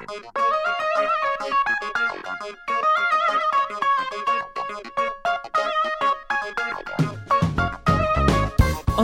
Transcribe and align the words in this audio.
On 0.00 0.06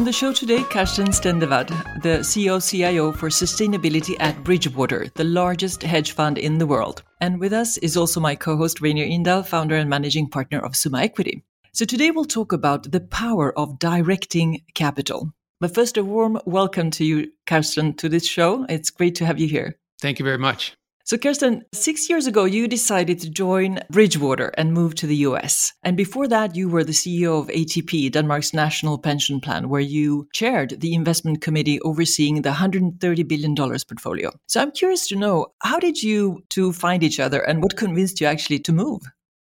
the 0.04 0.12
show 0.12 0.32
today, 0.32 0.62
Carsten 0.64 1.08
Stendevad, 1.08 1.68
the 2.02 2.20
CEO 2.20 2.66
CIO 2.66 3.12
for 3.12 3.28
sustainability 3.28 4.16
at 4.20 4.42
Bridgewater, 4.42 5.08
the 5.14 5.24
largest 5.24 5.82
hedge 5.82 6.12
fund 6.12 6.38
in 6.38 6.56
the 6.56 6.66
world. 6.66 7.02
And 7.20 7.38
with 7.40 7.52
us 7.52 7.76
is 7.78 7.98
also 7.98 8.18
my 8.18 8.34
co 8.34 8.56
host 8.56 8.80
Reynir 8.80 9.06
Indahl, 9.06 9.42
founder 9.42 9.76
and 9.76 9.90
managing 9.90 10.30
partner 10.30 10.60
of 10.60 10.74
Summa 10.74 11.02
Equity. 11.02 11.44
So 11.72 11.84
today 11.84 12.10
we'll 12.10 12.24
talk 12.24 12.54
about 12.54 12.90
the 12.90 13.00
power 13.00 13.52
of 13.58 13.78
directing 13.78 14.62
capital. 14.72 15.30
But 15.60 15.74
first, 15.74 15.98
a 15.98 16.04
warm 16.04 16.40
welcome 16.46 16.90
to 16.92 17.04
you, 17.04 17.32
Carsten, 17.46 17.92
to 17.96 18.08
this 18.08 18.26
show. 18.26 18.64
It's 18.70 18.88
great 18.88 19.14
to 19.16 19.26
have 19.26 19.38
you 19.38 19.46
here. 19.46 19.76
Thank 20.00 20.18
you 20.18 20.24
very 20.24 20.38
much. 20.38 20.74
So, 21.06 21.16
Kirsten, 21.16 21.62
six 21.72 22.10
years 22.10 22.26
ago, 22.26 22.46
you 22.46 22.66
decided 22.66 23.20
to 23.20 23.30
join 23.30 23.78
Bridgewater 23.92 24.48
and 24.58 24.72
move 24.72 24.96
to 24.96 25.06
the 25.06 25.18
US. 25.28 25.72
And 25.84 25.96
before 25.96 26.26
that, 26.26 26.56
you 26.56 26.68
were 26.68 26.82
the 26.82 26.90
CEO 26.90 27.38
of 27.38 27.46
ATP, 27.46 28.10
Denmark's 28.10 28.52
national 28.52 28.98
pension 28.98 29.40
plan, 29.40 29.68
where 29.68 29.80
you 29.80 30.26
chaired 30.34 30.80
the 30.80 30.94
investment 30.94 31.40
committee 31.40 31.80
overseeing 31.82 32.42
the 32.42 32.50
$130 32.50 33.28
billion 33.28 33.54
portfolio. 33.54 34.32
So, 34.48 34.60
I'm 34.60 34.72
curious 34.72 35.06
to 35.06 35.14
know 35.14 35.46
how 35.62 35.78
did 35.78 36.02
you 36.02 36.42
two 36.48 36.72
find 36.72 37.04
each 37.04 37.20
other 37.20 37.40
and 37.40 37.62
what 37.62 37.76
convinced 37.76 38.20
you 38.20 38.26
actually 38.26 38.58
to 38.58 38.72
move? 38.72 39.02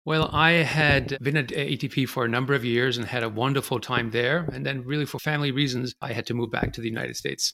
Well, 0.05 0.31
I 0.33 0.63
had 0.63 1.19
been 1.21 1.37
at 1.37 1.49
ATP 1.49 2.09
for 2.09 2.25
a 2.25 2.29
number 2.29 2.55
of 2.55 2.65
years 2.65 2.99
and 2.99 3.07
had 3.07 3.25
a 3.25 3.29
wonderful 3.29 3.81
time 3.81 4.13
there. 4.13 4.49
And 4.53 4.65
then, 4.65 4.85
really, 4.85 5.07
for 5.07 5.19
family 5.19 5.51
reasons, 5.51 5.93
I 6.01 6.13
had 6.13 6.25
to 6.27 6.35
move 6.35 6.53
back 6.53 6.73
to 6.75 6.81
the 6.81 6.89
United 6.89 7.17
States. 7.17 7.53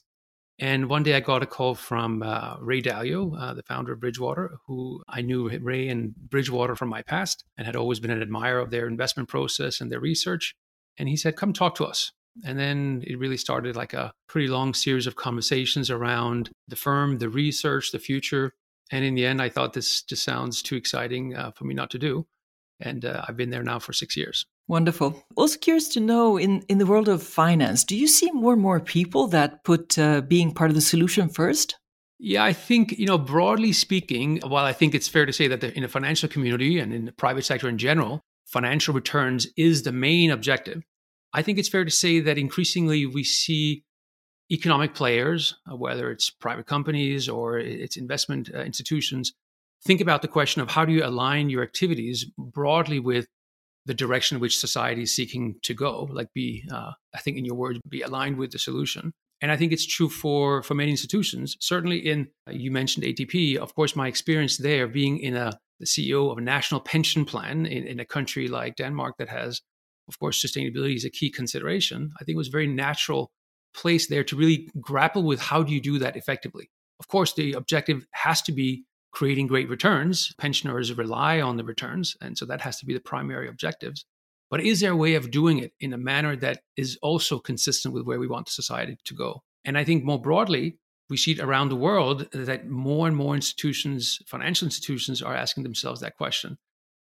And 0.57 0.89
one 0.89 1.03
day 1.03 1.15
I 1.15 1.19
got 1.19 1.43
a 1.43 1.47
call 1.47 1.75
from 1.75 2.23
uh, 2.23 2.55
Ray 2.61 2.81
Dalio, 2.81 3.37
uh, 3.37 3.53
the 3.53 3.63
founder 3.63 3.91
of 3.91 3.99
Bridgewater, 3.99 4.57
who 4.67 5.03
I 5.09 5.21
knew 5.21 5.49
Ray 5.59 5.89
and 5.89 6.15
Bridgewater 6.15 6.75
from 6.75 6.87
my 6.87 7.01
past 7.01 7.43
and 7.57 7.65
had 7.65 7.75
always 7.75 7.99
been 7.99 8.11
an 8.11 8.21
admirer 8.21 8.59
of 8.59 8.71
their 8.71 8.87
investment 8.87 9.27
process 9.27 9.81
and 9.81 9.91
their 9.91 9.99
research. 9.99 10.55
And 10.97 11.09
he 11.09 11.17
said, 11.17 11.35
Come 11.35 11.51
talk 11.51 11.75
to 11.75 11.85
us. 11.85 12.13
And 12.45 12.57
then 12.57 13.03
it 13.05 13.19
really 13.19 13.37
started 13.37 13.75
like 13.75 13.93
a 13.93 14.13
pretty 14.27 14.47
long 14.47 14.73
series 14.73 15.07
of 15.07 15.15
conversations 15.15 15.89
around 15.89 16.49
the 16.67 16.75
firm, 16.75 17.17
the 17.17 17.29
research, 17.29 17.91
the 17.91 17.99
future. 17.99 18.53
And 18.91 19.03
in 19.03 19.15
the 19.15 19.25
end, 19.25 19.41
I 19.41 19.49
thought 19.49 19.73
this 19.73 20.03
just 20.03 20.23
sounds 20.23 20.61
too 20.61 20.75
exciting 20.75 21.35
uh, 21.35 21.51
for 21.51 21.65
me 21.65 21.73
not 21.73 21.89
to 21.91 21.99
do. 21.99 22.27
And 22.79 23.05
uh, 23.05 23.23
I've 23.27 23.37
been 23.37 23.51
there 23.51 23.63
now 23.63 23.79
for 23.79 23.93
six 23.93 24.17
years. 24.17 24.45
Wonderful. 24.67 25.23
Also 25.35 25.57
curious 25.57 25.87
to 25.89 25.99
know 25.99 26.37
in, 26.37 26.63
in 26.67 26.77
the 26.77 26.85
world 26.85 27.07
of 27.07 27.23
finance, 27.23 27.83
do 27.83 27.95
you 27.95 28.07
see 28.07 28.31
more 28.31 28.53
and 28.53 28.61
more 28.61 28.79
people 28.79 29.27
that 29.27 29.63
put 29.63 29.97
uh, 29.97 30.21
being 30.21 30.51
part 30.51 30.71
of 30.71 30.75
the 30.75 30.81
solution 30.81 31.29
first? 31.29 31.77
Yeah, 32.17 32.43
I 32.43 32.53
think, 32.53 32.97
you 32.97 33.05
know, 33.05 33.17
broadly 33.17 33.73
speaking, 33.73 34.39
while 34.45 34.65
I 34.65 34.73
think 34.73 34.95
it's 34.95 35.07
fair 35.07 35.25
to 35.25 35.33
say 35.33 35.47
that 35.47 35.63
in 35.63 35.83
the 35.83 35.87
financial 35.87 36.29
community 36.29 36.79
and 36.79 36.93
in 36.93 37.05
the 37.05 37.11
private 37.11 37.45
sector 37.45 37.69
in 37.69 37.77
general, 37.77 38.21
financial 38.45 38.93
returns 38.93 39.47
is 39.57 39.83
the 39.83 39.91
main 39.91 40.31
objective. 40.31 40.83
I 41.33 41.41
think 41.41 41.59
it's 41.59 41.69
fair 41.69 41.83
to 41.83 41.91
say 41.91 42.21
that 42.21 42.37
increasingly 42.37 43.05
we 43.05 43.23
see 43.23 43.83
economic 44.51 44.93
players, 44.93 45.55
uh, 45.69 45.75
whether 45.75 46.09
it's 46.11 46.29
private 46.29 46.65
companies 46.65 47.27
or 47.27 47.57
it's 47.57 47.97
investment 47.97 48.49
uh, 48.53 48.59
institutions, 48.59 49.33
think 49.85 50.01
about 50.01 50.21
the 50.21 50.27
question 50.27 50.61
of 50.61 50.71
how 50.71 50.83
do 50.83 50.91
you 50.91 51.05
align 51.05 51.49
your 51.49 51.63
activities 51.63 52.25
broadly 52.37 52.99
with 52.99 53.27
the 53.85 53.93
direction 53.93 54.35
in 54.35 54.41
which 54.41 54.57
society 54.57 55.03
is 55.03 55.15
seeking 55.15 55.55
to 55.61 55.73
go, 55.73 56.09
like 56.11 56.33
be, 56.33 56.63
uh, 56.71 56.91
I 57.13 57.19
think 57.19 57.37
in 57.37 57.45
your 57.45 57.55
words, 57.55 57.79
be 57.87 58.01
aligned 58.01 58.37
with 58.37 58.51
the 58.51 58.59
solution. 58.59 59.13
And 59.41 59.51
I 59.51 59.57
think 59.57 59.71
it's 59.71 59.85
true 59.85 60.09
for, 60.09 60.63
for 60.63 60.73
many 60.73 60.89
institutions. 60.89 61.55
Certainly 61.59 61.99
in, 61.99 62.27
uh, 62.47 62.53
you 62.53 62.71
mentioned 62.71 63.05
ATP, 63.05 63.57
of 63.57 63.75
course, 63.75 63.95
my 63.95 64.07
experience 64.07 64.57
there 64.57 64.87
being 64.87 65.19
in 65.19 65.35
a, 65.35 65.51
the 65.79 65.85
CEO 65.85 66.31
of 66.31 66.39
a 66.39 66.41
national 66.41 66.81
pension 66.81 67.25
plan 67.25 67.65
in, 67.67 67.85
in 67.85 67.99
a 67.99 68.05
country 68.05 68.47
like 68.47 68.77
Denmark 68.77 69.15
that 69.19 69.29
has, 69.29 69.61
of 70.07 70.17
course, 70.17 70.43
sustainability 70.43 70.95
is 70.95 71.05
a 71.05 71.11
key 71.11 71.29
consideration. 71.29 72.11
I 72.19 72.23
think 72.23 72.35
it 72.35 72.37
was 72.37 72.47
a 72.47 72.51
very 72.51 72.67
natural 72.67 73.29
place 73.75 74.07
there 74.07 74.23
to 74.23 74.35
really 74.35 74.69
grapple 74.79 75.23
with 75.23 75.41
how 75.41 75.61
do 75.61 75.73
you 75.73 75.81
do 75.81 75.99
that 75.99 76.15
effectively. 76.15 76.71
Of 76.99 77.07
course, 77.07 77.33
the 77.33 77.53
objective 77.53 78.07
has 78.13 78.41
to 78.43 78.53
be 78.53 78.85
creating 79.15 79.47
great 79.47 79.69
returns. 79.69 80.33
Pensioners 80.37 80.93
rely 80.93 81.39
on 81.39 81.55
the 81.55 81.63
returns, 81.63 82.17
and 82.21 82.37
so 82.37 82.45
that 82.45 82.61
has 82.61 82.77
to 82.77 82.85
be 82.85 82.93
the 82.93 82.99
primary 82.99 83.47
objectives. 83.47 84.05
But 84.51 84.61
is 84.61 84.81
there 84.81 84.91
a 84.91 84.97
way 84.97 85.15
of 85.15 85.31
doing 85.31 85.57
it 85.57 85.71
in 85.79 85.93
a 85.93 85.97
manner 85.97 86.35
that 86.35 86.59
is 86.75 86.99
also 87.01 87.39
consistent 87.39 87.93
with 87.93 88.05
where 88.05 88.19
we 88.19 88.27
want 88.27 88.49
society 88.49 88.97
to 89.05 89.15
go? 89.15 89.41
And 89.63 89.77
I 89.77 89.85
think 89.85 90.03
more 90.03 90.21
broadly, 90.21 90.77
we 91.09 91.17
see 91.17 91.31
it 91.31 91.39
around 91.39 91.69
the 91.69 91.77
world 91.77 92.27
that 92.33 92.67
more 92.67 93.07
and 93.07 93.15
more 93.15 93.35
institutions, 93.35 94.19
financial 94.27 94.65
institutions, 94.65 95.21
are 95.21 95.35
asking 95.35 95.63
themselves 95.63 96.01
that 96.01 96.17
question. 96.17 96.57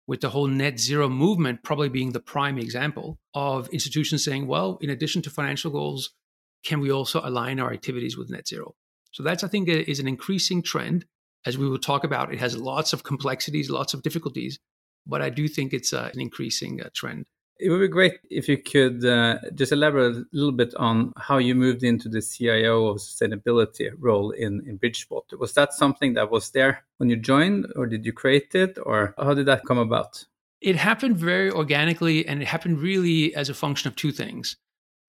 With 0.05 0.19
the 0.19 0.29
whole 0.29 0.47
net 0.47 0.79
zero 0.79 1.07
movement 1.07 1.63
probably 1.63 1.89
being 1.89 2.11
the 2.11 2.19
prime 2.19 2.57
example 2.57 3.17
of 3.33 3.69
institutions 3.69 4.25
saying, 4.25 4.45
well, 4.45 4.77
in 4.81 4.89
addition 4.89 5.21
to 5.21 5.29
financial 5.29 5.71
goals, 5.71 6.11
can 6.65 6.81
we 6.81 6.91
also 6.91 7.21
align 7.23 7.61
our 7.61 7.71
activities 7.71 8.17
with 8.17 8.29
net 8.29 8.47
zero? 8.47 8.75
So 9.11 9.23
that's, 9.23 9.43
I 9.43 9.47
think, 9.47 9.69
is 9.69 9.99
an 9.99 10.07
increasing 10.07 10.61
trend 10.61 11.05
as 11.45 11.57
we 11.57 11.67
will 11.67 11.79
talk 11.79 12.03
about, 12.03 12.33
it 12.33 12.39
has 12.39 12.57
lots 12.57 12.93
of 12.93 13.03
complexities, 13.03 13.69
lots 13.69 13.93
of 13.93 14.01
difficulties, 14.01 14.59
but 15.05 15.21
I 15.21 15.29
do 15.29 15.47
think 15.47 15.73
it's 15.73 15.93
uh, 15.93 16.09
an 16.13 16.21
increasing 16.21 16.81
uh, 16.81 16.89
trend. 16.93 17.25
It 17.59 17.69
would 17.69 17.79
be 17.79 17.87
great 17.87 18.19
if 18.29 18.49
you 18.49 18.57
could 18.57 19.05
uh, 19.05 19.37
just 19.53 19.71
elaborate 19.71 20.15
a 20.15 20.25
little 20.33 20.51
bit 20.51 20.73
on 20.75 21.13
how 21.17 21.37
you 21.37 21.53
moved 21.53 21.83
into 21.83 22.09
the 22.09 22.21
CIO 22.21 22.87
of 22.87 22.97
sustainability 22.97 23.91
role 23.97 24.31
in, 24.31 24.63
in 24.67 24.77
Bridgewater. 24.77 25.37
Was 25.37 25.53
that 25.53 25.73
something 25.73 26.13
that 26.15 26.31
was 26.31 26.49
there 26.51 26.83
when 26.97 27.09
you 27.09 27.15
joined, 27.15 27.67
or 27.75 27.85
did 27.85 28.05
you 28.05 28.11
create 28.11 28.55
it, 28.55 28.77
or 28.83 29.13
how 29.17 29.33
did 29.33 29.45
that 29.45 29.65
come 29.65 29.77
about? 29.77 30.25
It 30.61 30.77
happened 30.77 31.17
very 31.17 31.51
organically, 31.51 32.27
and 32.27 32.41
it 32.41 32.47
happened 32.47 32.79
really 32.79 33.35
as 33.35 33.49
a 33.49 33.53
function 33.53 33.87
of 33.87 33.95
two 33.95 34.11
things 34.11 34.57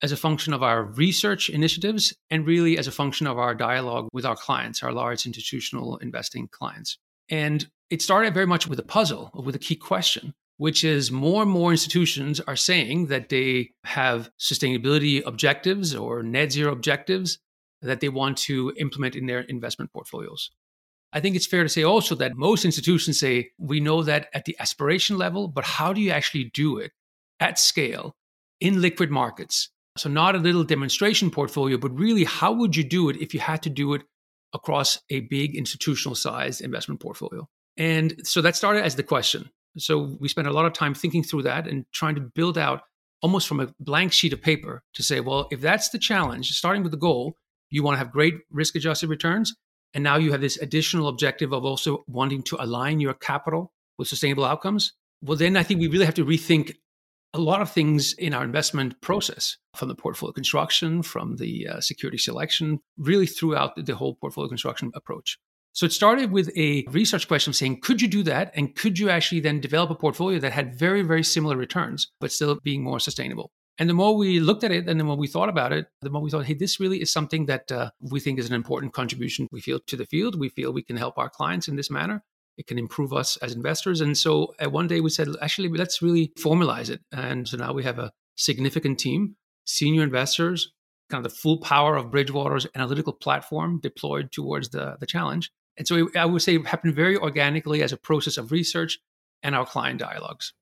as 0.03 0.13
a 0.13 0.17
function 0.17 0.53
of 0.53 0.63
our 0.63 0.83
research 0.83 1.49
initiatives 1.49 2.15
and 2.31 2.47
really 2.47 2.77
as 2.77 2.87
a 2.87 2.93
function 2.93 3.27
of 3.27 3.39
our 3.39 3.55
dialogue 3.55 4.09
with 4.13 4.27
our 4.27 4.37
clients, 4.37 4.83
our 4.83 4.93
large 4.93 5.27
institutional 5.27 5.97
investing 5.99 6.49
clients. 6.49 6.99
And 7.31 7.67
it 7.91 8.03
started 8.03 8.35
very 8.35 8.47
much 8.47 8.67
with 8.67 8.79
a 8.79 8.85
puzzle, 8.85 9.31
with 9.35 9.55
a 9.55 9.59
key 9.59 9.77
question, 9.77 10.35
which 10.57 10.85
is 10.85 11.11
more 11.11 11.43
and 11.43 11.51
more 11.51 11.71
institutions 11.71 12.41
are 12.41 12.57
saying 12.57 13.07
that 13.07 13.29
they 13.29 13.71
have 13.85 14.31
sustainability 14.39 15.23
objectives 15.25 15.95
or 15.95 16.23
net 16.23 16.53
zero 16.53 16.73
objectives 16.73 17.39
that 17.83 18.01
they 18.01 18.09
want 18.09 18.37
to 18.39 18.73
implement 18.79 19.15
in 19.15 19.27
their 19.27 19.41
investment 19.41 19.93
portfolios. 19.93 20.51
I 21.13 21.21
think 21.21 21.37
it's 21.37 21.47
fair 21.47 21.63
to 21.63 21.69
say 21.69 21.85
also 21.85 22.15
that 22.17 22.37
most 22.37 22.65
institutions 22.65 23.21
say, 23.21 23.51
we 23.59 23.79
know 23.79 24.03
that 24.03 24.29
at 24.35 24.47
the 24.47 24.57
aspiration 24.59 25.17
level, 25.17 25.47
but 25.47 25.65
how 25.65 25.93
do 25.93 26.01
you 26.01 26.11
actually 26.11 26.51
do 26.53 26.79
it 26.79 26.91
at 27.39 27.59
scale 27.59 28.17
in 28.61 28.81
liquid 28.81 29.11
markets 29.11 29.69
so, 29.97 30.09
not 30.09 30.35
a 30.35 30.39
little 30.39 30.65
demonstration 30.65 31.31
portfolio, 31.31 31.79
but 31.79 31.97
really, 31.97 32.25
how 32.25 32.53
would 32.53 32.75
you 32.75 32.85
do 32.85 33.09
it 33.09 33.17
if 33.17 33.33
you 33.33 33.41
had 33.41 33.63
to 33.63 33.71
do 33.71 33.95
it 33.95 34.03
across 34.53 34.99
a 35.11 35.21
big 35.21 35.57
institutional 35.57 36.15
sized 36.15 36.61
investment 36.61 37.01
portfolio? 37.01 37.49
And 37.77 38.15
so 38.25 38.41
that 38.43 38.57
started 38.57 38.85
as 38.85 38.97
the 38.97 39.03
question. 39.03 39.51
So, 39.79 40.17
we 40.21 40.29
spent 40.29 40.49
a 40.49 40.53
lot 40.53 40.67
of 40.67 40.73
time 40.73 40.95
thinking 40.95 41.23
through 41.23 41.43
that 41.43 41.69
and 41.69 41.85
trying 41.93 42.17
to 42.17 42.21
build 42.21 42.59
out 42.59 42.83
almost 43.23 43.47
from 43.47 43.61
a 43.61 43.73
blank 43.81 44.13
sheet 44.13 44.33
of 44.33 44.43
paper 44.43 44.83
to 44.95 45.03
say, 45.03 45.21
well, 45.21 45.49
if 45.51 45.61
that's 45.61 45.89
the 45.91 45.99
challenge, 45.99 46.51
starting 46.51 46.83
with 46.83 46.93
the 46.93 46.99
goal, 46.99 47.37
you 47.71 47.83
want 47.83 47.95
to 47.95 47.99
have 47.99 48.13
great 48.13 48.35
risk 48.51 48.75
adjusted 48.77 49.09
returns. 49.09 49.55
And 49.95 50.03
now 50.03 50.17
you 50.17 50.33
have 50.33 50.41
this 50.41 50.59
additional 50.59 51.09
objective 51.09 51.53
of 51.53 51.65
also 51.65 52.05
wanting 52.09 52.43
to 52.45 52.57
align 52.61 53.01
your 53.01 53.15
capital 53.15 53.73
with 53.97 54.09
sustainable 54.09 54.45
outcomes. 54.45 54.93
Well, 55.23 55.39
then 55.39 55.57
I 55.57 55.63
think 55.63 55.81
we 55.81 55.89
really 55.89 56.05
have 56.05 56.15
to 56.15 56.25
rethink 56.25 56.75
a 57.35 57.41
lot 57.41 57.61
of 57.61 57.71
things 57.71 58.15
in 58.15 58.33
our 58.33 58.45
investment 58.45 59.01
process 59.01 59.59
from 59.75 59.89
the 59.89 59.95
portfolio 59.95 60.33
construction, 60.33 61.03
from 61.03 61.37
the 61.37 61.69
uh, 61.69 61.81
security 61.81 62.17
selection, 62.17 62.79
really 62.97 63.27
throughout 63.27 63.73
the 63.77 63.95
whole 63.95 64.15
portfolio 64.15 64.49
construction 64.49 64.93
approach. 64.95 65.37
So 65.73 65.85
it 65.85 65.93
started 65.93 66.31
with 66.31 66.57
a 66.57 66.85
research 66.93 67.27
question 67.27 67.53
saying, 67.53 67.81
could 67.81 68.01
you 68.01 68.07
do 68.07 68.23
that? 68.23 68.53
And 68.55 68.77
could 68.77 69.01
you 69.01 69.11
actually 69.11 69.41
then 69.41 69.61
develop 69.61 69.91
a 69.91 69.97
portfolio 69.97 70.39
that 70.39 70.53
had 70.53 70.79
very, 70.79 71.03
very 71.03 71.25
similar 71.25 71.57
returns, 71.57 72.13
but 72.21 72.31
still 72.31 72.61
being 72.63 72.85
more 72.85 73.01
sustainable? 73.01 73.51
And 73.79 73.91
the 73.91 73.95
more 73.95 74.17
we 74.17 74.39
looked 74.39 74.63
at 74.63 74.71
it 74.71 74.89
and 74.89 75.01
the 75.01 75.05
more 75.05 75.17
we 75.17 75.27
thought 75.27 75.49
about 75.49 75.73
it, 75.73 75.87
the 76.01 76.11
more 76.11 76.23
we 76.23 76.31
thought, 76.31 76.45
hey, 76.45 76.55
this 76.55 76.79
really 76.79 77.03
is 77.03 77.13
something 77.13 77.47
that 77.47 77.73
uh, 77.73 77.91
we 78.01 78.21
think 78.21 78.39
is 78.39 78.49
an 78.49 78.55
important 78.55 78.93
contribution 78.93 79.49
we 79.51 79.61
feel 79.61 79.81
to 79.89 79.97
the 79.97 80.07
field. 80.07 80.39
We 80.39 80.49
feel 80.49 80.73
we 80.73 80.85
can 80.85 80.97
help 80.97 81.19
our 81.19 81.29
clients 81.29 81.67
in 81.67 81.75
this 81.75 81.91
manner 81.91 82.23
it 82.57 82.67
can 82.67 82.79
improve 82.79 83.13
us 83.13 83.37
as 83.39 83.53
investors. 83.55 84.01
And 84.01 84.17
so 84.17 84.55
one 84.61 84.87
day 84.87 85.01
we 85.01 85.11
said, 85.11 85.29
actually, 85.43 85.69
let's 85.69 86.01
really 86.01 86.33
formalize 86.39 86.91
it. 86.91 87.01
And 87.13 87.49
so 87.49 87.57
now 87.57 87.73
we 87.73 87.83
have 87.85 87.99
a 87.99 88.13
significant 88.37 88.99
team, 88.99 89.37
senior 89.65 90.03
investors, 90.03 90.73
kind 91.11 91.25
of 91.25 91.31
the 91.31 91.37
full 91.37 91.59
power 91.59 91.97
of 91.97 92.11
Bridgewater's 92.11 92.67
analytical 92.75 93.13
platform 93.13 93.81
deployed 93.81 94.33
towards 94.33 94.71
the, 94.71 94.97
the 95.01 95.07
challenge. 95.07 95.51
And 95.77 95.87
so 95.89 96.09
I 96.17 96.25
would 96.25 96.43
say 96.43 96.55
it 96.55 96.67
happened 96.67 96.95
very 96.95 97.17
organically 97.17 97.83
as 97.83 97.93
a 97.93 97.97
process 97.97 98.37
of 98.39 98.53
research 98.53 98.99
and 99.43 99.55
our 99.55 99.67
client 99.67 99.99
dialogues. 100.01 100.53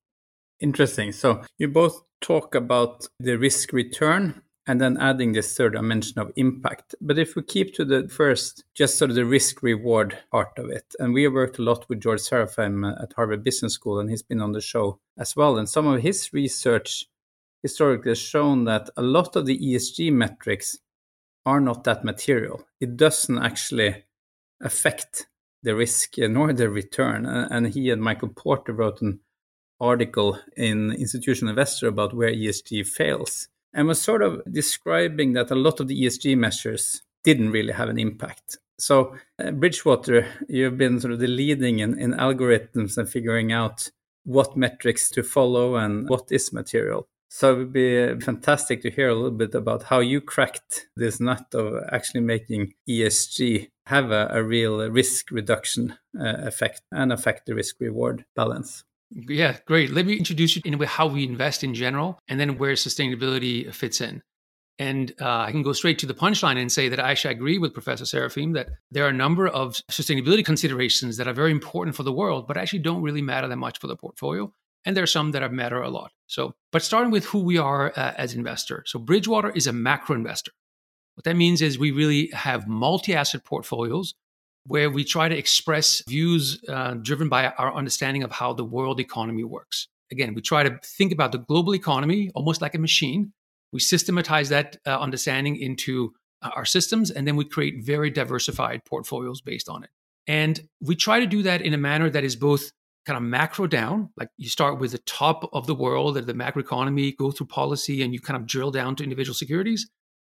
Interesting. 0.61 1.12
So 1.12 1.43
you 1.59 1.69
both 1.69 2.03
talk 2.21 2.55
about 2.55 3.06
the 3.21 3.37
risk 3.37 3.73
return 3.73 4.43
and 4.67 4.81
then 4.81 4.97
adding 4.99 5.32
this 5.32 5.56
third 5.56 5.73
dimension 5.73 6.20
of 6.20 6.32
impact. 6.37 6.94
But 7.00 7.19
if 7.19 7.35
we 7.35 7.43
keep 7.43 7.75
to 7.75 7.85
the 7.85 8.09
first, 8.09 8.64
just 8.75 8.97
sort 8.97 9.11
of 9.11 9.17
the 9.17 9.25
risk 9.25 9.62
reward 9.62 10.19
part 10.31 10.56
of 10.56 10.70
it, 10.70 10.94
and 10.99 11.12
we 11.12 11.25
have 11.25 11.32
worked 11.32 11.59
a 11.59 11.62
lot 11.62 11.88
with 11.88 12.00
George 12.00 12.20
Serafeim 12.20 12.88
uh, 12.88 13.03
at 13.03 13.12
Harvard 13.14 13.43
Business 13.43 13.75
School, 13.75 13.99
and 13.99 14.09
he's 14.09 14.23
been 14.23 14.41
on 14.41 14.53
the 14.53 14.61
show 14.61 15.00
as 15.19 15.35
well. 15.35 15.59
And 15.59 15.69
some 15.69 15.87
of 15.87 16.03
his 16.03 16.32
research 16.32 17.06
historically 17.62 18.11
has 18.11 18.19
shown 18.19 18.64
that 18.64 18.91
a 18.97 19.03
lot 19.03 19.37
of 19.37 19.47
the 19.47 19.59
ESG 19.59 20.12
metrics 20.12 20.79
are 21.44 21.61
not 21.61 21.85
that 21.85 22.05
material. 22.05 22.64
It 22.81 22.97
doesn't 22.97 23.38
actually 23.38 24.05
affect 24.61 25.26
the 25.62 25.75
risk 25.75 26.19
uh, 26.19 26.29
nor 26.29 26.53
the 26.53 26.69
return. 26.69 27.26
And 27.26 27.69
he 27.69 27.91
and 27.91 28.03
Michael 28.03 28.29
Porter 28.29 28.73
wrote 28.73 29.00
an 29.03 29.20
article 29.81 30.38
in 30.56 30.93
Institutional 30.93 31.50
Investor 31.50 31.88
about 31.88 32.14
where 32.14 32.32
ESG 32.32 32.87
fails 32.87 33.49
and 33.75 33.89
was 33.89 34.01
sort 34.01 34.23
of 34.23 34.43
describing 34.51 35.33
that 35.33 35.51
a 35.51 35.55
lot 35.55 35.81
of 35.81 35.89
the 35.89 36.03
ESG 36.03 36.37
measures 36.37 37.03
didn't 37.25 37.51
really 37.51 37.73
have 37.73 37.89
an 37.89 37.99
impact. 37.99 38.59
So, 38.79 39.17
uh, 39.39 39.53
Bridgewater, 39.53 40.27
you've 40.49 40.77
been 40.77 41.01
sort 41.01 41.13
of 41.13 41.21
the 41.21 41.29
leading 41.29 41.79
in, 41.79 41.99
in 41.99 42.13
algorithms 42.13 42.99
and 42.99 43.09
figuring 43.09 43.53
out 43.53 43.91
what 44.25 44.57
metrics 44.57 45.09
to 45.11 45.23
follow 45.23 45.77
and 45.77 46.09
what 46.09 46.31
is 46.31 46.53
material. 46.53 47.07
So 47.29 47.53
it 47.55 47.57
would 47.57 47.73
be 47.73 48.21
fantastic 48.21 48.83
to 48.83 48.91
hear 48.91 49.09
a 49.09 49.15
little 49.15 49.31
bit 49.31 49.55
about 49.55 49.85
how 49.85 50.01
you 50.01 50.21
cracked 50.21 50.89
this 50.97 51.19
nut 51.19 51.47
of 51.55 51.83
actually 51.91 52.21
making 52.21 52.75
ESG 52.87 53.71
have 53.87 54.11
a, 54.11 54.29
a 54.31 54.43
real 54.43 54.87
risk 54.91 55.31
reduction 55.31 55.97
uh, 56.15 56.35
effect 56.47 56.83
and 56.93 57.11
affect 57.11 57.47
the 57.47 57.55
risk 57.55 57.77
reward 57.81 58.27
balance. 58.37 58.85
Yeah, 59.14 59.59
great. 59.67 59.91
Let 59.91 60.06
me 60.06 60.14
introduce 60.14 60.56
you 60.56 60.62
in 60.64 60.81
how 60.81 61.06
we 61.06 61.25
invest 61.25 61.62
in 61.62 61.75
general 61.75 62.19
and 62.29 62.41
then 62.41 62.56
where 62.56 62.73
sustainability 62.73 63.73
fits 63.75 64.00
in. 64.00 64.23
And 64.79 65.12
uh, 65.20 65.41
I 65.41 65.50
can 65.50 65.62
go 65.62 65.75
straight 65.75 65.99
to 65.99 66.06
the 66.06 66.14
punchline 66.14 66.56
and 66.56 66.73
say 66.73 66.88
that 66.88 66.99
I 66.99 67.11
actually 67.11 67.35
agree 67.35 67.59
with 67.59 67.75
Professor 67.75 68.05
Serafeim 68.05 68.55
that 68.55 68.69
there 68.91 69.05
are 69.05 69.11
a 69.11 69.12
number 69.12 69.47
of 69.47 69.75
sustainability 69.91 70.44
considerations 70.44 71.19
that 71.19 71.29
are 71.29 71.35
very 71.35 71.50
important 71.50 71.94
for 71.94 72.03
the 72.05 72.12
world, 72.12 72.49
but 72.49 72.56
actually 72.56 72.79
don't 72.79 73.03
really 73.03 73.23
matter 73.23 73.47
that 73.49 73.56
much 73.56 73.79
for 73.79 73.87
the 73.87 73.97
portfolio. 73.97 74.53
And 74.85 74.97
there 74.97 75.05
are 75.05 75.06
some 75.09 75.31
that 75.32 75.53
matter 75.53 75.81
a 75.81 75.91
lot. 75.91 76.11
So, 76.26 76.55
but 76.73 76.82
starting 76.82 77.12
with 77.12 77.26
who 77.26 77.41
we 77.41 77.59
are 77.59 77.93
uh, 77.94 78.14
as 78.17 78.35
investor. 78.35 78.82
So, 78.87 78.99
Bridgewater 78.99 79.50
is 79.50 79.69
a 79.69 79.73
macro 79.73 80.17
investor. 80.17 80.53
What 81.14 81.25
that 81.25 81.37
means 81.37 81.62
is 81.62 81.79
we 81.79 81.93
really 81.93 82.31
have 82.32 82.67
multi 82.67 83.14
asset 83.14 83.44
portfolios 83.44 84.14
where 84.67 84.91
we 84.91 85.05
try 85.05 85.29
to 85.29 85.37
express 85.37 86.03
views 86.09 86.62
uh, 86.69 86.94
driven 86.94 87.29
by 87.29 87.49
our 87.49 87.75
understanding 87.75 88.23
of 88.23 88.31
how 88.31 88.53
the 88.53 88.64
world 88.64 89.00
economy 89.00 89.44
works. 89.44 89.88
Again, 90.11 90.35
we 90.35 90.43
try 90.43 90.62
to 90.62 90.79
think 90.85 91.12
about 91.12 91.32
the 91.32 91.38
global 91.38 91.75
economy 91.75 92.31
almost 92.35 92.61
like 92.61 92.75
a 92.75 92.79
machine. 92.79 93.32
We 93.73 93.81
systematize 93.81 94.50
that 94.50 94.76
uh, 94.87 94.99
understanding 94.99 95.56
into 95.56 96.12
uh, 96.43 96.50
our 96.55 96.64
systems, 96.64 97.11
and 97.11 97.26
then 97.26 97.37
we 97.37 97.44
create 97.44 97.85
very 97.85 98.11
diversified 98.11 98.85
portfolios 98.85 99.41
based 99.41 99.69
on 99.69 99.82
it. 99.82 99.91
And 100.26 100.61
we 100.81 100.94
try 100.94 101.19
to 101.20 101.26
do 101.26 101.43
that 101.43 101.62
in 101.62 101.75
a 101.75 101.79
manner 101.79 102.11
that 102.11 102.25
is 102.25 102.37
both 102.37 102.73
kind 103.06 103.17
of 103.17 103.23
macro 103.23 103.67
down, 103.67 104.11
like 104.17 104.29
you 104.37 104.49
start 104.49 104.79
with 104.79 104.93
the 104.93 104.99
top 104.99 105.49
of 105.53 105.67
the 105.67 105.75
world, 105.75 106.14
the 106.14 106.35
macroeconomy, 106.35 107.17
go 107.17 107.31
through 107.32 107.47
policy, 107.47 108.03
and 108.03 108.12
you 108.12 108.20
kind 108.20 108.37
of 108.37 108.47
drill 108.47 108.70
down 108.70 108.94
to 108.97 109.03
individual 109.03 109.35
securities. 109.35 109.88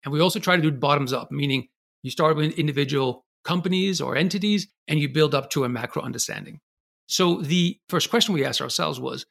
And 0.04 0.12
we 0.12 0.20
also 0.20 0.38
try 0.38 0.56
to 0.56 0.62
do 0.62 0.70
bottoms 0.70 1.12
up, 1.12 1.30
meaning 1.30 1.68
you 2.02 2.10
start 2.10 2.36
with 2.36 2.58
individual 2.58 3.24
companies 3.44 4.00
or 4.00 4.16
entities 4.16 4.68
and 4.86 4.98
you 4.98 5.08
build 5.08 5.34
up 5.34 5.50
to 5.50 5.64
a 5.64 5.68
macro 5.68 6.02
understanding. 6.02 6.60
So 7.06 7.40
the 7.40 7.78
first 7.88 8.10
question 8.10 8.34
we 8.34 8.44
asked 8.44 8.60
ourselves 8.60 9.00
was 9.00 9.26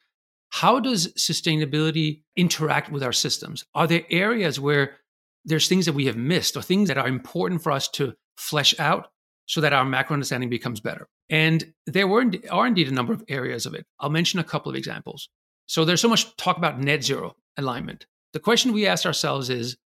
how 0.50 0.80
does 0.80 1.12
sustainability 1.14 2.22
interact 2.36 2.90
with 2.90 3.02
our 3.02 3.12
systems? 3.12 3.64
Are 3.74 3.86
there 3.86 4.04
areas 4.10 4.58
where 4.58 4.96
there's 5.44 5.68
things 5.68 5.86
that 5.86 5.92
we 5.92 6.06
have 6.06 6.16
missed 6.16 6.56
or 6.56 6.62
things 6.62 6.88
that 6.88 6.98
are 6.98 7.08
important 7.08 7.62
for 7.62 7.72
us 7.72 7.88
to 7.88 8.14
flesh 8.36 8.78
out 8.78 9.08
so 9.46 9.60
that 9.60 9.72
our 9.72 9.84
macro 9.84 10.14
understanding 10.14 10.50
becomes 10.50 10.80
better? 10.80 11.06
And 11.30 11.72
there 11.86 12.08
were 12.08 12.24
are 12.50 12.66
indeed 12.66 12.88
a 12.88 12.94
number 12.94 13.12
of 13.12 13.22
areas 13.28 13.66
of 13.66 13.74
it. 13.74 13.86
I'll 14.00 14.10
mention 14.10 14.40
a 14.40 14.44
couple 14.44 14.70
of 14.70 14.76
examples. 14.76 15.28
So 15.66 15.84
there's 15.84 16.00
so 16.00 16.08
much 16.08 16.34
talk 16.36 16.56
about 16.56 16.80
net 16.80 17.04
zero 17.04 17.36
alignment. 17.58 18.06
The 18.32 18.40
question 18.40 18.72
we 18.72 18.86
asked 18.86 19.06
ourselves 19.06 19.50
is, 19.50 19.76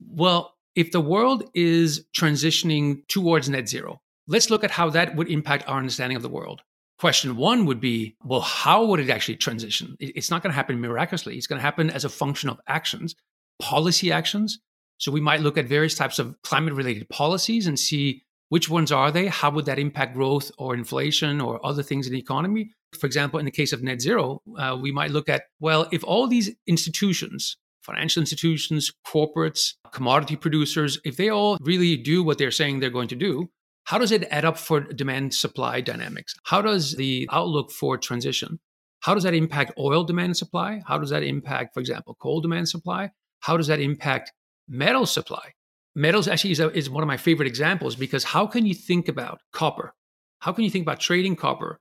well, 0.00 0.54
if 0.74 0.92
the 0.92 1.00
world 1.00 1.44
is 1.54 2.06
transitioning 2.16 3.06
towards 3.08 3.48
net 3.48 3.68
zero, 3.68 4.00
let's 4.26 4.50
look 4.50 4.64
at 4.64 4.70
how 4.70 4.90
that 4.90 5.16
would 5.16 5.28
impact 5.28 5.68
our 5.68 5.78
understanding 5.78 6.16
of 6.16 6.22
the 6.22 6.28
world. 6.28 6.62
Question 6.98 7.36
one 7.36 7.64
would 7.66 7.80
be 7.80 8.16
well, 8.24 8.42
how 8.42 8.84
would 8.84 9.00
it 9.00 9.10
actually 9.10 9.36
transition? 9.36 9.96
It's 9.98 10.30
not 10.30 10.42
going 10.42 10.50
to 10.50 10.56
happen 10.56 10.80
miraculously. 10.80 11.36
It's 11.36 11.46
going 11.46 11.58
to 11.58 11.62
happen 11.62 11.90
as 11.90 12.04
a 12.04 12.10
function 12.10 12.50
of 12.50 12.60
actions, 12.68 13.14
policy 13.60 14.12
actions. 14.12 14.58
So 14.98 15.10
we 15.10 15.20
might 15.20 15.40
look 15.40 15.56
at 15.56 15.64
various 15.64 15.94
types 15.94 16.18
of 16.18 16.36
climate 16.42 16.74
related 16.74 17.08
policies 17.08 17.66
and 17.66 17.78
see 17.78 18.22
which 18.50 18.68
ones 18.68 18.92
are 18.92 19.10
they? 19.10 19.28
How 19.28 19.50
would 19.50 19.64
that 19.66 19.78
impact 19.78 20.14
growth 20.14 20.50
or 20.58 20.74
inflation 20.74 21.40
or 21.40 21.64
other 21.64 21.82
things 21.82 22.06
in 22.06 22.12
the 22.12 22.18
economy? 22.18 22.72
For 22.98 23.06
example, 23.06 23.38
in 23.38 23.44
the 23.44 23.50
case 23.52 23.72
of 23.72 23.82
net 23.82 24.02
zero, 24.02 24.42
uh, 24.58 24.76
we 24.80 24.90
might 24.92 25.12
look 25.12 25.28
at 25.28 25.44
well, 25.60 25.88
if 25.92 26.04
all 26.04 26.26
these 26.26 26.50
institutions 26.66 27.56
financial 27.82 28.20
institutions, 28.20 28.92
corporates, 29.06 29.74
commodity 29.92 30.36
producers, 30.36 30.98
if 31.04 31.16
they 31.16 31.28
all 31.28 31.58
really 31.60 31.96
do 31.96 32.22
what 32.22 32.38
they're 32.38 32.50
saying 32.50 32.80
they're 32.80 32.90
going 32.90 33.08
to 33.08 33.16
do, 33.16 33.50
how 33.84 33.98
does 33.98 34.12
it 34.12 34.28
add 34.30 34.44
up 34.44 34.58
for 34.58 34.80
demand 34.80 35.34
supply 35.34 35.80
dynamics? 35.80 36.34
How 36.44 36.62
does 36.62 36.94
the 36.94 37.28
outlook 37.32 37.70
for 37.72 37.96
transition? 37.98 38.60
How 39.00 39.14
does 39.14 39.24
that 39.24 39.34
impact 39.34 39.72
oil 39.78 40.04
demand 40.04 40.26
and 40.26 40.36
supply? 40.36 40.82
How 40.86 40.98
does 40.98 41.10
that 41.10 41.22
impact, 41.22 41.74
for 41.74 41.80
example, 41.80 42.16
coal 42.20 42.40
demand 42.40 42.68
supply? 42.68 43.10
How 43.40 43.56
does 43.56 43.66
that 43.68 43.80
impact 43.80 44.32
metal 44.68 45.06
supply? 45.06 45.54
Metals 45.94 46.28
actually 46.28 46.52
is, 46.52 46.60
a, 46.60 46.70
is 46.70 46.88
one 46.88 47.02
of 47.02 47.08
my 47.08 47.16
favorite 47.16 47.48
examples 47.48 47.96
because 47.96 48.22
how 48.22 48.46
can 48.46 48.66
you 48.66 48.74
think 48.74 49.08
about 49.08 49.40
copper? 49.52 49.94
How 50.40 50.52
can 50.52 50.64
you 50.64 50.70
think 50.70 50.84
about 50.84 51.00
trading 51.00 51.34
copper 51.34 51.80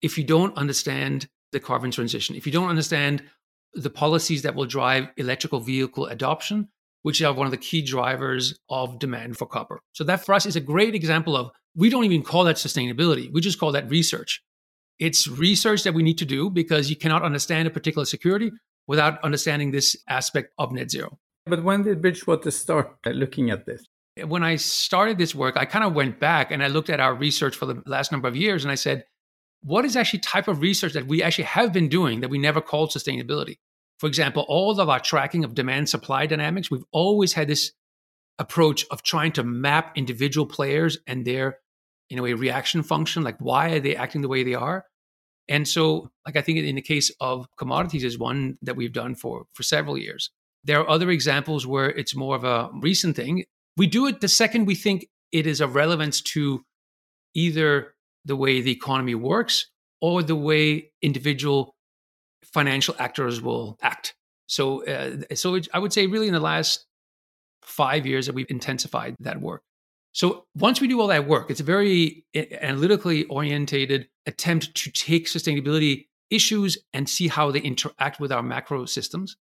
if 0.00 0.16
you 0.16 0.24
don't 0.24 0.56
understand 0.56 1.26
the 1.52 1.60
carbon 1.60 1.90
transition? 1.90 2.36
If 2.36 2.46
you 2.46 2.52
don't 2.52 2.68
understand 2.68 3.24
the 3.74 3.90
policies 3.90 4.42
that 4.42 4.54
will 4.54 4.66
drive 4.66 5.08
electrical 5.16 5.60
vehicle 5.60 6.06
adoption, 6.06 6.68
which 7.02 7.22
are 7.22 7.32
one 7.32 7.46
of 7.46 7.50
the 7.50 7.56
key 7.56 7.82
drivers 7.82 8.58
of 8.68 8.98
demand 8.98 9.36
for 9.36 9.46
copper. 9.46 9.80
So 9.92 10.04
that 10.04 10.24
for 10.24 10.34
us 10.34 10.46
is 10.46 10.56
a 10.56 10.60
great 10.60 10.94
example 10.94 11.36
of 11.36 11.50
we 11.74 11.90
don't 11.90 12.04
even 12.04 12.22
call 12.22 12.44
that 12.44 12.56
sustainability. 12.56 13.32
We 13.32 13.40
just 13.40 13.58
call 13.58 13.72
that 13.72 13.88
research. 13.88 14.42
It's 14.98 15.28
research 15.28 15.84
that 15.84 15.94
we 15.94 16.02
need 16.02 16.18
to 16.18 16.24
do 16.24 16.50
because 16.50 16.90
you 16.90 16.96
cannot 16.96 17.22
understand 17.22 17.68
a 17.68 17.70
particular 17.70 18.04
security 18.04 18.50
without 18.88 19.22
understanding 19.22 19.70
this 19.70 19.96
aspect 20.08 20.52
of 20.58 20.72
net 20.72 20.90
zero. 20.90 21.18
But 21.46 21.62
when 21.62 21.82
did 21.82 22.02
Bridgewater 22.02 22.50
start 22.50 22.96
looking 23.06 23.50
at 23.50 23.64
this? 23.64 23.84
When 24.26 24.42
I 24.42 24.56
started 24.56 25.18
this 25.18 25.34
work, 25.34 25.56
I 25.56 25.64
kind 25.64 25.84
of 25.84 25.94
went 25.94 26.18
back 26.18 26.50
and 26.50 26.62
I 26.62 26.66
looked 26.66 26.90
at 26.90 26.98
our 26.98 27.14
research 27.14 27.54
for 27.54 27.66
the 27.66 27.80
last 27.86 28.10
number 28.10 28.26
of 28.26 28.34
years 28.34 28.64
and 28.64 28.72
I 28.72 28.74
said, 28.74 29.04
what 29.62 29.84
is 29.84 29.96
actually 29.96 30.20
type 30.20 30.48
of 30.48 30.60
research 30.60 30.92
that 30.92 31.06
we 31.06 31.22
actually 31.22 31.44
have 31.44 31.72
been 31.72 31.88
doing 31.88 32.20
that 32.20 32.30
we 32.30 32.38
never 32.38 32.60
called 32.60 32.90
sustainability? 32.90 33.58
For 33.98 34.06
example, 34.06 34.44
all 34.48 34.78
of 34.78 34.88
our 34.88 35.00
tracking 35.00 35.44
of 35.44 35.54
demand 35.54 35.88
supply 35.88 36.26
dynamics, 36.26 36.70
we've 36.70 36.84
always 36.92 37.32
had 37.32 37.48
this 37.48 37.72
approach 38.38 38.86
of 38.90 39.02
trying 39.02 39.32
to 39.32 39.42
map 39.42 39.96
individual 39.96 40.46
players 40.46 40.98
and 41.06 41.24
their, 41.24 41.58
in 42.08 42.18
a 42.18 42.22
way, 42.22 42.32
reaction 42.34 42.82
function. 42.82 43.24
Like, 43.24 43.38
why 43.38 43.70
are 43.70 43.80
they 43.80 43.96
acting 43.96 44.22
the 44.22 44.28
way 44.28 44.44
they 44.44 44.54
are? 44.54 44.84
And 45.48 45.66
so, 45.66 46.10
like, 46.26 46.36
I 46.36 46.42
think 46.42 46.58
in 46.58 46.76
the 46.76 46.82
case 46.82 47.10
of 47.20 47.46
commodities 47.56 48.04
is 48.04 48.18
one 48.18 48.58
that 48.62 48.76
we've 48.76 48.92
done 48.92 49.14
for, 49.14 49.46
for 49.54 49.62
several 49.62 49.98
years. 49.98 50.30
There 50.62 50.78
are 50.80 50.88
other 50.88 51.10
examples 51.10 51.66
where 51.66 51.90
it's 51.90 52.14
more 52.14 52.36
of 52.36 52.44
a 52.44 52.70
recent 52.80 53.16
thing. 53.16 53.44
We 53.76 53.86
do 53.86 54.06
it 54.06 54.20
the 54.20 54.28
second 54.28 54.66
we 54.66 54.74
think 54.74 55.08
it 55.32 55.46
is 55.46 55.60
of 55.60 55.74
relevance 55.74 56.20
to 56.20 56.64
either 57.34 57.94
the 58.28 58.36
way 58.36 58.60
the 58.60 58.70
economy 58.70 59.16
works 59.16 59.66
or 60.00 60.22
the 60.22 60.36
way 60.36 60.92
individual 61.02 61.74
financial 62.44 62.94
actors 62.98 63.42
will 63.42 63.76
act. 63.82 64.14
So, 64.46 64.84
uh, 64.86 65.34
so 65.34 65.56
it, 65.56 65.68
I 65.74 65.78
would 65.80 65.92
say 65.92 66.06
really 66.06 66.28
in 66.28 66.34
the 66.34 66.40
last 66.40 66.86
five 67.62 68.06
years 68.06 68.26
that 68.26 68.34
we've 68.34 68.46
intensified 68.48 69.16
that 69.20 69.40
work. 69.40 69.62
So 70.12 70.44
once 70.54 70.80
we 70.80 70.88
do 70.88 71.00
all 71.00 71.08
that 71.08 71.26
work, 71.26 71.50
it's 71.50 71.60
a 71.60 71.64
very 71.64 72.24
analytically 72.34 73.24
orientated 73.24 74.08
attempt 74.26 74.74
to 74.74 74.90
take 74.90 75.26
sustainability 75.26 76.06
issues 76.30 76.78
and 76.92 77.08
see 77.08 77.28
how 77.28 77.50
they 77.50 77.60
interact 77.60 78.20
with 78.20 78.32
our 78.32 78.42
macro 78.42 78.84
systems. 78.86 79.36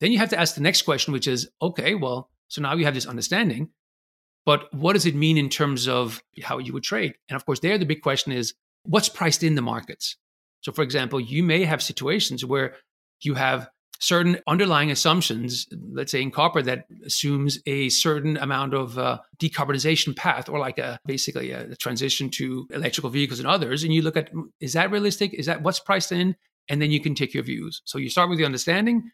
Then 0.00 0.12
you 0.12 0.18
have 0.18 0.30
to 0.30 0.38
ask 0.38 0.54
the 0.54 0.60
next 0.60 0.82
question, 0.82 1.12
which 1.12 1.26
is 1.26 1.50
okay, 1.60 1.94
well, 1.94 2.30
so 2.48 2.62
now 2.62 2.74
you 2.74 2.84
have 2.84 2.94
this 2.94 3.06
understanding, 3.06 3.70
but 4.48 4.72
what 4.72 4.94
does 4.94 5.04
it 5.04 5.14
mean 5.14 5.36
in 5.36 5.50
terms 5.50 5.86
of 5.86 6.22
how 6.42 6.56
you 6.56 6.72
would 6.72 6.82
trade? 6.82 7.12
And 7.28 7.36
of 7.36 7.44
course, 7.44 7.60
there 7.60 7.76
the 7.76 7.84
big 7.84 8.00
question 8.00 8.32
is 8.32 8.54
what's 8.84 9.10
priced 9.10 9.42
in 9.42 9.56
the 9.56 9.60
markets? 9.60 10.16
So, 10.62 10.72
for 10.72 10.80
example, 10.80 11.20
you 11.20 11.42
may 11.42 11.66
have 11.66 11.82
situations 11.82 12.46
where 12.46 12.74
you 13.20 13.34
have 13.34 13.68
certain 14.00 14.38
underlying 14.46 14.90
assumptions, 14.90 15.66
let's 15.92 16.12
say 16.12 16.22
in 16.22 16.30
copper, 16.30 16.62
that 16.62 16.86
assumes 17.04 17.58
a 17.66 17.90
certain 17.90 18.38
amount 18.38 18.72
of 18.72 18.98
uh, 18.98 19.18
decarbonization 19.38 20.16
path, 20.16 20.48
or 20.48 20.58
like 20.58 20.78
a 20.78 20.98
basically 21.04 21.50
a, 21.50 21.76
transition 21.76 22.30
to 22.30 22.66
electrical 22.70 23.10
vehicles 23.10 23.40
and 23.40 23.48
others. 23.48 23.84
And 23.84 23.92
you 23.92 24.00
look 24.00 24.16
at 24.16 24.30
is 24.60 24.72
that 24.72 24.90
realistic? 24.90 25.34
Is 25.34 25.44
that 25.44 25.60
what's 25.60 25.78
priced 25.80 26.10
in? 26.10 26.36
And 26.70 26.80
then 26.80 26.90
you 26.90 27.00
can 27.02 27.14
take 27.14 27.34
your 27.34 27.44
views. 27.44 27.82
So 27.84 27.98
you 27.98 28.08
start 28.08 28.30
with 28.30 28.38
the 28.38 28.46
understanding, 28.46 29.10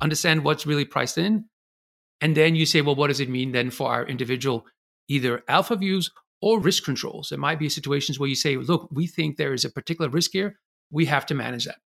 understand 0.00 0.44
what's 0.44 0.64
really 0.64 0.84
priced 0.84 1.18
in, 1.18 1.46
And 2.20 2.36
then 2.36 2.54
you 2.54 2.66
say, 2.66 2.82
well, 2.82 2.94
what 2.94 3.08
does 3.08 3.18
it 3.18 3.28
mean 3.28 3.50
then 3.50 3.70
for 3.70 3.90
our 3.90 4.06
individual 4.06 4.64
either 5.08 5.42
alpha 5.48 5.76
views 5.76 6.10
or 6.40 6.60
risk 6.60 6.84
controls? 6.84 7.28
There 7.28 7.38
might 7.38 7.58
be 7.58 7.68
situations 7.68 8.18
where 8.18 8.28
you 8.28 8.34
say, 8.34 8.56
look, 8.56 8.88
we 8.90 9.06
think 9.06 9.36
there 9.36 9.52
is 9.52 9.64
a 9.64 9.70
particular 9.70 10.10
risk 10.10 10.32
here. 10.32 10.58
We 10.90 11.06
have 11.06 11.26
to 11.26 11.34
manage 11.34 11.64
that. 11.64 11.78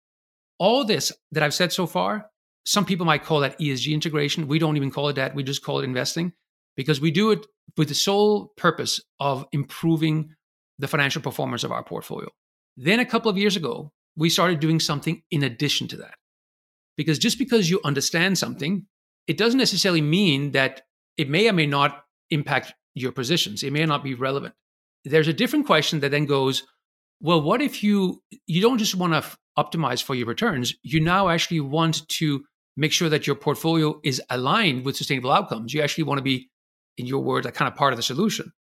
All 0.59 0.85
this 0.85 1.13
that 1.33 1.43
I've 1.43 1.55
said 1.55 1.73
so 1.73 1.87
far, 1.87 2.31
some 2.65 2.85
people 2.85 3.07
might 3.07 3.25
call 3.25 3.41
that 3.41 3.59
ESG 3.59 3.93
integration. 3.95 4.49
We 4.49 4.59
don't 4.59 4.77
even 4.77 4.91
call 4.91 5.09
it 5.09 5.17
that. 5.17 5.35
We 5.35 5.43
just 5.43 5.63
call 5.63 5.81
it 5.81 5.85
investing 5.85 6.33
because 6.77 7.01
we 7.01 7.11
do 7.11 7.31
it 7.31 7.47
with 7.77 7.89
the 7.89 7.95
sole 7.95 8.53
purpose 8.57 9.01
of 9.21 9.47
improving 9.53 10.35
the 10.79 10.89
financial 10.89 11.23
performance 11.23 11.65
of 11.65 11.73
our 11.73 11.83
portfolio. 11.83 12.29
Then 12.77 13.01
a 13.01 13.07
couple 13.07 13.31
of 13.31 13.39
years 13.39 13.57
ago, 13.57 13.93
we 14.17 14.31
started 14.31 14.61
doing 14.61 14.81
something 14.81 15.23
in 15.31 15.43
addition 15.43 15.89
to 15.89 15.97
that. 15.97 16.15
Because 16.97 17.19
just 17.19 17.39
because 17.39 17.71
you 17.71 17.81
understand 17.85 18.39
something, 18.39 18.87
it 19.27 19.37
doesn't 19.37 19.59
necessarily 19.59 20.01
mean 20.01 20.53
that 20.53 20.83
it 21.17 21.29
may 21.29 21.49
or 21.49 21.53
may 21.53 21.67
not 21.67 22.05
impact 22.31 22.75
your 23.01 23.13
positions. 23.13 23.63
It 23.63 23.73
may 23.73 23.85
not 23.85 24.05
be 24.05 24.15
relevant. 24.15 24.55
There's 25.05 25.29
a 25.29 25.33
different 25.33 25.67
question 25.67 26.01
that 26.01 26.11
then 26.11 26.27
goes, 26.27 26.65
well, 27.21 27.41
what 27.41 27.63
if 27.63 27.83
you 27.83 28.23
you 28.47 28.61
don't 28.61 28.79
just 28.79 28.95
want 28.95 29.13
to 29.13 29.19
f- 29.19 29.37
optimize 29.59 30.03
for 30.03 30.15
your 30.15 30.27
returns, 30.27 30.75
you 30.83 31.01
now 31.01 31.29
actually 31.29 31.61
want 31.61 32.07
to 32.09 32.45
make 32.77 32.93
sure 32.93 33.09
that 33.09 33.27
your 33.27 33.37
portfolio 33.37 34.01
is 34.05 34.23
aligned 34.31 34.85
with 34.85 34.97
sustainable 34.97 35.33
outcomes. 35.33 35.75
You 35.75 35.83
actually 35.83 36.05
want 36.05 36.19
to 36.19 36.23
be 36.23 36.49
in 36.97 37.07
your 37.07 37.23
words, 37.23 37.47
a 37.47 37.53
kind 37.53 37.71
of 37.71 37.77
part 37.77 37.93
of 37.93 37.97
the 37.97 38.03
solution. 38.03 38.53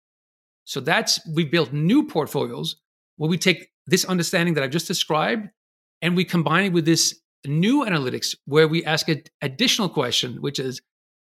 So 0.64 0.81
that's 0.81 1.21
we 1.35 1.45
built 1.45 1.73
new 1.73 2.07
portfolios 2.07 2.76
where 3.16 3.31
we 3.31 3.38
take 3.38 3.69
this 3.87 4.05
understanding 4.05 4.55
that 4.55 4.64
I've 4.64 4.71
just 4.71 4.88
described 4.88 5.49
and 6.02 6.16
we 6.16 6.25
combine 6.25 6.66
it 6.66 6.73
with 6.73 6.85
this 6.85 7.19
new 7.47 7.85
analytics 7.85 8.35
where 8.47 8.69
we 8.69 8.85
ask 8.85 9.09
an 9.09 9.23
additional 9.43 9.88
question, 9.88 10.40
which 10.43 10.59
is 10.59 10.81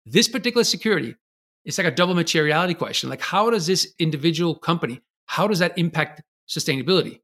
this 0.06 0.28
particular 0.28 0.64
security. 0.64 1.16
It's 1.64 1.78
like 1.78 1.86
a 1.86 1.92
double 1.92 2.14
materiality 2.14 2.74
question. 2.74 3.08
Like, 3.08 3.20
how 3.20 3.50
does 3.50 3.66
this 3.66 3.94
individual 3.98 4.54
company, 4.54 5.00
how 5.26 5.46
does 5.46 5.60
that 5.60 5.76
impact 5.78 6.22
sustainability? 6.48 7.20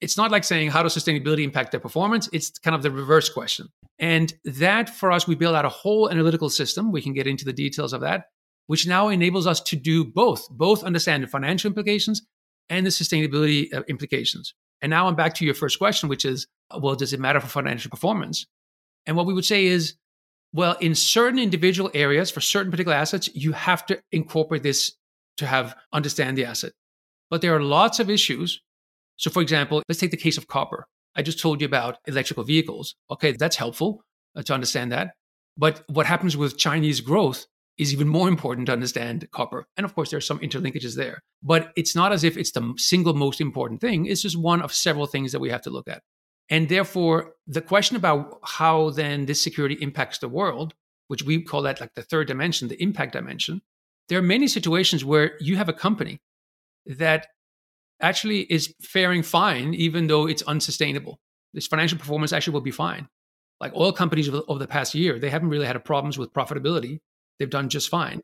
It's 0.00 0.16
not 0.16 0.30
like 0.30 0.44
saying, 0.44 0.70
how 0.70 0.82
does 0.82 0.96
sustainability 0.96 1.42
impact 1.42 1.72
their 1.72 1.80
performance? 1.80 2.28
It's 2.32 2.50
kind 2.50 2.76
of 2.76 2.82
the 2.82 2.90
reverse 2.90 3.28
question. 3.28 3.68
And 3.98 4.32
that 4.44 4.90
for 4.90 5.10
us, 5.10 5.26
we 5.26 5.34
build 5.34 5.56
out 5.56 5.64
a 5.64 5.70
whole 5.70 6.08
analytical 6.08 6.50
system. 6.50 6.92
We 6.92 7.02
can 7.02 7.14
get 7.14 7.26
into 7.26 7.44
the 7.44 7.52
details 7.52 7.92
of 7.92 8.02
that, 8.02 8.26
which 8.68 8.86
now 8.86 9.08
enables 9.08 9.46
us 9.46 9.60
to 9.62 9.76
do 9.76 10.04
both, 10.04 10.48
both 10.50 10.84
understand 10.84 11.24
the 11.24 11.26
financial 11.26 11.68
implications 11.68 12.22
and 12.68 12.86
the 12.86 12.90
sustainability 12.90 13.74
uh, 13.74 13.82
implications. 13.88 14.54
And 14.80 14.90
now 14.90 15.08
I'm 15.08 15.16
back 15.16 15.34
to 15.34 15.44
your 15.44 15.54
first 15.54 15.78
question, 15.78 16.08
which 16.08 16.24
is, 16.24 16.46
well, 16.78 16.94
does 16.94 17.12
it 17.12 17.18
matter 17.18 17.40
for 17.40 17.48
financial 17.48 17.90
performance? 17.90 18.46
And 19.06 19.16
what 19.16 19.26
we 19.26 19.34
would 19.34 19.44
say 19.44 19.66
is, 19.66 19.94
well, 20.52 20.76
in 20.80 20.94
certain 20.94 21.38
individual 21.38 21.90
areas 21.94 22.30
for 22.30 22.40
certain 22.40 22.70
particular 22.70 22.96
assets, 22.96 23.28
you 23.34 23.52
have 23.52 23.84
to 23.86 24.00
incorporate 24.12 24.62
this 24.62 24.92
to 25.36 25.46
have 25.46 25.76
understand 25.92 26.36
the 26.36 26.44
asset. 26.44 26.72
But 27.30 27.42
there 27.42 27.54
are 27.54 27.62
lots 27.62 28.00
of 28.00 28.08
issues. 28.08 28.60
So, 29.16 29.30
for 29.30 29.42
example, 29.42 29.82
let's 29.88 30.00
take 30.00 30.10
the 30.10 30.16
case 30.16 30.38
of 30.38 30.48
copper. 30.48 30.86
I 31.14 31.22
just 31.22 31.40
told 31.40 31.60
you 31.60 31.66
about 31.66 31.98
electrical 32.06 32.44
vehicles. 32.44 32.94
Okay, 33.10 33.32
that's 33.32 33.56
helpful 33.56 34.02
uh, 34.36 34.42
to 34.42 34.54
understand 34.54 34.92
that. 34.92 35.12
But 35.56 35.82
what 35.88 36.06
happens 36.06 36.36
with 36.36 36.56
Chinese 36.56 37.00
growth 37.00 37.46
is 37.76 37.92
even 37.92 38.08
more 38.08 38.28
important 38.28 38.66
to 38.66 38.72
understand 38.72 39.28
copper. 39.30 39.66
And 39.76 39.84
of 39.84 39.94
course, 39.94 40.10
there 40.10 40.18
are 40.18 40.20
some 40.20 40.38
interlinkages 40.40 40.96
there. 40.96 41.20
But 41.42 41.72
it's 41.76 41.94
not 41.94 42.12
as 42.12 42.24
if 42.24 42.36
it's 42.36 42.52
the 42.52 42.74
single 42.76 43.14
most 43.14 43.40
important 43.40 43.80
thing. 43.80 44.06
It's 44.06 44.22
just 44.22 44.38
one 44.38 44.62
of 44.62 44.72
several 44.72 45.06
things 45.06 45.32
that 45.32 45.40
we 45.40 45.50
have 45.50 45.62
to 45.62 45.70
look 45.70 45.88
at. 45.88 46.02
And 46.50 46.68
therefore, 46.68 47.34
the 47.46 47.60
question 47.60 47.96
about 47.96 48.40
how 48.42 48.90
then 48.90 49.26
this 49.26 49.42
security 49.42 49.76
impacts 49.80 50.18
the 50.18 50.28
world, 50.28 50.74
which 51.08 51.22
we 51.22 51.42
call 51.42 51.62
that 51.62 51.80
like 51.80 51.94
the 51.94 52.02
third 52.02 52.26
dimension, 52.26 52.68
the 52.68 52.82
impact 52.82 53.12
dimension, 53.12 53.62
there 54.08 54.18
are 54.18 54.22
many 54.22 54.48
situations 54.48 55.04
where 55.04 55.32
you 55.40 55.56
have 55.56 55.68
a 55.68 55.74
company 55.74 56.20
that 56.86 57.26
actually 58.00 58.40
is 58.40 58.74
faring 58.80 59.22
fine, 59.22 59.74
even 59.74 60.06
though 60.06 60.26
it's 60.26 60.42
unsustainable. 60.42 61.18
Its 61.52 61.66
financial 61.66 61.98
performance 61.98 62.32
actually 62.32 62.54
will 62.54 62.60
be 62.60 62.70
fine. 62.70 63.08
Like 63.60 63.74
oil 63.74 63.92
companies 63.92 64.28
over 64.28 64.58
the 64.58 64.68
past 64.68 64.94
year, 64.94 65.18
they 65.18 65.30
haven't 65.30 65.48
really 65.48 65.66
had 65.66 65.84
problems 65.84 66.16
with 66.16 66.32
profitability 66.32 67.00
they've 67.38 67.50
done 67.50 67.68
just 67.68 67.88
fine. 67.88 68.20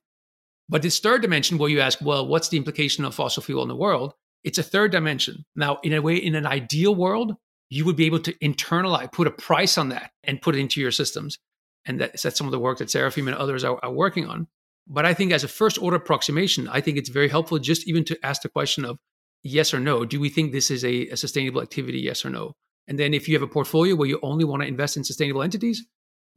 But 0.69 0.83
this 0.83 0.99
third 0.99 1.23
dimension, 1.23 1.59
where 1.59 1.71
you 1.71 1.81
ask, 1.81 1.99
well, 2.01 2.27
what's 2.27 2.49
the 2.49 2.57
implication 2.57 3.05
of 3.05 3.15
fossil 3.15 3.43
fuel 3.43 3.63
in 3.63 3.69
the 3.69 3.77
world? 3.77 4.15
It's 4.45 4.59
a 4.59 4.63
third 4.63 4.93
dimension. 4.93 5.45
Now, 5.55 5.79
in 5.83 5.93
a 5.93 6.03
way, 6.03 6.17
in 6.17 6.35
an 6.35 6.47
ideal 6.47 6.95
world, 6.95 7.35
you 7.75 7.85
would 7.85 7.97
be 7.97 8.07
able 8.07 8.21
to 8.21 8.33
internalize, 8.35 9.11
put 9.11 9.27
a 9.27 9.33
price 9.33 9.77
on 9.77 9.89
that 9.89 10.13
and 10.23 10.41
put 10.41 10.55
it 10.55 10.61
into 10.61 10.81
your 10.81 10.93
systems. 10.93 11.39
And 11.85 12.01
that's, 12.01 12.23
that's 12.23 12.39
some 12.39 12.47
of 12.47 12.53
the 12.53 12.59
work 12.61 12.79
that 12.79 12.89
Serafeim 12.89 13.27
and 13.27 13.35
others 13.37 13.65
are, 13.65 13.81
are 13.83 13.93
working 13.93 14.29
on. 14.29 14.47
But 14.87 15.05
I 15.05 15.13
think 15.13 15.33
as 15.33 15.43
a 15.43 15.49
first 15.49 15.83
order 15.83 15.97
approximation, 15.97 16.69
I 16.69 16.81
think 16.81 16.99
it's 16.99 17.09
very 17.09 17.29
helpful 17.29 17.59
just 17.59 17.89
even 17.89 18.05
to 18.05 18.19
ask 18.25 18.43
the 18.43 18.49
question 18.49 18.85
of 18.85 18.99
yes 19.43 19.75
or 19.75 19.81
no. 19.81 20.05
Do 20.05 20.21
we 20.21 20.29
think 20.29 20.53
this 20.53 20.71
is 20.71 20.85
a, 20.85 21.09
a 21.09 21.17
sustainable 21.17 21.63
activity? 21.63 21.99
Yes 21.99 22.25
or 22.25 22.31
no? 22.31 22.53
And 22.87 22.97
then 22.97 23.13
if 23.13 23.29
you 23.29 23.35
have 23.35 23.43
a 23.43 23.49
portfolio 23.49 23.97
where 23.97 24.09
you 24.09 24.21
only 24.23 24.45
want 24.45 24.63
to 24.63 24.69
invest 24.69 24.97
in 24.97 25.03
sustainable 25.03 25.43
entities, 25.43 25.85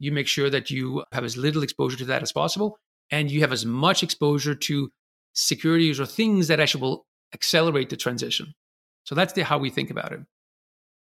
you 0.00 0.10
make 0.10 0.26
sure 0.26 0.50
that 0.50 0.70
you 0.70 1.04
have 1.12 1.24
as 1.24 1.36
little 1.36 1.62
exposure 1.62 1.98
to 1.98 2.04
that 2.06 2.22
as 2.22 2.32
possible 2.32 2.78
and 3.12 3.30
you 3.30 3.40
have 3.42 3.52
as 3.52 3.64
much 3.64 4.02
exposure 4.02 4.56
to 4.56 4.90
securities 5.34 6.00
or 6.00 6.06
things 6.06 6.48
that 6.48 6.58
actually 6.58 6.82
will 6.82 7.06
accelerate 7.32 7.90
the 7.90 7.96
transition. 7.96 8.54
So 9.04 9.14
that's 9.14 9.34
the, 9.34 9.44
how 9.44 9.58
we 9.58 9.70
think 9.70 9.90
about 9.90 10.12
it. 10.12 10.20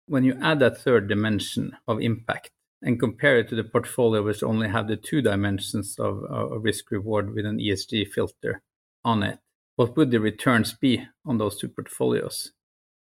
When 0.08 0.24
you 0.24 0.38
add 0.42 0.60
that 0.60 0.78
third 0.78 1.08
dimension 1.08 1.78
of 1.88 2.02
impact 2.02 2.52
and 2.82 3.00
compare 3.00 3.40
it 3.40 3.50
to 3.50 3.56
the 3.56 3.64
portfolio 3.64 4.24
which 4.24 4.44
only 4.44 4.70
have 4.70 4.88
the 4.88 4.96
two 4.96 5.22
dimensions 5.22 6.00
of, 6.00 6.24
of 6.24 6.64
risk 6.64 6.92
reward 6.92 7.34
with 7.34 7.46
an 7.46 7.60
ESG 7.60 8.08
filter 8.12 8.62
on 9.04 9.24
it, 9.24 9.40
what 9.76 9.98
would 9.98 10.12
the 10.12 10.20
returns 10.20 10.74
be 10.74 11.06
on 11.26 11.38
those 11.38 11.58
two 11.58 11.68
portfolios? 11.68 12.52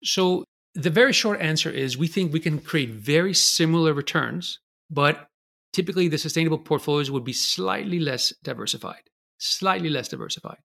So 0.04 0.46
the 0.74 0.90
very 0.90 1.14
short 1.14 1.42
answer 1.42 1.70
is 1.70 1.98
we 1.98 2.08
think 2.08 2.32
we 2.32 2.40
can 2.40 2.60
create 2.60 2.90
very 2.90 3.34
similar 3.34 3.94
returns, 3.94 4.60
but 4.90 5.28
typically 5.74 6.08
the 6.08 6.18
sustainable 6.18 6.60
portfolios 6.60 7.10
would 7.10 7.24
be 7.24 7.34
slightly 7.34 8.00
less 8.00 8.34
diversified, 8.44 9.04
slightly 9.38 9.90
less 9.90 10.08
diversified. 10.08 10.60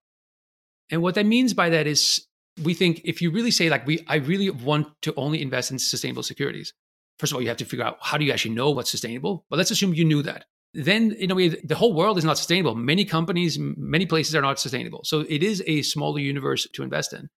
And 0.89 1.01
what 1.01 1.15
that 1.15 1.25
means 1.25 1.53
by 1.53 1.69
that 1.69 1.87
is 1.87 2.26
we 2.63 2.73
think 2.73 3.01
if 3.03 3.21
you 3.21 3.31
really 3.31 3.51
say 3.51 3.69
like 3.69 3.85
we 3.85 4.03
I 4.07 4.15
really 4.15 4.49
want 4.49 4.87
to 5.03 5.13
only 5.15 5.41
invest 5.41 5.71
in 5.71 5.79
sustainable 5.79 6.23
securities. 6.23 6.73
First 7.19 7.31
of 7.31 7.37
all, 7.37 7.41
you 7.41 7.47
have 7.47 7.57
to 7.57 7.65
figure 7.65 7.85
out 7.85 7.97
how 8.01 8.17
do 8.17 8.25
you 8.25 8.31
actually 8.31 8.53
know 8.55 8.71
what's 8.71 8.91
sustainable? 8.91 9.45
But 9.49 9.57
let's 9.57 9.71
assume 9.71 9.93
you 9.93 10.05
knew 10.05 10.21
that. 10.23 10.45
Then 10.73 11.11
in 11.13 11.31
a 11.31 11.35
way 11.35 11.49
the 11.49 11.75
whole 11.75 11.93
world 11.93 12.17
is 12.17 12.25
not 12.25 12.37
sustainable. 12.37 12.75
Many 12.75 13.05
companies, 13.05 13.57
many 13.59 14.05
places 14.05 14.35
are 14.35 14.41
not 14.41 14.59
sustainable. 14.59 15.01
So 15.03 15.25
it 15.27 15.43
is 15.43 15.63
a 15.65 15.81
smaller 15.81 16.19
universe 16.19 16.67
to 16.73 16.83
invest 16.83 17.13
in. 17.13 17.29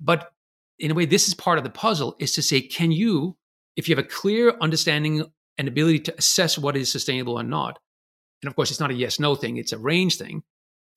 But 0.00 0.32
in 0.78 0.90
a 0.90 0.94
way 0.94 1.04
this 1.04 1.28
is 1.28 1.34
part 1.34 1.58
of 1.58 1.64
the 1.64 1.70
puzzle 1.70 2.16
is 2.18 2.32
to 2.32 2.42
say 2.42 2.60
can 2.60 2.92
you 2.92 3.36
if 3.76 3.88
you 3.88 3.94
have 3.94 4.04
a 4.04 4.08
clear 4.08 4.54
understanding 4.60 5.24
and 5.58 5.68
ability 5.68 6.00
to 6.00 6.14
assess 6.16 6.56
what 6.56 6.76
is 6.76 6.90
sustainable 6.90 7.38
and 7.38 7.50
not. 7.50 7.78
And 8.42 8.48
of 8.48 8.56
course, 8.56 8.70
it's 8.70 8.80
not 8.80 8.90
a 8.90 8.94
yes 8.94 9.20
no 9.20 9.34
thing, 9.34 9.58
it's 9.58 9.72
a 9.72 9.78
range 9.78 10.16
thing. 10.16 10.42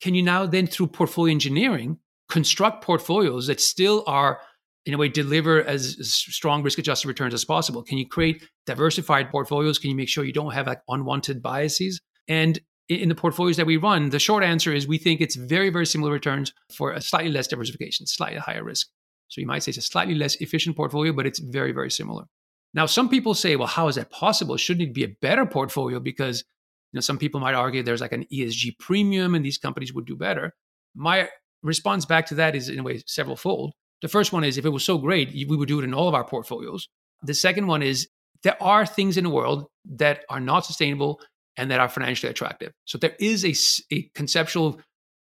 Can 0.01 0.15
you 0.15 0.23
now 0.23 0.45
then, 0.45 0.67
through 0.67 0.87
portfolio 0.87 1.33
engineering, 1.33 1.99
construct 2.29 2.83
portfolios 2.83 3.47
that 3.47 3.61
still 3.61 4.03
are, 4.07 4.39
in 4.85 4.93
a 4.93 4.97
way, 4.97 5.09
deliver 5.09 5.63
as, 5.63 5.97
strong 6.01 6.63
risk 6.63 6.77
adjusted 6.79 7.07
returns 7.07 7.33
as 7.33 7.45
possible? 7.45 7.83
Can 7.83 7.97
you 7.97 8.07
create 8.07 8.47
diversified 8.65 9.29
portfolios? 9.29 9.79
Can 9.79 9.89
you 9.89 9.95
make 9.95 10.09
sure 10.09 10.23
you 10.23 10.33
don't 10.33 10.53
have 10.53 10.67
like 10.67 10.81
unwanted 10.87 11.41
biases? 11.41 12.01
And 12.27 12.59
in 12.89 13.09
the 13.09 13.15
portfolios 13.15 13.57
that 13.57 13.65
we 13.65 13.77
run, 13.77 14.09
the 14.09 14.19
short 14.19 14.43
answer 14.43 14.73
is 14.73 14.87
we 14.87 14.97
think 14.97 15.21
it's 15.21 15.35
very, 15.35 15.69
very 15.69 15.85
similar 15.85 16.11
returns 16.11 16.53
for 16.71 16.91
a 16.91 17.01
slightly 17.01 17.31
less 17.31 17.47
diversification, 17.47 18.05
slightly 18.07 18.39
higher 18.39 18.63
risk. 18.63 18.87
So 19.29 19.41
you 19.41 19.47
might 19.47 19.63
say 19.63 19.69
it's 19.69 19.77
a 19.77 19.81
slightly 19.81 20.15
less 20.15 20.35
efficient 20.35 20.75
portfolio, 20.75 21.13
but 21.13 21.25
it's 21.25 21.39
very, 21.39 21.71
very 21.71 21.89
similar. 21.89 22.25
Now, 22.73 22.85
some 22.85 23.09
people 23.09 23.33
say, 23.33 23.55
well, 23.55 23.67
how 23.67 23.87
is 23.87 23.95
that 23.95 24.11
possible? 24.11 24.57
Shouldn't 24.57 24.89
it 24.89 24.93
be 24.93 25.03
a 25.03 25.15
better 25.21 25.45
portfolio? 25.45 25.99
Because 25.99 26.43
you 26.91 26.97
know, 26.97 27.01
some 27.01 27.17
people 27.17 27.39
might 27.39 27.55
argue 27.55 27.81
there's 27.81 28.01
like 28.01 28.11
an 28.11 28.25
ESG 28.31 28.77
premium 28.79 29.33
and 29.33 29.43
these 29.43 29.57
companies 29.57 29.93
would 29.93 30.05
do 30.05 30.15
better. 30.15 30.53
My 30.95 31.29
response 31.63 32.05
back 32.05 32.25
to 32.27 32.35
that 32.35 32.55
is 32.55 32.69
in 32.69 32.79
a 32.79 32.83
way 32.83 33.01
several 33.07 33.35
fold. 33.35 33.73
The 34.01 34.07
first 34.07 34.33
one 34.33 34.43
is 34.43 34.57
if 34.57 34.65
it 34.65 34.69
was 34.69 34.83
so 34.83 34.97
great, 34.97 35.33
we 35.33 35.57
would 35.57 35.67
do 35.67 35.79
it 35.79 35.85
in 35.85 35.93
all 35.93 36.09
of 36.09 36.13
our 36.13 36.25
portfolios. 36.25 36.87
The 37.23 37.33
second 37.33 37.67
one 37.67 37.81
is 37.81 38.09
there 38.43 38.61
are 38.61 38.85
things 38.85 39.17
in 39.17 39.23
the 39.23 39.29
world 39.29 39.65
that 39.85 40.25
are 40.29 40.41
not 40.41 40.65
sustainable 40.65 41.21
and 41.55 41.71
that 41.71 41.79
are 41.79 41.89
financially 41.89 42.29
attractive. 42.29 42.73
So 42.85 42.97
there 42.97 43.15
is 43.19 43.45
a, 43.45 43.95
a 43.95 44.09
conceptual 44.13 44.81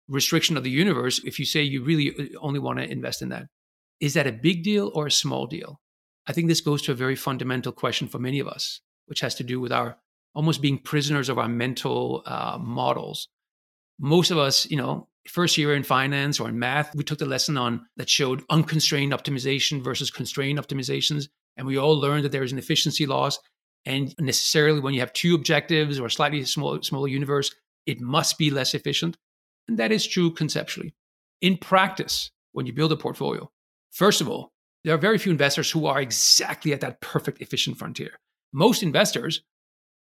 restriction 0.08 0.56
of 0.56 0.64
the 0.64 0.70
universe 0.70 1.20
if 1.24 1.38
you 1.38 1.44
say 1.44 1.62
you 1.62 1.84
really 1.84 2.14
uh, 2.18 2.38
only 2.40 2.58
want 2.58 2.78
to 2.78 2.90
invest 2.90 3.22
in 3.22 3.28
that. 3.28 3.46
Is 4.00 4.14
that 4.14 4.26
a 4.26 4.32
big 4.32 4.64
deal 4.64 4.90
or 4.94 5.06
a 5.06 5.10
small 5.10 5.46
deal? 5.46 5.78
I 6.26 6.32
think 6.32 6.48
this 6.48 6.60
goes 6.60 6.82
to 6.82 6.92
a 6.92 6.94
very 6.94 7.16
fundamental 7.16 7.72
question 7.72 8.08
for 8.08 8.18
many 8.18 8.40
of 8.40 8.48
us, 8.48 8.80
which 9.06 9.20
has 9.20 9.34
to 9.36 9.44
do 9.44 9.60
with 9.60 9.72
our 9.72 9.98
almost 10.34 10.62
being 10.62 10.78
prisoners 10.78 11.28
of 11.28 11.38
our 11.38 11.48
mental 11.48 12.22
uh, 12.24 12.56
models. 12.58 13.28
Most 13.98 14.30
of 14.30 14.38
us, 14.38 14.70
you 14.70 14.76
know, 14.76 15.08
first 15.28 15.58
year 15.58 15.74
in 15.74 15.82
finance 15.82 16.40
or 16.40 16.48
in 16.48 16.58
math, 16.58 16.94
we 16.94 17.04
took 17.04 17.18
the 17.18 17.26
lesson 17.26 17.56
on 17.56 17.86
that 17.96 18.08
showed 18.08 18.42
unconstrained 18.50 19.12
optimization 19.12 19.82
versus 19.82 20.10
constrained 20.10 20.58
optimizations. 20.58 21.28
And 21.56 21.66
we 21.66 21.78
all 21.78 21.98
learned 21.98 22.24
that 22.24 22.32
there 22.32 22.42
is 22.42 22.52
an 22.52 22.58
efficiency 22.58 23.06
loss. 23.06 23.38
And 23.84 24.14
necessarily 24.18 24.80
when 24.80 24.94
you 24.94 25.00
have 25.00 25.12
two 25.12 25.34
objectives 25.34 25.98
or 25.98 26.06
a 26.06 26.10
slightly 26.10 26.44
small, 26.44 26.82
smaller 26.82 27.08
universe, 27.08 27.54
it 27.86 28.00
must 28.00 28.38
be 28.38 28.50
less 28.50 28.74
efficient. 28.74 29.16
And 29.68 29.78
that 29.78 29.92
is 29.92 30.06
true 30.06 30.32
conceptually. 30.32 30.94
In 31.40 31.56
practice, 31.56 32.30
when 32.52 32.66
you 32.66 32.72
build 32.72 32.92
a 32.92 32.96
portfolio, 32.96 33.50
first 33.90 34.20
of 34.20 34.28
all, 34.28 34.52
there 34.84 34.94
are 34.94 34.98
very 34.98 35.18
few 35.18 35.32
investors 35.32 35.70
who 35.70 35.86
are 35.86 36.00
exactly 36.00 36.72
at 36.72 36.80
that 36.80 37.00
perfect 37.00 37.40
efficient 37.40 37.78
frontier. 37.78 38.18
Most 38.52 38.82
investors 38.82 39.42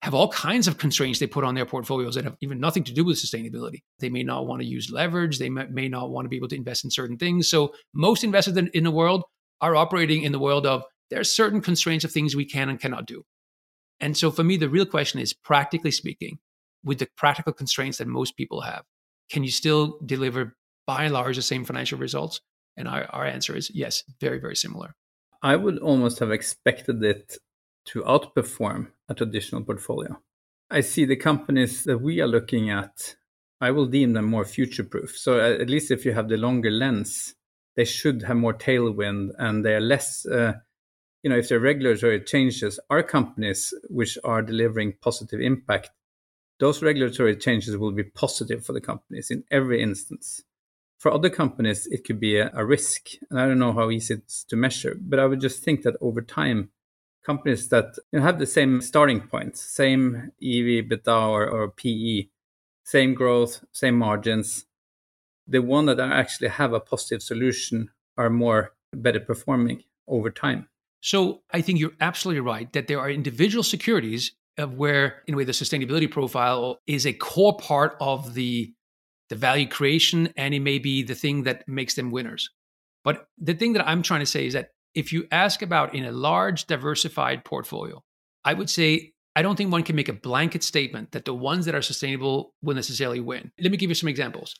have 0.03 0.15
all 0.15 0.29
kinds 0.29 0.69
of 0.69 0.77
constraints 0.77 1.19
they 1.19 1.27
put 1.27 1.45
on 1.45 1.55
their 1.55 1.65
portfolios 1.65 2.15
that 2.15 2.25
have 2.25 2.37
even 2.41 2.61
nothing 2.61 2.85
to 2.85 2.93
do 2.93 3.05
with 3.05 3.17
sustainability. 3.17 3.83
They 4.01 4.11
may 4.11 4.23
not 4.23 4.47
want 4.47 4.61
to 4.61 4.69
use 4.69 4.91
leverage. 4.91 5.39
They 5.39 5.49
may, 5.49 5.89
not 5.89 6.11
want 6.11 6.27
to 6.27 6.29
be 6.29 6.37
able 6.37 6.49
to 6.49 6.57
invest 6.57 6.85
in 6.85 6.91
certain 6.91 7.17
things. 7.17 7.49
So 7.49 7.75
most 7.95 8.23
investors 8.23 8.57
in, 8.57 8.69
in 8.75 8.85
the 8.85 8.91
world 8.91 9.25
are 9.63 9.75
operating 9.75 10.23
in 10.23 10.33
the 10.33 10.39
world 10.39 10.67
of 10.67 10.83
there 11.11 11.21
are 11.21 11.25
certain 11.25 11.61
constraints 11.61 12.05
of 12.05 12.13
things 12.13 12.37
we 12.37 12.45
can 12.45 12.69
and 12.69 12.79
cannot 12.79 13.07
do. 13.07 13.25
And 14.01 14.17
so 14.17 14.31
for 14.31 14.45
me, 14.45 14.57
the 14.57 14.69
real 14.69 14.85
question 14.85 15.21
is 15.21 15.33
practically 15.33 15.91
speaking, 15.91 16.39
with 16.85 16.99
the 16.99 17.09
practical 17.17 17.53
constraints 17.53 17.99
that 17.99 18.07
most 18.07 18.37
people 18.37 18.61
have, 18.61 18.83
can 19.31 19.43
you 19.43 19.51
still 19.51 19.99
deliver 20.05 20.55
by 20.87 21.05
and 21.05 21.15
large 21.15 21.37
the 21.37 21.43
same 21.43 21.65
financial 21.65 21.99
results? 21.99 22.41
And 22.77 22.89
our, 22.89 23.07
our 23.11 23.25
answer 23.25 23.57
is 23.57 23.71
yes, 23.73 24.03
very, 24.21 24.39
very 24.39 24.57
similar. 24.57 24.95
I 25.43 25.57
would 25.57 25.79
almost 25.79 26.19
have 26.19 26.31
expected 26.31 27.03
it 27.03 27.39
to 27.87 28.03
outperform 28.03 28.89
a 29.09 29.15
traditional 29.15 29.63
portfolio. 29.63 30.21
I 30.71 30.81
see 30.81 31.05
the 31.05 31.17
companies 31.17 31.85
that 31.85 31.99
we 31.99 32.21
are 32.21 32.27
looking 32.27 32.71
at, 32.71 33.17
I 33.61 33.71
will 33.71 33.87
deem 33.87 34.13
them 34.13 34.27
more 34.27 34.45
future 34.45 34.85
proof. 34.85 35.17
So, 35.17 35.39
at 35.41 35.71
least 35.71 35.91
if 35.91 36.05
you 36.05 36.13
have 36.13 36.29
the 36.29 36.37
longer 36.37 36.71
lens, 36.71 37.35
they 37.77 37.85
should 37.85 38.23
have 38.23 38.37
more 38.37 38.55
tailwind 38.55 39.31
and 39.39 39.65
they 39.65 39.75
are 39.75 39.81
less, 39.81 40.27
uh, 40.27 40.55
you 41.23 41.31
know, 41.31 41.37
if 41.37 41.49
there 41.49 41.59
are 41.59 41.63
regulatory 41.63 42.21
changes, 42.21 42.81
our 42.91 43.03
companies 43.03 43.75
which 43.89 44.19
are 44.25 44.43
delivering 44.43 44.95
positive 45.01 45.41
impact, 45.41 45.91
those 46.61 46.83
regulatory 46.83 47.37
changes 47.37 47.77
will 47.77 47.93
be 47.93 48.05
positive 48.05 48.65
for 48.65 48.73
the 48.73 48.81
companies 48.81 49.31
in 49.31 49.45
every 49.51 49.83
instance. 49.83 50.43
For 50.99 51.13
other 51.13 51.31
companies, 51.31 51.87
it 51.87 52.05
could 52.05 52.21
be 52.21 52.37
a, 52.39 52.51
a 52.55 52.65
risk. 52.65 53.11
And 53.29 53.41
I 53.41 53.47
don't 53.47 53.59
know 53.59 53.73
how 53.73 53.91
easy 53.91 54.15
it's 54.15 54.45
to 54.45 54.57
measure, 54.57 54.97
but 55.01 55.19
I 55.19 55.27
would 55.27 55.41
just 55.41 55.63
think 55.63 55.83
that 55.83 55.97
over 56.01 56.23
time, 56.23 56.71
companies 57.25 57.69
that 57.69 57.97
you 58.13 58.19
know, 58.19 58.25
have 58.25 58.39
the 58.39 58.47
same 58.47 58.81
starting 58.81 59.21
points, 59.21 59.61
same 59.61 60.33
EV, 60.43 60.85
EBITDA, 60.85 61.29
or, 61.29 61.49
or 61.49 61.71
PE, 61.71 62.29
same 62.85 63.15
growth, 63.15 63.65
same 63.73 63.99
margins. 63.99 64.67
The 65.47 65.61
one 65.61 65.87
that 65.87 66.01
actually 66.01 66.49
have 66.49 66.73
a 66.73 66.81
positive 66.81 67.23
solution 67.23 67.91
are 68.17 68.31
more 68.31 68.73
better 68.93 69.21
performing 69.21 69.83
over 70.07 70.31
time. 70.31 70.69
So 71.01 71.43
I 71.51 71.61
think 71.61 71.81
you're 71.81 71.93
absolutely 72.01 72.41
right 72.41 72.73
that 72.73 72.89
there 72.89 73.01
are 73.01 73.11
individual 73.11 73.63
securities 73.63 74.33
of 74.57 74.75
where, 74.75 75.23
in 75.27 75.35
a 75.35 75.37
way, 75.37 75.45
the 75.45 75.53
sustainability 75.53 76.11
profile 76.11 76.81
is 76.87 77.07
a 77.07 77.13
core 77.13 77.57
part 77.57 77.97
of 78.01 78.35
the 78.35 78.73
the 79.31 79.37
value 79.37 79.67
creation, 79.67 80.33
and 80.37 80.53
it 80.53 80.61
may 80.61 80.79
be 80.79 81.03
the 81.03 81.15
thing 81.15 81.45
that 81.45 81.67
makes 81.67 81.95
them 81.95 82.11
winners. 82.11 82.51
But 83.05 83.27
the 83.39 83.55
thing 83.55 83.73
that 83.73 83.89
I'm 83.89 84.03
trying 84.03 84.21
to 84.21 84.27
say 84.27 84.47
is 84.47 84.53
that 84.53 84.74
if 84.95 85.13
you 85.13 85.27
ask 85.31 85.63
about 85.63 85.95
in 85.95 86.05
a 86.05 86.13
large 86.13 86.67
diversified 86.67 87.45
portfolio, 87.45 88.03
I 88.45 88.55
would 88.55 88.71
say 88.71 89.13
I 89.37 89.43
don't 89.43 89.57
think 89.57 89.73
one 89.73 89.83
can 89.83 89.97
make 89.97 90.09
a 90.09 90.13
blanket 90.13 90.63
statement 90.63 91.13
that 91.13 91.25
the 91.25 91.35
ones 91.35 91.67
that 91.67 91.75
are 91.75 91.83
sustainable 91.83 92.55
will 92.63 92.75
necessarily 92.75 93.21
win. 93.21 93.51
Let 93.61 93.73
me 93.73 93.77
give 93.77 93.91
you 93.91 93.95
some 93.95 94.09
examples. 94.09 94.55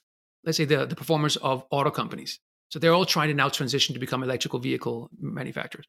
Let's 0.45 0.59
say 0.59 0.65
the, 0.65 0.85
the 0.85 0.97
performers 0.97 1.37
of 1.37 1.65
auto 1.71 1.91
companies. 1.91 2.41
So 2.71 2.79
they're 2.79 2.93
all 2.93 3.07
trying 3.07 3.29
to 3.29 3.35
now 3.35 3.49
transition 3.49 3.95
to 3.95 4.01
become 4.01 4.23
electrical 4.23 4.59
vehicle 4.59 5.11
manufacturers. 5.21 5.87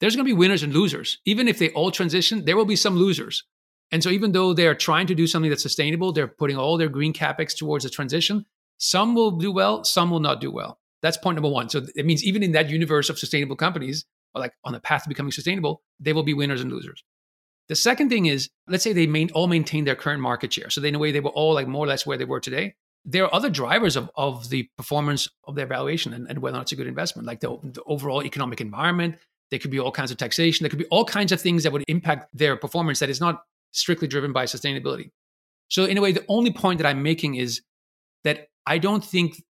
There's 0.00 0.14
going 0.14 0.26
to 0.26 0.30
be 0.30 0.36
winners 0.38 0.62
and 0.62 0.74
losers. 0.74 1.18
Even 1.24 1.48
if 1.48 1.58
they 1.58 1.70
all 1.70 1.90
transition, 1.90 2.44
there 2.44 2.56
will 2.56 2.66
be 2.66 2.76
some 2.76 2.96
losers. 2.96 3.44
And 3.90 4.02
so 4.02 4.10
even 4.10 4.32
though 4.32 4.52
they're 4.52 4.74
trying 4.74 5.06
to 5.06 5.14
do 5.14 5.26
something 5.26 5.50
that's 5.50 5.62
sustainable, 5.62 6.12
they're 6.12 6.28
putting 6.28 6.58
all 6.58 6.76
their 6.76 6.90
green 6.90 7.14
capex 7.14 7.56
towards 7.56 7.84
the 7.84 7.90
transition. 7.90 8.44
Some 8.76 9.14
will 9.14 9.32
do 9.32 9.50
well, 9.50 9.84
some 9.84 10.10
will 10.10 10.20
not 10.20 10.40
do 10.40 10.52
well. 10.52 10.77
That's 11.02 11.16
point 11.16 11.36
number 11.36 11.48
one. 11.48 11.68
So 11.68 11.82
it 11.94 12.06
means 12.06 12.24
even 12.24 12.42
in 12.42 12.52
that 12.52 12.68
universe 12.68 13.08
of 13.08 13.18
sustainable 13.18 13.56
companies, 13.56 14.04
or 14.34 14.40
like 14.40 14.52
on 14.64 14.72
the 14.72 14.80
path 14.80 15.04
to 15.04 15.08
becoming 15.08 15.32
sustainable, 15.32 15.82
they 16.00 16.12
will 16.12 16.22
be 16.22 16.34
winners 16.34 16.60
and 16.60 16.70
losers. 16.72 17.02
The 17.68 17.76
second 17.76 18.08
thing 18.08 18.26
is, 18.26 18.48
let's 18.66 18.82
say 18.82 18.92
they 18.92 19.06
main, 19.06 19.30
all 19.32 19.46
maintain 19.46 19.84
their 19.84 19.94
current 19.94 20.22
market 20.22 20.52
share. 20.52 20.70
So 20.70 20.80
they, 20.80 20.88
in 20.88 20.94
a 20.94 20.98
way, 20.98 21.12
they 21.12 21.20
were 21.20 21.30
all 21.30 21.54
like 21.54 21.68
more 21.68 21.84
or 21.84 21.88
less 21.88 22.06
where 22.06 22.16
they 22.16 22.24
were 22.24 22.40
today. 22.40 22.74
There 23.04 23.24
are 23.24 23.34
other 23.34 23.50
drivers 23.50 23.94
of, 23.94 24.10
of 24.16 24.48
the 24.48 24.68
performance 24.76 25.28
of 25.44 25.54
their 25.54 25.66
valuation 25.66 26.12
and, 26.12 26.26
and 26.28 26.40
whether 26.40 26.54
or 26.54 26.58
not 26.58 26.62
it's 26.62 26.72
a 26.72 26.76
good 26.76 26.86
investment, 26.86 27.26
like 27.26 27.40
the, 27.40 27.58
the 27.62 27.82
overall 27.86 28.24
economic 28.24 28.60
environment. 28.60 29.16
There 29.50 29.58
could 29.58 29.70
be 29.70 29.78
all 29.78 29.92
kinds 29.92 30.10
of 30.10 30.16
taxation. 30.16 30.64
There 30.64 30.70
could 30.70 30.78
be 30.78 30.86
all 30.86 31.04
kinds 31.04 31.30
of 31.30 31.40
things 31.40 31.62
that 31.62 31.72
would 31.72 31.84
impact 31.88 32.28
their 32.34 32.56
performance 32.56 32.98
that 32.98 33.10
is 33.10 33.20
not 33.20 33.44
strictly 33.72 34.08
driven 34.08 34.32
by 34.32 34.44
sustainability. 34.44 35.10
So, 35.68 35.84
in 35.84 35.96
a 35.98 36.00
way, 36.00 36.12
the 36.12 36.24
only 36.28 36.52
point 36.52 36.78
that 36.78 36.86
I'm 36.86 37.02
making 37.02 37.36
is 37.36 37.62
that 38.24 38.48
I 38.66 38.78
don't 38.78 39.04
think 39.04 39.42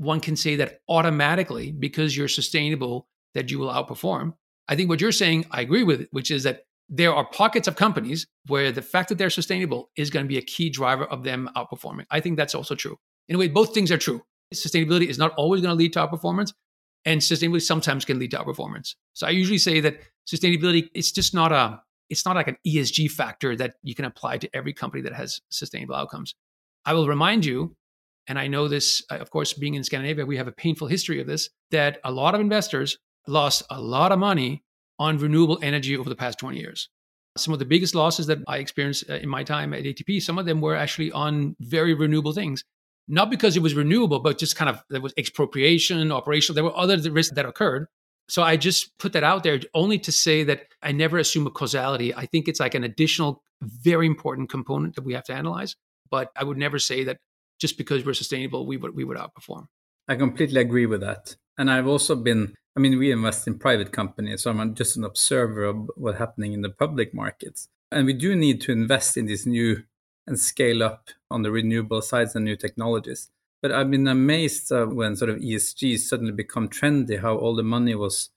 one 0.00 0.18
can 0.18 0.34
say 0.34 0.56
that 0.56 0.80
automatically 0.88 1.72
because 1.72 2.16
you're 2.16 2.26
sustainable 2.26 3.06
that 3.34 3.50
you 3.50 3.58
will 3.58 3.68
outperform. 3.68 4.32
I 4.66 4.74
think 4.74 4.88
what 4.88 4.98
you're 4.98 5.12
saying, 5.12 5.44
I 5.50 5.60
agree 5.60 5.84
with, 5.84 6.00
it, 6.00 6.08
which 6.10 6.30
is 6.30 6.42
that 6.44 6.62
there 6.88 7.14
are 7.14 7.26
pockets 7.26 7.68
of 7.68 7.76
companies 7.76 8.26
where 8.46 8.72
the 8.72 8.80
fact 8.80 9.10
that 9.10 9.18
they're 9.18 9.28
sustainable 9.28 9.90
is 9.96 10.08
going 10.08 10.24
to 10.24 10.28
be 10.28 10.38
a 10.38 10.42
key 10.42 10.70
driver 10.70 11.04
of 11.04 11.22
them 11.22 11.50
outperforming. 11.54 12.06
I 12.10 12.20
think 12.20 12.38
that's 12.38 12.54
also 12.54 12.74
true. 12.74 12.96
In 13.28 13.36
a 13.36 13.38
way, 13.38 13.48
both 13.48 13.74
things 13.74 13.92
are 13.92 13.98
true. 13.98 14.22
Sustainability 14.54 15.06
is 15.06 15.18
not 15.18 15.34
always 15.34 15.60
going 15.60 15.70
to 15.70 15.76
lead 15.76 15.92
to 15.92 15.98
outperformance, 15.98 16.54
and 17.04 17.20
sustainability 17.20 17.62
sometimes 17.62 18.06
can 18.06 18.18
lead 18.18 18.30
to 18.30 18.38
outperformance. 18.38 18.94
So 19.12 19.26
I 19.26 19.30
usually 19.30 19.58
say 19.58 19.80
that 19.80 20.00
sustainability 20.26 20.88
it's 20.94 21.12
just 21.12 21.34
not 21.34 21.52
a 21.52 21.82
it's 22.08 22.24
not 22.24 22.36
like 22.36 22.48
an 22.48 22.56
ESG 22.66 23.10
factor 23.10 23.54
that 23.54 23.74
you 23.82 23.94
can 23.94 24.06
apply 24.06 24.38
to 24.38 24.48
every 24.56 24.72
company 24.72 25.02
that 25.02 25.12
has 25.12 25.42
sustainable 25.50 25.94
outcomes. 25.94 26.34
I 26.86 26.94
will 26.94 27.06
remind 27.06 27.44
you 27.44 27.76
and 28.30 28.38
I 28.38 28.46
know 28.46 28.68
this, 28.68 29.02
uh, 29.10 29.16
of 29.16 29.30
course, 29.30 29.52
being 29.52 29.74
in 29.74 29.82
Scandinavia, 29.82 30.24
we 30.24 30.36
have 30.36 30.46
a 30.46 30.52
painful 30.52 30.86
history 30.86 31.20
of 31.20 31.26
this, 31.26 31.50
that 31.72 31.98
a 32.04 32.12
lot 32.12 32.32
of 32.32 32.40
investors 32.40 32.96
lost 33.26 33.64
a 33.70 33.80
lot 33.80 34.12
of 34.12 34.20
money 34.20 34.62
on 35.00 35.18
renewable 35.18 35.58
energy 35.62 35.96
over 35.96 36.08
the 36.08 36.14
past 36.14 36.38
20 36.38 36.56
years. 36.56 36.88
Some 37.36 37.52
of 37.52 37.58
the 37.58 37.64
biggest 37.64 37.92
losses 37.92 38.28
that 38.28 38.38
I 38.46 38.58
experienced 38.58 39.10
uh, 39.10 39.14
in 39.14 39.28
my 39.28 39.42
time 39.42 39.74
at 39.74 39.82
ATP, 39.82 40.22
some 40.22 40.38
of 40.38 40.46
them 40.46 40.60
were 40.60 40.76
actually 40.76 41.10
on 41.10 41.56
very 41.58 41.92
renewable 41.92 42.32
things. 42.32 42.62
Not 43.08 43.30
because 43.30 43.56
it 43.56 43.64
was 43.64 43.74
renewable, 43.74 44.20
but 44.20 44.38
just 44.38 44.54
kind 44.54 44.68
of 44.68 44.80
there 44.90 45.00
was 45.00 45.12
expropriation, 45.16 46.12
operational. 46.12 46.54
There 46.54 46.62
were 46.62 46.76
other 46.76 46.98
risks 47.10 47.34
that 47.34 47.46
occurred. 47.46 47.88
So 48.28 48.44
I 48.44 48.56
just 48.56 48.96
put 48.98 49.12
that 49.14 49.24
out 49.24 49.42
there 49.42 49.58
only 49.74 49.98
to 49.98 50.12
say 50.12 50.44
that 50.44 50.66
I 50.84 50.92
never 50.92 51.18
assume 51.18 51.48
a 51.48 51.50
causality. 51.50 52.14
I 52.14 52.26
think 52.26 52.46
it's 52.46 52.60
like 52.60 52.76
an 52.76 52.84
additional, 52.84 53.42
very 53.60 54.06
important 54.06 54.50
component 54.50 54.94
that 54.94 55.02
we 55.02 55.14
have 55.14 55.24
to 55.24 55.34
analyze. 55.34 55.74
But 56.12 56.30
I 56.36 56.44
would 56.44 56.58
never 56.58 56.78
say 56.78 57.02
that 57.04 57.18
just 57.60 57.78
because 57.78 58.04
we're 58.04 58.14
sustainable, 58.14 58.66
we 58.66 58.76
would 58.76 58.94
we 58.94 59.04
would 59.04 59.18
outperform. 59.18 59.66
I 60.08 60.16
completely 60.16 60.60
agree 60.60 60.86
with 60.86 61.00
that. 61.02 61.36
And 61.56 61.70
I've 61.70 61.86
also 61.86 62.16
been, 62.16 62.54
I 62.76 62.80
mean, 62.80 62.98
we 62.98 63.12
invest 63.12 63.46
in 63.46 63.58
private 63.58 63.92
companies, 63.92 64.42
so 64.42 64.50
I'm 64.50 64.74
just 64.74 64.96
an 64.96 65.04
observer 65.04 65.64
of 65.64 65.90
what's 65.94 66.18
happening 66.18 66.52
in 66.52 66.62
the 66.62 66.70
public 66.70 67.14
markets. 67.14 67.68
And 67.92 68.06
we 68.06 68.14
do 68.14 68.34
need 68.34 68.60
to 68.62 68.72
invest 68.72 69.16
in 69.16 69.26
these 69.26 69.46
new 69.46 69.84
and 70.26 70.38
scale 70.38 70.82
up 70.82 71.10
on 71.30 71.42
the 71.42 71.50
renewable 71.50 72.02
sides 72.02 72.34
and 72.34 72.44
new 72.44 72.56
technologies. 72.56 73.30
But 73.62 73.72
I've 73.72 73.90
been 73.90 74.08
amazed 74.08 74.72
uh, 74.72 74.86
when 74.86 75.16
sort 75.16 75.30
of 75.30 75.36
ESG 75.36 75.98
suddenly 75.98 76.32
become 76.32 76.68
trendy, 76.68 77.20
how 77.20 77.36
all 77.36 77.54
the 77.54 77.62
money 77.62 77.94
was 77.94 78.30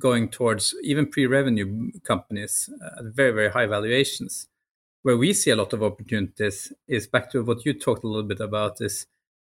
going 0.00 0.28
towards 0.28 0.74
even 0.82 1.10
pre-revenue 1.10 1.90
companies 2.04 2.70
at 2.98 3.04
very, 3.06 3.32
very 3.32 3.50
high 3.50 3.66
valuations 3.66 4.46
where 5.02 5.16
we 5.16 5.32
see 5.32 5.50
a 5.50 5.56
lot 5.56 5.72
of 5.72 5.82
opportunities 5.82 6.72
is 6.86 7.06
back 7.06 7.30
to 7.30 7.42
what 7.42 7.64
you 7.64 7.72
talked 7.72 8.04
a 8.04 8.06
little 8.06 8.28
bit 8.28 8.40
about 8.40 8.80
is 8.80 9.06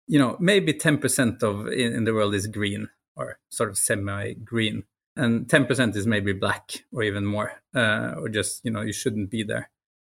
you 0.07 0.19
know 0.19 0.35
maybe 0.39 0.73
10% 0.73 1.43
of 1.43 1.67
in, 1.67 1.93
in 1.93 2.03
the 2.03 2.13
world 2.13 2.33
is 2.33 2.47
green 2.47 2.89
or 3.15 3.39
sort 3.49 3.69
of 3.69 3.77
semi 3.77 4.33
green 4.33 4.83
and 5.15 5.47
10% 5.47 5.95
is 5.95 6.07
maybe 6.07 6.33
black 6.33 6.83
or 6.93 7.03
even 7.03 7.25
more 7.25 7.53
uh, 7.75 8.13
or 8.17 8.29
just 8.29 8.63
you 8.63 8.71
know 8.71 8.81
you 8.81 8.93
shouldn't 8.93 9.29
be 9.29 9.43
there. 9.43 9.69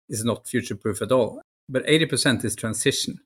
Is 0.10 0.26
not 0.26 0.46
future 0.46 0.76
proof 0.76 1.02
at 1.02 1.14
all. 1.14 1.42
But 1.70 1.86
80% 1.86 2.44
is 2.44 2.54
transition. 2.54 3.22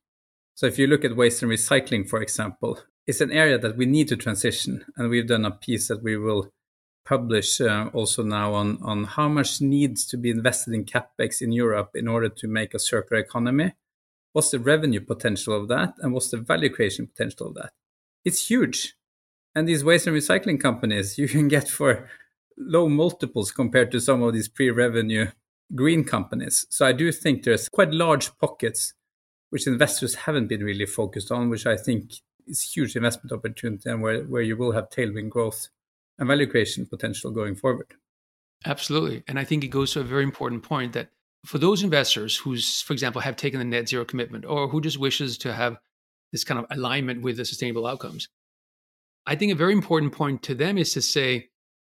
So 0.53 0.67
if 0.67 0.77
you 0.77 0.85
look 0.85 1.03
at 1.03 1.15
waste 1.15 1.41
and 1.41 1.51
recycling 1.51 2.07
for 2.07 2.21
example 2.21 2.79
it's 3.07 3.21
an 3.21 3.31
area 3.31 3.57
that 3.57 3.77
we 3.77 3.85
need 3.85 4.07
to 4.07 4.17
transition 4.17 4.85
and 4.97 5.09
we've 5.09 5.27
done 5.27 5.45
a 5.45 5.51
piece 5.51 5.87
that 5.87 6.01
we 6.01 6.17
will 6.17 6.49
publish 7.05 7.61
uh, 7.61 7.89
also 7.93 8.23
now 8.23 8.53
on, 8.53 8.79
on 8.81 9.03
how 9.03 9.29
much 9.29 9.61
needs 9.61 10.05
to 10.07 10.17
be 10.17 10.31
invested 10.31 10.73
in 10.73 10.83
capex 10.83 11.41
in 11.41 11.51
Europe 11.51 11.91
in 11.93 12.07
order 12.07 12.29
to 12.29 12.47
make 12.47 12.73
a 12.73 12.79
circular 12.79 13.21
economy. 13.21 13.73
What's 14.33 14.51
the 14.51 14.59
revenue 14.59 14.99
potential 14.99 15.53
of 15.55 15.69
that, 15.69 15.93
and 15.99 16.13
what's 16.13 16.29
the 16.29 16.37
value 16.37 16.69
creation 16.69 17.07
potential 17.07 17.47
of 17.47 17.53
that? 17.55 17.71
It's 18.25 18.49
huge, 18.49 18.95
and 19.53 19.67
these 19.67 19.83
waste 19.83 20.07
and 20.07 20.15
recycling 20.15 20.59
companies 20.59 21.17
you 21.21 21.27
can 21.27 21.47
get 21.47 21.69
for 21.69 22.09
low 22.57 22.89
multiples 22.89 23.51
compared 23.51 23.91
to 23.91 24.01
some 24.01 24.21
of 24.23 24.33
these 24.33 24.47
pre-revenue 24.47 25.27
green 25.73 26.03
companies. 26.03 26.65
So 26.69 26.85
I 26.85 26.91
do 26.91 27.11
think 27.11 27.43
there's 27.43 27.69
quite 27.69 27.91
large 27.91 28.37
pockets 28.37 28.93
which 29.49 29.67
investors 29.67 30.15
haven't 30.15 30.47
been 30.47 30.63
really 30.63 30.85
focused 30.85 31.31
on, 31.31 31.49
which 31.49 31.65
I 31.65 31.77
think 31.77 32.11
is 32.47 32.61
huge 32.61 32.95
investment 32.95 33.31
opportunity 33.31 33.89
and 33.89 34.01
where, 34.01 34.23
where 34.23 34.41
you 34.41 34.57
will 34.57 34.73
have 34.73 34.89
tailwind 34.89 35.29
growth 35.29 35.69
and 36.17 36.27
value 36.27 36.47
creation 36.47 36.85
potential 36.85 37.31
going 37.31 37.55
forward. 37.55 37.87
Absolutely. 38.65 39.23
And 39.27 39.37
I 39.37 39.43
think 39.43 39.63
it 39.63 39.67
goes 39.67 39.91
to 39.93 39.99
a 39.99 40.03
very 40.03 40.23
important 40.23 40.63
point 40.63 40.93
that 40.93 41.09
for 41.45 41.57
those 41.57 41.83
investors 41.83 42.37
who's, 42.37 42.81
for 42.81 42.93
example, 42.93 43.21
have 43.21 43.35
taken 43.35 43.59
the 43.59 43.65
net 43.65 43.87
zero 43.87 44.05
commitment 44.05 44.45
or 44.45 44.67
who 44.67 44.81
just 44.81 44.97
wishes 44.97 45.37
to 45.39 45.53
have 45.53 45.77
this 46.31 46.43
kind 46.43 46.59
of 46.59 46.65
alignment 46.71 47.21
with 47.21 47.37
the 47.37 47.45
sustainable 47.45 47.85
outcomes, 47.85 48.27
I 49.27 49.35
think 49.35 49.51
a 49.51 49.55
very 49.55 49.73
important 49.73 50.13
point 50.13 50.41
to 50.43 50.55
them 50.55 50.77
is 50.77 50.93
to 50.93 51.01
say 51.01 51.49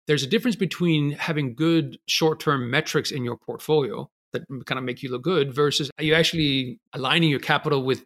there's 0.07 0.23
a 0.23 0.27
difference 0.27 0.57
between 0.57 1.13
having 1.13 1.55
good 1.55 1.99
short 2.07 2.41
term 2.41 2.71
metrics 2.71 3.11
in 3.11 3.25
your 3.25 3.37
portfolio 3.37 4.11
that 4.33 4.43
kind 4.67 4.79
of 4.79 4.85
make 4.85 5.03
you 5.03 5.11
look 5.11 5.23
good 5.23 5.55
versus 5.55 5.91
are 5.99 6.05
you 6.05 6.15
actually 6.15 6.81
aligning 6.95 7.31
your 7.31 7.41
capital 7.41 7.85
with 7.85 8.05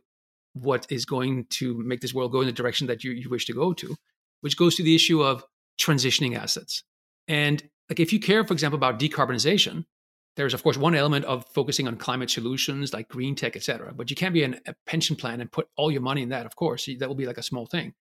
what 0.55 0.87
is 0.91 1.05
going 1.05 1.47
to 1.51 1.79
make 1.79 2.01
this 2.01 2.15
world 2.15 2.33
go 2.33 2.41
in 2.41 2.47
the 2.47 2.53
direction 2.53 2.87
that 2.89 3.05
you, 3.05 3.13
you 3.13 3.29
wish 3.29 3.47
to 3.47 3.53
go 3.53 3.73
to, 3.73 3.95
which 4.41 4.57
goes 4.57 4.75
to 4.75 4.83
the 4.83 4.95
issue 4.95 5.23
of 5.23 5.45
transitioning 5.81 6.37
assets. 6.37 6.83
And 7.29 7.63
like 7.89 8.01
if 8.01 8.13
you 8.13 8.21
care, 8.21 8.45
for 8.45 8.53
example, 8.53 8.77
about 8.77 8.99
decarbonization, 8.99 9.85
there's 10.37 10.55
of 10.55 10.63
course 10.63 10.77
one 10.77 10.95
element 10.95 11.25
of 11.25 11.47
focusing 11.47 11.89
on 11.89 11.97
climate 11.97 12.31
solutions 12.31 12.93
like 12.93 13.09
green 13.09 13.35
tech, 13.35 13.57
et 13.57 13.63
cetera. 13.63 13.93
But 13.95 14.11
you 14.11 14.17
can't 14.17 14.35
be 14.35 14.43
an, 14.43 14.61
a 14.67 14.75
pension 14.87 15.17
plan 15.17 15.41
and 15.41 15.51
put 15.51 15.69
all 15.77 15.91
your 15.91 16.03
money 16.03 16.23
in 16.23 16.29
that. 16.29 16.47
Of 16.47 16.57
course, 16.57 16.89
that 16.99 17.09
will 17.09 17.15
be 17.15 17.27
like 17.27 17.39
a 17.39 17.43
small 17.43 17.67
thing. 17.67 17.95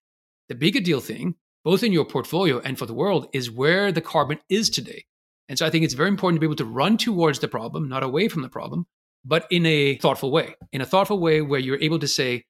The 0.50 0.56
bigger 0.56 0.82
deal 0.82 1.00
thing, 1.00 1.36
both 1.64 1.82
in 1.82 1.94
your 1.94 2.06
portfolio 2.06 2.60
and 2.60 2.78
for 2.78 2.86
the 2.86 2.94
world, 2.94 3.28
is 3.34 3.50
where 3.50 3.92
the 3.92 4.02
carbon 4.02 4.40
is 4.50 4.70
today. 4.70 5.06
And 5.48 5.58
so 5.58 5.66
I 5.66 5.70
think 5.70 5.86
it's 5.86 5.94
very 5.94 6.10
important 6.10 6.38
to 6.38 6.40
be 6.42 6.48
able 6.48 6.56
to 6.58 6.66
run 6.66 6.98
towards 6.98 7.40
the 7.40 7.48
problem, 7.48 7.88
not 7.88 8.04
away 8.04 8.28
from 8.28 8.42
the 8.42 8.50
problem, 8.50 8.86
but 9.24 9.48
in 9.50 9.66
a 9.66 9.98
thoughtful 9.98 10.32
way. 10.32 10.56
In 10.72 10.82
a 10.82 10.86
thoughtful 10.86 11.20
way 11.20 11.42
where 11.42 11.60
you're 11.60 11.82
able 11.82 12.00
to 12.00 12.08
say, 12.08 12.46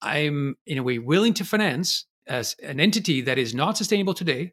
I'm 0.00 0.56
in 0.66 0.78
a 0.78 0.82
way 0.82 0.98
willing 0.98 1.34
to 1.34 1.44
finance 1.44 2.06
as 2.26 2.54
an 2.62 2.80
entity 2.80 3.20
that 3.22 3.38
is 3.38 3.54
not 3.54 3.76
sustainable 3.76 4.14
today, 4.14 4.52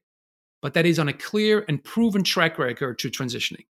but 0.62 0.74
that 0.74 0.86
is 0.86 1.00
on 1.00 1.08
a 1.08 1.14
clear 1.14 1.66
and 1.68 1.84
proven 1.84 2.24
track 2.24 2.60
record 2.60 3.00
to 3.00 3.10
transitioning. 3.10 3.66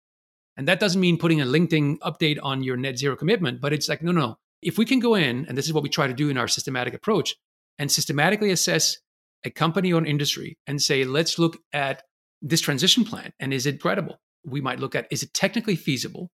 And 0.57 0.67
that 0.67 0.81
doesn't 0.81 1.01
mean 1.01 1.19
putting 1.19 1.41
a 1.41 1.47
LinkedIn 1.47 1.99
update 1.99 2.39
on 2.43 2.63
your 2.63 2.77
net 2.77 2.99
zero 2.99 3.15
commitment, 3.17 3.61
but 3.61 3.73
it's 3.73 3.89
like, 3.89 4.03
no, 4.03 4.13
no. 4.13 4.39
If 4.61 4.77
we 4.77 4.85
can 4.85 4.99
go 4.99 5.15
in, 5.15 5.47
and 5.47 5.57
this 5.57 5.67
is 5.67 5.73
what 5.73 5.85
we 5.85 5.89
try 5.89 6.09
to 6.09 6.13
do 6.13 6.31
in 6.31 6.37
our 6.37 6.49
systematic 6.49 6.95
approach, 6.95 7.37
and 7.79 7.91
systematically 7.91 8.51
assess 8.51 8.99
a 9.45 9.51
company 9.51 9.93
or 9.93 9.99
an 9.99 10.07
industry 10.07 10.59
and 10.67 10.83
say, 10.83 11.05
let's 11.05 11.39
look 11.39 11.59
at 11.73 12.03
this 12.43 12.61
transition 12.61 13.05
plan 13.05 13.33
and 13.41 13.53
is 13.53 13.67
it 13.67 13.81
credible? 13.81 14.21
We 14.45 14.61
might 14.61 14.81
look 14.81 14.95
at 14.95 15.07
is 15.11 15.23
it 15.23 15.35
technically 15.35 15.77
feasible? 15.77 16.31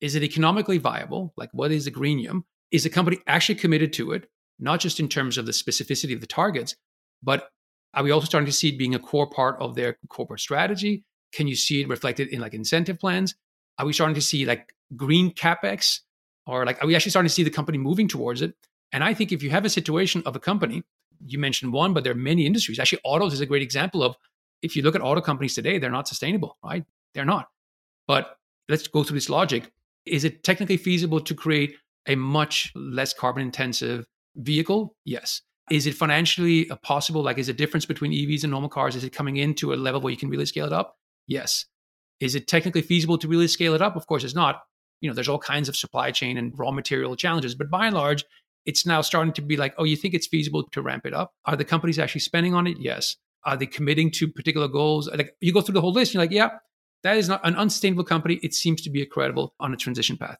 Is 0.00 0.14
it 0.14 0.22
economically 0.22 0.78
viable? 0.78 1.32
Like, 1.36 1.50
what 1.52 1.72
is 1.72 1.84
the 1.84 1.90
greenium? 1.90 2.44
Is 2.70 2.84
the 2.84 2.90
company 2.90 3.18
actually 3.26 3.56
committed 3.56 3.92
to 3.94 4.12
it? 4.12 4.28
Not 4.58 4.80
just 4.80 5.00
in 5.00 5.08
terms 5.08 5.38
of 5.38 5.46
the 5.46 5.52
specificity 5.52 6.14
of 6.14 6.20
the 6.20 6.26
targets, 6.26 6.74
but 7.22 7.50
are 7.94 8.02
we 8.02 8.10
also 8.10 8.26
starting 8.26 8.46
to 8.46 8.52
see 8.52 8.70
it 8.70 8.78
being 8.78 8.94
a 8.94 8.98
core 8.98 9.28
part 9.28 9.56
of 9.60 9.74
their 9.74 9.98
corporate 10.08 10.40
strategy? 10.40 11.04
Can 11.32 11.46
you 11.46 11.56
see 11.56 11.82
it 11.82 11.88
reflected 11.88 12.28
in 12.28 12.40
like 12.40 12.54
incentive 12.54 12.98
plans? 12.98 13.34
Are 13.78 13.86
we 13.86 13.92
starting 13.92 14.14
to 14.14 14.20
see 14.20 14.44
like 14.44 14.74
green 14.96 15.32
capex? 15.32 16.00
Or 16.46 16.66
like, 16.66 16.82
are 16.82 16.86
we 16.86 16.96
actually 16.96 17.10
starting 17.10 17.28
to 17.28 17.34
see 17.34 17.44
the 17.44 17.50
company 17.50 17.78
moving 17.78 18.08
towards 18.08 18.42
it? 18.42 18.54
And 18.92 19.04
I 19.04 19.14
think 19.14 19.32
if 19.32 19.42
you 19.42 19.50
have 19.50 19.64
a 19.64 19.70
situation 19.70 20.22
of 20.26 20.36
a 20.36 20.40
company, 20.40 20.82
you 21.24 21.38
mentioned 21.38 21.72
one, 21.72 21.94
but 21.94 22.04
there 22.04 22.12
are 22.12 22.16
many 22.16 22.46
industries. 22.46 22.78
Actually, 22.78 23.00
autos 23.04 23.32
is 23.32 23.40
a 23.40 23.46
great 23.46 23.62
example 23.62 24.02
of 24.02 24.16
if 24.60 24.76
you 24.76 24.82
look 24.82 24.94
at 24.94 25.02
auto 25.02 25.20
companies 25.20 25.54
today, 25.54 25.78
they're 25.78 25.90
not 25.90 26.08
sustainable, 26.08 26.58
right? 26.64 26.84
They're 27.14 27.24
not. 27.24 27.48
But 28.08 28.36
let's 28.68 28.88
go 28.88 29.04
through 29.04 29.16
this 29.16 29.28
logic. 29.28 29.70
Is 30.04 30.24
it 30.24 30.42
technically 30.42 30.76
feasible 30.76 31.20
to 31.20 31.34
create 31.34 31.76
a 32.06 32.16
much 32.16 32.72
less 32.74 33.12
carbon 33.12 33.42
intensive 33.42 34.06
vehicle? 34.36 34.96
Yes. 35.04 35.42
Is 35.72 35.86
it 35.86 35.94
financially 35.94 36.68
uh, 36.68 36.76
possible? 36.76 37.22
Like, 37.22 37.38
is 37.38 37.48
a 37.48 37.54
difference 37.54 37.86
between 37.86 38.12
EVs 38.12 38.44
and 38.44 38.50
normal 38.50 38.68
cars? 38.68 38.94
Is 38.94 39.04
it 39.04 39.14
coming 39.14 39.38
into 39.38 39.72
a 39.72 39.74
level 39.74 40.02
where 40.02 40.10
you 40.10 40.18
can 40.18 40.28
really 40.28 40.44
scale 40.44 40.66
it 40.66 40.72
up? 40.72 40.98
Yes. 41.26 41.64
Is 42.20 42.34
it 42.34 42.46
technically 42.46 42.82
feasible 42.82 43.16
to 43.16 43.26
really 43.26 43.48
scale 43.48 43.72
it 43.72 43.80
up? 43.80 43.96
Of 43.96 44.06
course, 44.06 44.22
it's 44.22 44.34
not. 44.34 44.60
You 45.00 45.08
know, 45.08 45.14
there's 45.14 45.30
all 45.30 45.38
kinds 45.38 45.70
of 45.70 45.76
supply 45.76 46.10
chain 46.10 46.36
and 46.36 46.52
raw 46.58 46.72
material 46.72 47.16
challenges, 47.16 47.54
but 47.54 47.70
by 47.70 47.86
and 47.86 47.94
large, 47.94 48.22
it's 48.66 48.84
now 48.84 49.00
starting 49.00 49.32
to 49.32 49.40
be 49.40 49.56
like, 49.56 49.74
oh, 49.78 49.84
you 49.84 49.96
think 49.96 50.12
it's 50.12 50.26
feasible 50.26 50.68
to 50.72 50.82
ramp 50.82 51.06
it 51.06 51.14
up? 51.14 51.32
Are 51.46 51.56
the 51.56 51.64
companies 51.64 51.98
actually 51.98 52.20
spending 52.20 52.52
on 52.52 52.66
it? 52.66 52.76
Yes. 52.78 53.16
Are 53.44 53.56
they 53.56 53.64
committing 53.64 54.10
to 54.10 54.28
particular 54.28 54.68
goals? 54.68 55.08
Like 55.08 55.34
you 55.40 55.54
go 55.54 55.62
through 55.62 55.72
the 55.72 55.80
whole 55.80 55.94
list, 55.94 56.12
you're 56.12 56.22
like, 56.22 56.32
yeah, 56.32 56.50
that 57.02 57.16
is 57.16 57.30
not 57.30 57.40
an 57.44 57.56
unsustainable 57.56 58.04
company. 58.04 58.34
It 58.42 58.52
seems 58.52 58.82
to 58.82 58.90
be 58.90 59.00
a 59.00 59.06
credible 59.06 59.54
on 59.58 59.72
a 59.72 59.78
transition 59.78 60.18
path. 60.18 60.36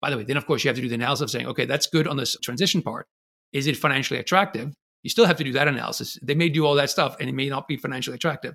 By 0.00 0.10
the 0.10 0.16
way, 0.16 0.22
then 0.22 0.36
of 0.36 0.46
course 0.46 0.62
you 0.62 0.68
have 0.68 0.76
to 0.76 0.82
do 0.82 0.88
the 0.88 0.94
analysis 0.94 1.24
of 1.24 1.30
saying, 1.30 1.48
okay, 1.48 1.64
that's 1.64 1.88
good 1.88 2.06
on 2.06 2.16
this 2.16 2.36
transition 2.40 2.82
part. 2.82 3.08
Is 3.52 3.66
it 3.66 3.76
financially 3.76 4.20
attractive? 4.20 4.72
You 5.02 5.10
still 5.10 5.26
have 5.26 5.36
to 5.36 5.44
do 5.44 5.52
that 5.52 5.68
analysis. 5.68 6.18
They 6.22 6.34
may 6.34 6.48
do 6.48 6.66
all 6.66 6.74
that 6.74 6.90
stuff 6.90 7.16
and 7.20 7.28
it 7.28 7.34
may 7.34 7.48
not 7.48 7.68
be 7.68 7.76
financially 7.76 8.16
attractive. 8.16 8.54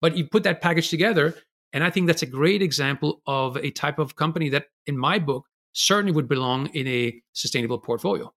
But 0.00 0.16
you 0.16 0.26
put 0.26 0.44
that 0.44 0.62
package 0.62 0.88
together, 0.88 1.34
and 1.72 1.84
I 1.84 1.90
think 1.90 2.06
that's 2.06 2.22
a 2.22 2.26
great 2.26 2.62
example 2.62 3.20
of 3.26 3.56
a 3.58 3.70
type 3.70 3.98
of 3.98 4.16
company 4.16 4.48
that, 4.48 4.66
in 4.86 4.96
my 4.96 5.18
book, 5.18 5.44
certainly 5.72 6.12
would 6.12 6.26
belong 6.28 6.68
in 6.68 6.86
a 6.88 7.20
sustainable 7.34 7.78
portfolio. 7.78 8.32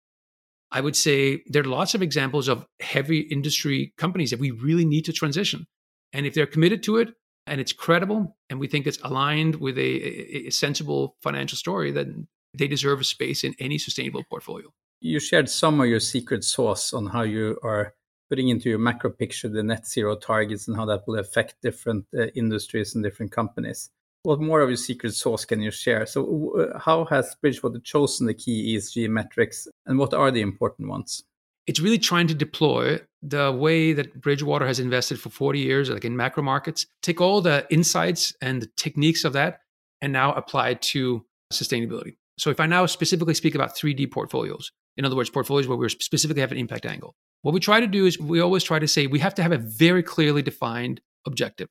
I 0.72 0.80
would 0.80 0.96
say 0.96 1.42
there 1.46 1.62
are 1.62 1.66
lots 1.66 1.94
of 1.94 2.02
examples 2.02 2.48
of 2.48 2.66
heavy 2.80 3.20
industry 3.20 3.92
companies 3.98 4.30
that 4.30 4.40
we 4.40 4.52
really 4.52 4.84
need 4.84 5.04
to 5.04 5.12
transition. 5.12 5.66
And 6.12 6.26
if 6.26 6.34
they're 6.34 6.46
committed 6.46 6.82
to 6.84 6.96
it 6.96 7.10
and 7.46 7.60
it's 7.60 7.72
credible 7.72 8.36
and 8.48 8.58
we 8.58 8.68
think 8.68 8.86
it's 8.86 9.00
aligned 9.02 9.56
with 9.56 9.76
a, 9.78 10.46
a 10.46 10.50
sensible 10.50 11.16
financial 11.22 11.56
story, 11.56 11.90
then 11.92 12.28
they 12.56 12.68
deserve 12.68 13.00
a 13.00 13.04
space 13.04 13.44
in 13.44 13.54
any 13.58 13.78
sustainable 13.78 14.24
portfolio. 14.30 14.68
You 15.00 15.18
shared 15.18 15.48
some 15.48 15.80
of 15.80 15.86
your 15.86 16.00
secret 16.00 16.44
sauce 16.44 16.92
on 16.92 17.06
how 17.06 17.22
you 17.22 17.58
are 17.62 17.94
putting 18.28 18.48
into 18.48 18.68
your 18.68 18.78
macro 18.78 19.10
picture 19.10 19.48
the 19.48 19.62
net 19.62 19.86
zero 19.86 20.14
targets 20.14 20.68
and 20.68 20.76
how 20.76 20.84
that 20.86 21.02
will 21.06 21.18
affect 21.18 21.56
different 21.62 22.06
uh, 22.16 22.26
industries 22.36 22.94
and 22.94 23.02
different 23.02 23.32
companies. 23.32 23.90
What 24.22 24.40
more 24.40 24.60
of 24.60 24.68
your 24.68 24.76
secret 24.76 25.14
sauce 25.14 25.44
can 25.44 25.60
you 25.60 25.70
share? 25.70 26.04
So, 26.04 26.52
uh, 26.74 26.78
how 26.78 27.06
has 27.06 27.34
Bridgewater 27.40 27.80
chosen 27.80 28.26
the 28.26 28.34
key 28.34 28.76
ESG 28.76 29.08
metrics 29.08 29.66
and 29.86 29.98
what 29.98 30.12
are 30.12 30.30
the 30.30 30.42
important 30.42 30.88
ones? 30.88 31.24
It's 31.66 31.80
really 31.80 31.98
trying 31.98 32.26
to 32.28 32.34
deploy 32.34 33.00
the 33.22 33.52
way 33.52 33.94
that 33.94 34.20
Bridgewater 34.20 34.66
has 34.66 34.78
invested 34.78 35.18
for 35.18 35.30
40 35.30 35.58
years, 35.58 35.88
like 35.88 36.04
in 36.04 36.16
macro 36.16 36.42
markets, 36.42 36.86
take 37.02 37.20
all 37.20 37.40
the 37.40 37.66
insights 37.70 38.34
and 38.42 38.62
the 38.62 38.70
techniques 38.76 39.24
of 39.24 39.32
that 39.32 39.60
and 40.02 40.12
now 40.12 40.32
apply 40.34 40.70
it 40.70 40.82
to 40.82 41.24
sustainability. 41.52 42.16
So, 42.38 42.50
if 42.50 42.60
I 42.60 42.66
now 42.66 42.84
specifically 42.86 43.34
speak 43.34 43.54
about 43.54 43.74
3D 43.74 44.10
portfolios, 44.10 44.70
in 44.96 45.05
other 45.05 45.16
words, 45.16 45.31
portfolios 45.31 45.66
where 45.66 45.76
we 45.76 45.88
specifically 45.88 46.40
have 46.40 46.53
an 46.53 46.59
impact 46.59 46.87
angle, 46.87 47.14
what 47.42 47.55
we 47.55 47.61
try 47.61 47.81
to 47.81 47.87
do 47.87 48.07
is 48.07 48.18
we 48.18 48.40
always 48.40 48.64
try 48.64 48.79
to 48.79 48.88
say 48.88 49.07
we 49.07 49.18
have 49.20 49.35
to 49.37 49.42
have 49.42 49.53
a 49.53 49.59
very 49.59 50.03
clearly 50.03 50.42
defined 50.42 51.00
objective. 51.26 51.68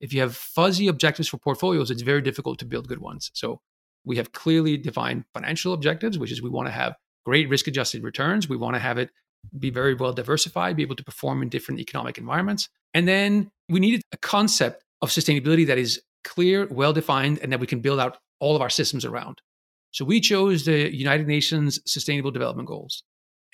If 0.00 0.12
you 0.12 0.20
have 0.20 0.36
fuzzy 0.36 0.88
objectives 0.88 1.28
for 1.28 1.38
portfolios, 1.38 1.90
it's 1.90 2.02
very 2.02 2.20
difficult 2.20 2.58
to 2.58 2.64
build 2.64 2.88
good 2.88 3.00
ones. 3.00 3.30
So 3.34 3.60
we 4.04 4.16
have 4.16 4.32
clearly 4.32 4.76
defined 4.76 5.24
financial 5.32 5.72
objectives, 5.72 6.18
which 6.18 6.32
is 6.32 6.42
we 6.42 6.50
want 6.50 6.66
to 6.68 6.72
have 6.72 6.96
great 7.24 7.48
risk 7.48 7.66
adjusted 7.66 8.02
returns. 8.02 8.48
We 8.48 8.56
want 8.56 8.74
to 8.74 8.80
have 8.80 8.98
it 8.98 9.10
be 9.58 9.70
very 9.70 9.94
well 9.94 10.12
diversified, 10.12 10.76
be 10.76 10.82
able 10.82 10.96
to 10.96 11.04
perform 11.04 11.42
in 11.42 11.48
different 11.48 11.80
economic 11.80 12.18
environments. 12.18 12.68
And 12.94 13.06
then 13.06 13.50
we 13.68 13.80
needed 13.80 14.02
a 14.12 14.16
concept 14.16 14.82
of 15.02 15.10
sustainability 15.10 15.66
that 15.66 15.78
is 15.78 16.02
clear, 16.24 16.66
well 16.66 16.92
defined, 16.92 17.38
and 17.42 17.52
that 17.52 17.60
we 17.60 17.66
can 17.66 17.80
build 17.80 18.00
out 18.00 18.18
all 18.40 18.56
of 18.56 18.62
our 18.62 18.70
systems 18.70 19.04
around. 19.04 19.40
So 19.96 20.04
we 20.04 20.20
chose 20.20 20.66
the 20.66 20.94
United 20.94 21.26
Nations 21.26 21.80
Sustainable 21.86 22.30
Development 22.30 22.68
Goals. 22.68 23.02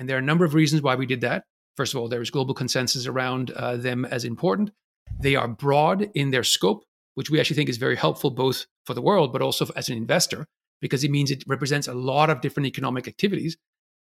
And 0.00 0.08
there 0.08 0.16
are 0.16 0.18
a 0.18 0.24
number 0.24 0.44
of 0.44 0.54
reasons 0.54 0.82
why 0.82 0.96
we 0.96 1.06
did 1.06 1.20
that. 1.20 1.44
First 1.76 1.94
of 1.94 2.00
all, 2.00 2.08
there 2.08 2.20
is 2.20 2.32
global 2.32 2.52
consensus 2.52 3.06
around 3.06 3.52
uh, 3.52 3.76
them 3.76 4.04
as 4.04 4.24
important. 4.24 4.72
They 5.20 5.36
are 5.36 5.46
broad 5.46 6.10
in 6.16 6.32
their 6.32 6.42
scope, 6.42 6.82
which 7.14 7.30
we 7.30 7.38
actually 7.38 7.54
think 7.54 7.68
is 7.68 7.76
very 7.76 7.94
helpful 7.94 8.32
both 8.32 8.66
for 8.86 8.92
the 8.92 9.00
world, 9.00 9.32
but 9.32 9.40
also 9.40 9.70
as 9.76 9.88
an 9.88 9.96
investor, 9.96 10.48
because 10.80 11.04
it 11.04 11.12
means 11.12 11.30
it 11.30 11.44
represents 11.46 11.86
a 11.86 11.94
lot 11.94 12.28
of 12.28 12.40
different 12.40 12.66
economic 12.66 13.06
activities. 13.06 13.56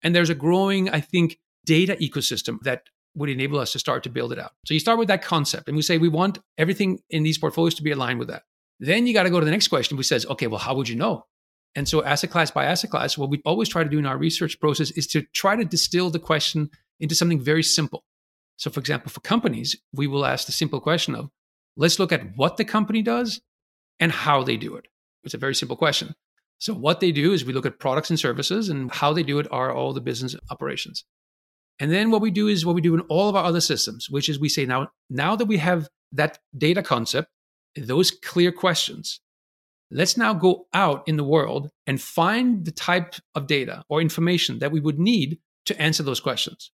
And 0.02 0.12
there's 0.12 0.28
a 0.28 0.34
growing, 0.34 0.90
I 0.90 1.02
think, 1.02 1.38
data 1.64 1.94
ecosystem 2.00 2.58
that 2.62 2.88
would 3.14 3.30
enable 3.30 3.60
us 3.60 3.70
to 3.74 3.78
start 3.78 4.02
to 4.02 4.10
build 4.10 4.32
it 4.32 4.40
out. 4.40 4.54
So 4.66 4.74
you 4.74 4.80
start 4.80 4.98
with 4.98 5.06
that 5.06 5.22
concept 5.22 5.68
and 5.68 5.76
we 5.76 5.82
say 5.82 5.98
we 5.98 6.08
want 6.08 6.40
everything 6.58 6.98
in 7.10 7.22
these 7.22 7.38
portfolios 7.38 7.76
to 7.76 7.84
be 7.84 7.92
aligned 7.92 8.18
with 8.18 8.26
that. 8.26 8.42
Then 8.80 9.06
you 9.06 9.14
got 9.14 9.22
to 9.22 9.30
go 9.30 9.38
to 9.38 9.46
the 9.46 9.52
next 9.52 9.68
question, 9.68 9.96
which 9.96 10.08
says, 10.08 10.26
okay, 10.26 10.48
well, 10.48 10.58
how 10.58 10.74
would 10.74 10.88
you 10.88 10.96
know? 10.96 11.26
And 11.74 11.88
so 11.88 12.04
asset 12.04 12.30
class 12.30 12.50
by 12.50 12.66
asset 12.66 12.90
class, 12.90 13.18
what 13.18 13.30
we 13.30 13.42
always 13.44 13.68
try 13.68 13.82
to 13.82 13.90
do 13.90 13.98
in 13.98 14.06
our 14.06 14.16
research 14.16 14.60
process 14.60 14.90
is 14.92 15.06
to 15.08 15.22
try 15.32 15.56
to 15.56 15.64
distill 15.64 16.10
the 16.10 16.20
question 16.20 16.70
into 17.00 17.14
something 17.14 17.40
very 17.40 17.62
simple. 17.62 18.04
So, 18.56 18.70
for 18.70 18.80
example, 18.80 19.10
for 19.10 19.20
companies, 19.20 19.76
we 19.92 20.06
will 20.06 20.24
ask 20.24 20.46
the 20.46 20.52
simple 20.52 20.80
question 20.80 21.14
of 21.14 21.30
let's 21.76 21.98
look 21.98 22.12
at 22.12 22.36
what 22.36 22.56
the 22.56 22.64
company 22.64 23.02
does 23.02 23.40
and 23.98 24.12
how 24.12 24.42
they 24.44 24.56
do 24.56 24.76
it. 24.76 24.86
It's 25.24 25.34
a 25.34 25.38
very 25.38 25.54
simple 25.54 25.76
question. 25.76 26.14
So, 26.58 26.72
what 26.72 27.00
they 27.00 27.10
do 27.10 27.32
is 27.32 27.44
we 27.44 27.52
look 27.52 27.66
at 27.66 27.80
products 27.80 28.10
and 28.10 28.18
services, 28.18 28.68
and 28.68 28.92
how 28.92 29.12
they 29.12 29.24
do 29.24 29.40
it 29.40 29.48
are 29.50 29.72
all 29.72 29.92
the 29.92 30.00
business 30.00 30.36
operations. 30.50 31.04
And 31.80 31.90
then 31.90 32.10
what 32.10 32.20
we 32.20 32.30
do 32.30 32.46
is 32.46 32.64
what 32.64 32.76
we 32.76 32.80
do 32.80 32.94
in 32.94 33.00
all 33.02 33.28
of 33.28 33.34
our 33.34 33.44
other 33.44 33.60
systems, 33.60 34.08
which 34.08 34.28
is 34.28 34.38
we 34.38 34.48
say 34.48 34.64
now, 34.64 34.90
now 35.10 35.34
that 35.34 35.46
we 35.46 35.56
have 35.56 35.88
that 36.12 36.38
data 36.56 36.82
concept, 36.82 37.28
those 37.76 38.12
clear 38.12 38.52
questions, 38.52 39.20
let's 39.94 40.16
now 40.16 40.34
go 40.34 40.66
out 40.74 41.02
in 41.06 41.16
the 41.16 41.24
world 41.24 41.70
and 41.86 42.00
find 42.00 42.66
the 42.66 42.70
type 42.70 43.14
of 43.34 43.46
data 43.46 43.84
or 43.88 44.00
information 44.00 44.58
that 44.58 44.72
we 44.72 44.80
would 44.80 44.98
need 44.98 45.38
to 45.64 45.80
answer 45.80 46.02
those 46.02 46.20
questions 46.20 46.70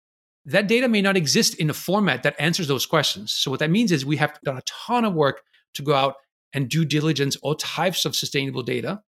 that 0.47 0.67
data 0.67 0.87
may 0.87 1.01
not 1.01 1.17
exist 1.17 1.55
in 1.55 1.71
a 1.71 1.73
format 1.73 2.21
that 2.21 2.35
answers 2.37 2.67
those 2.67 2.85
questions. 2.85 3.33
So 3.33 3.49
what 3.49 3.59
that 3.61 3.71
means 3.71 3.91
is 3.91 4.05
we 4.05 4.17
have 4.17 4.39
done 4.43 4.57
a 4.57 4.61
ton 4.61 5.03
of 5.03 5.15
work 5.15 5.41
to 5.73 5.81
go 5.81 5.95
out 5.95 6.17
and 6.53 6.69
due 6.69 6.85
diligence 6.85 7.35
all 7.37 7.55
types 7.55 8.05
of 8.05 8.15
sustainable 8.15 8.61
data 8.61 9.01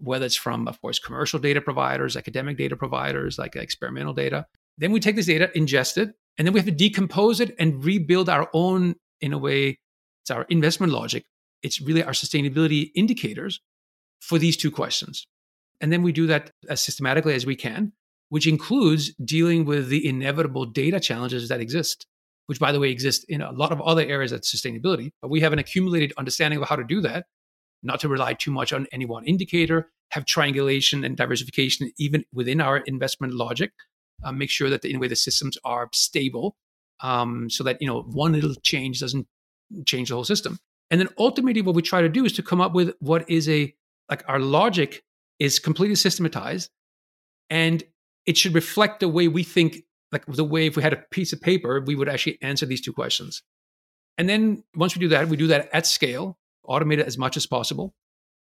whether 0.00 0.26
it's 0.26 0.36
from, 0.36 0.66
of 0.66 0.80
course, 0.80 0.98
commercial 0.98 1.38
data 1.38 1.60
providers, 1.60 2.16
academic 2.16 2.56
data 2.56 2.76
providers, 2.76 3.38
like 3.38 3.56
uh, 3.56 3.60
experimental 3.60 4.14
data. 4.14 4.46
Then 4.78 4.92
we 4.92 5.00
take 5.00 5.16
this 5.16 5.26
data, 5.26 5.50
ingest 5.54 5.98
it, 5.98 6.14
and 6.38 6.46
then 6.46 6.54
we 6.54 6.60
have 6.60 6.66
to 6.66 6.72
decompose 6.72 7.40
it 7.40 7.54
and 7.58 7.84
rebuild 7.84 8.28
our 8.28 8.48
own, 8.54 8.96
in 9.20 9.32
a 9.32 9.38
way, 9.38 9.78
it's 10.22 10.30
our 10.30 10.44
investment 10.44 10.92
logic. 10.92 11.24
It's 11.62 11.80
really 11.80 12.02
our 12.02 12.12
sustainability 12.12 12.90
indicators 12.94 13.60
for 14.20 14.38
these 14.38 14.56
two 14.56 14.70
questions. 14.70 15.26
And 15.80 15.92
then 15.92 16.02
we 16.02 16.12
do 16.12 16.26
that 16.26 16.50
as 16.68 16.82
systematically 16.82 17.34
as 17.34 17.46
we 17.46 17.56
can, 17.56 17.92
which 18.28 18.46
includes 18.46 19.14
dealing 19.24 19.64
with 19.64 19.88
the 19.88 20.06
inevitable 20.06 20.66
data 20.66 21.00
challenges 21.00 21.48
that 21.48 21.60
exist, 21.60 22.06
which, 22.46 22.60
by 22.60 22.72
the 22.72 22.80
way, 22.80 22.90
exist 22.90 23.24
in 23.28 23.40
a 23.40 23.52
lot 23.52 23.72
of 23.72 23.80
other 23.80 24.02
areas 24.02 24.32
of 24.32 24.42
sustainability. 24.42 25.10
But 25.22 25.30
we 25.30 25.40
have 25.40 25.52
an 25.52 25.58
accumulated 25.58 26.12
understanding 26.18 26.60
of 26.60 26.68
how 26.68 26.76
to 26.76 26.84
do 26.84 27.00
that, 27.00 27.26
not 27.82 28.00
to 28.00 28.08
rely 28.08 28.34
too 28.34 28.50
much 28.50 28.72
on 28.72 28.86
any 28.92 29.06
one 29.06 29.24
indicator, 29.24 29.90
have 30.10 30.26
triangulation 30.26 31.04
and 31.04 31.16
diversification 31.16 31.90
even 31.98 32.24
within 32.32 32.60
our 32.60 32.78
investment 32.78 33.32
logic, 33.32 33.72
uh, 34.22 34.32
make 34.32 34.50
sure 34.50 34.68
that 34.68 34.82
the, 34.82 34.90
in 34.90 34.96
a 34.96 34.98
way 34.98 35.08
the 35.08 35.16
systems 35.16 35.56
are 35.64 35.88
stable 35.92 36.56
um, 37.02 37.48
so 37.48 37.64
that 37.64 37.78
you 37.80 37.86
know 37.86 38.02
one 38.02 38.32
little 38.32 38.54
change 38.62 39.00
doesn't 39.00 39.26
change 39.86 40.08
the 40.08 40.14
whole 40.14 40.24
system. 40.24 40.58
And 40.90 41.00
then 41.00 41.08
ultimately, 41.18 41.62
what 41.62 41.74
we 41.74 41.82
try 41.82 42.02
to 42.02 42.08
do 42.08 42.24
is 42.24 42.32
to 42.34 42.42
come 42.42 42.60
up 42.60 42.72
with 42.74 42.94
what 42.98 43.28
is 43.30 43.48
a 43.48 43.74
like 44.08 44.24
our 44.26 44.40
logic 44.40 45.04
is 45.38 45.58
completely 45.58 45.94
systematized 45.94 46.70
and 47.48 47.82
it 48.26 48.36
should 48.36 48.54
reflect 48.54 49.00
the 49.00 49.08
way 49.08 49.28
we 49.28 49.44
think 49.44 49.84
like 50.12 50.26
the 50.26 50.44
way 50.44 50.66
if 50.66 50.76
we 50.76 50.82
had 50.82 50.92
a 50.92 51.04
piece 51.10 51.32
of 51.32 51.40
paper 51.40 51.80
we 51.80 51.94
would 51.94 52.08
actually 52.08 52.38
answer 52.42 52.66
these 52.66 52.80
two 52.80 52.92
questions. 52.92 53.42
And 54.18 54.28
then 54.28 54.64
once 54.74 54.96
we 54.96 55.00
do 55.00 55.08
that 55.08 55.28
we 55.28 55.36
do 55.36 55.46
that 55.46 55.70
at 55.72 55.86
scale 55.86 56.38
automate 56.68 56.98
it 56.98 57.06
as 57.06 57.18
much 57.18 57.36
as 57.36 57.46
possible. 57.46 57.94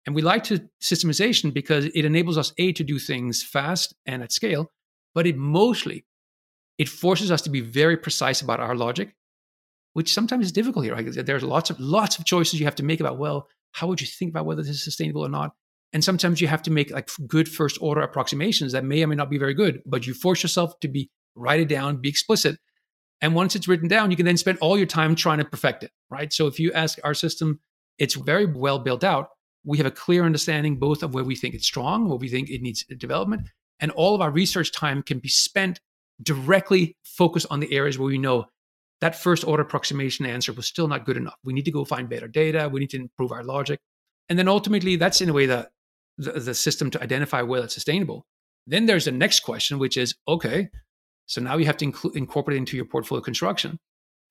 And 0.06 0.16
we 0.16 0.22
like 0.22 0.44
to 0.46 0.68
systemization 0.82 1.54
because 1.54 1.86
it 1.86 2.06
enables 2.06 2.38
us 2.38 2.54
a 2.58 2.72
to 2.74 2.84
do 2.84 2.98
things 3.00 3.44
fast 3.44 3.94
and 4.06 4.24
at 4.24 4.32
scale 4.32 4.72
but 5.14 5.28
it 5.28 5.38
mostly 5.38 6.06
it 6.78 6.90
forces 6.90 7.30
us 7.30 7.42
to 7.44 7.50
be 7.50 7.62
very 7.62 7.98
precise 7.98 8.42
about 8.42 8.60
our 8.60 8.76
logic 8.76 9.16
which 9.94 10.14
sometimes 10.14 10.46
is 10.46 10.52
difficult 10.52 10.86
here 10.86 10.96
right? 10.96 11.26
there's 11.26 11.44
lots 11.44 11.70
of 11.70 11.80
lots 11.80 12.18
of 12.18 12.26
choices 12.26 12.60
you 12.60 12.66
have 12.66 12.76
to 12.76 12.84
make 12.84 13.00
about 13.00 13.18
well 13.18 13.48
how 13.74 13.88
would 13.88 14.02
you 14.02 14.08
think 14.08 14.30
about 14.30 14.46
whether 14.46 14.62
this 14.62 14.72
is 14.72 14.84
sustainable 14.84 15.26
or 15.26 15.30
not 15.30 15.52
and 15.92 16.04
sometimes 16.04 16.40
you 16.40 16.48
have 16.48 16.62
to 16.64 16.72
make 16.72 16.92
like 16.92 17.10
good 17.28 17.50
first 17.50 17.78
order 17.82 18.02
approximations 18.02 18.74
that 18.74 18.84
may 18.84 19.04
or 19.04 19.08
may 19.08 19.16
not 19.16 19.30
be 19.30 19.38
very 19.38 19.54
good, 19.54 19.82
but 19.86 20.06
you 20.06 20.14
force 20.14 20.44
yourself 20.44 20.80
to 20.82 20.88
be 20.88 21.10
write 21.36 21.60
it 21.60 21.68
down, 21.68 21.98
be 21.98 22.10
explicit. 22.10 22.58
And 23.22 23.36
once 23.36 23.56
it's 23.56 23.68
written 23.68 23.88
down, 23.88 24.12
you 24.12 24.18
can 24.18 24.26
then 24.26 24.38
spend 24.38 24.60
all 24.60 24.78
your 24.78 24.88
time 24.88 25.16
trying 25.16 25.40
to 25.40 25.46
perfect 25.46 25.84
it, 25.84 25.92
right? 26.10 26.32
So 26.32 26.48
if 26.48 26.60
you 26.60 26.72
ask 26.74 27.00
our 27.04 27.14
system, 27.14 27.60
it's 27.98 28.16
very 28.16 28.46
well 28.46 28.80
built 28.80 29.04
out. 29.04 29.30
We 29.66 29.78
have 29.78 29.88
a 29.88 29.92
clear 29.92 30.24
understanding 30.24 30.78
both 30.78 31.04
of 31.04 31.14
where 31.14 31.24
we 31.24 31.36
think 31.36 31.54
it's 31.54 31.66
strong, 31.66 32.08
where 32.08 32.18
we 32.18 32.30
think 32.30 32.50
it 32.50 32.62
needs 32.62 32.86
development, 32.86 33.50
and 33.80 33.92
all 33.92 34.16
of 34.16 34.22
our 34.22 34.32
research 34.32 34.72
time 34.72 35.04
can 35.04 35.20
be 35.20 35.28
spent 35.28 35.82
directly 36.22 36.96
focused 37.04 37.48
on 37.50 37.60
the 37.60 37.74
areas 37.74 37.98
where 37.98 38.08
we 38.08 38.18
know 38.18 38.46
that 39.02 39.16
first 39.16 39.46
order 39.46 39.64
approximation 39.64 40.26
answer 40.26 40.54
was 40.54 40.68
still 40.68 40.88
not 40.88 41.06
good 41.06 41.18
enough. 41.18 41.38
We 41.44 41.54
need 41.54 41.66
to 41.66 41.72
go 41.72 41.86
find 41.86 42.10
better 42.10 42.28
data. 42.28 42.70
We 42.70 42.80
need 42.80 42.90
to 42.92 42.98
improve 42.98 43.32
our 43.32 43.44
logic. 43.44 43.80
And 44.28 44.38
then 44.38 44.48
ultimately, 44.48 44.96
that's 44.96 45.22
in 45.22 45.30
a 45.30 45.34
way 45.34 45.46
that 45.46 45.72
the, 46.18 46.34
the 46.34 46.54
system 46.54 46.92
to 46.92 47.02
identify 47.02 47.42
whether 47.42 47.66
it's 47.66 47.74
sustainable. 47.74 48.26
Then 48.68 48.86
there's 48.86 49.06
the 49.06 49.12
next 49.12 49.40
question, 49.40 49.80
which 49.80 49.98
is 49.98 50.16
okay, 50.28 50.70
so 51.30 51.42
now 51.42 51.58
you 51.58 51.66
have 51.66 51.78
to 51.78 51.94
incorporate 52.16 52.56
it 52.56 52.60
into 52.60 52.76
your 52.76 52.86
portfolio 52.86 53.22
construction. 53.22 53.80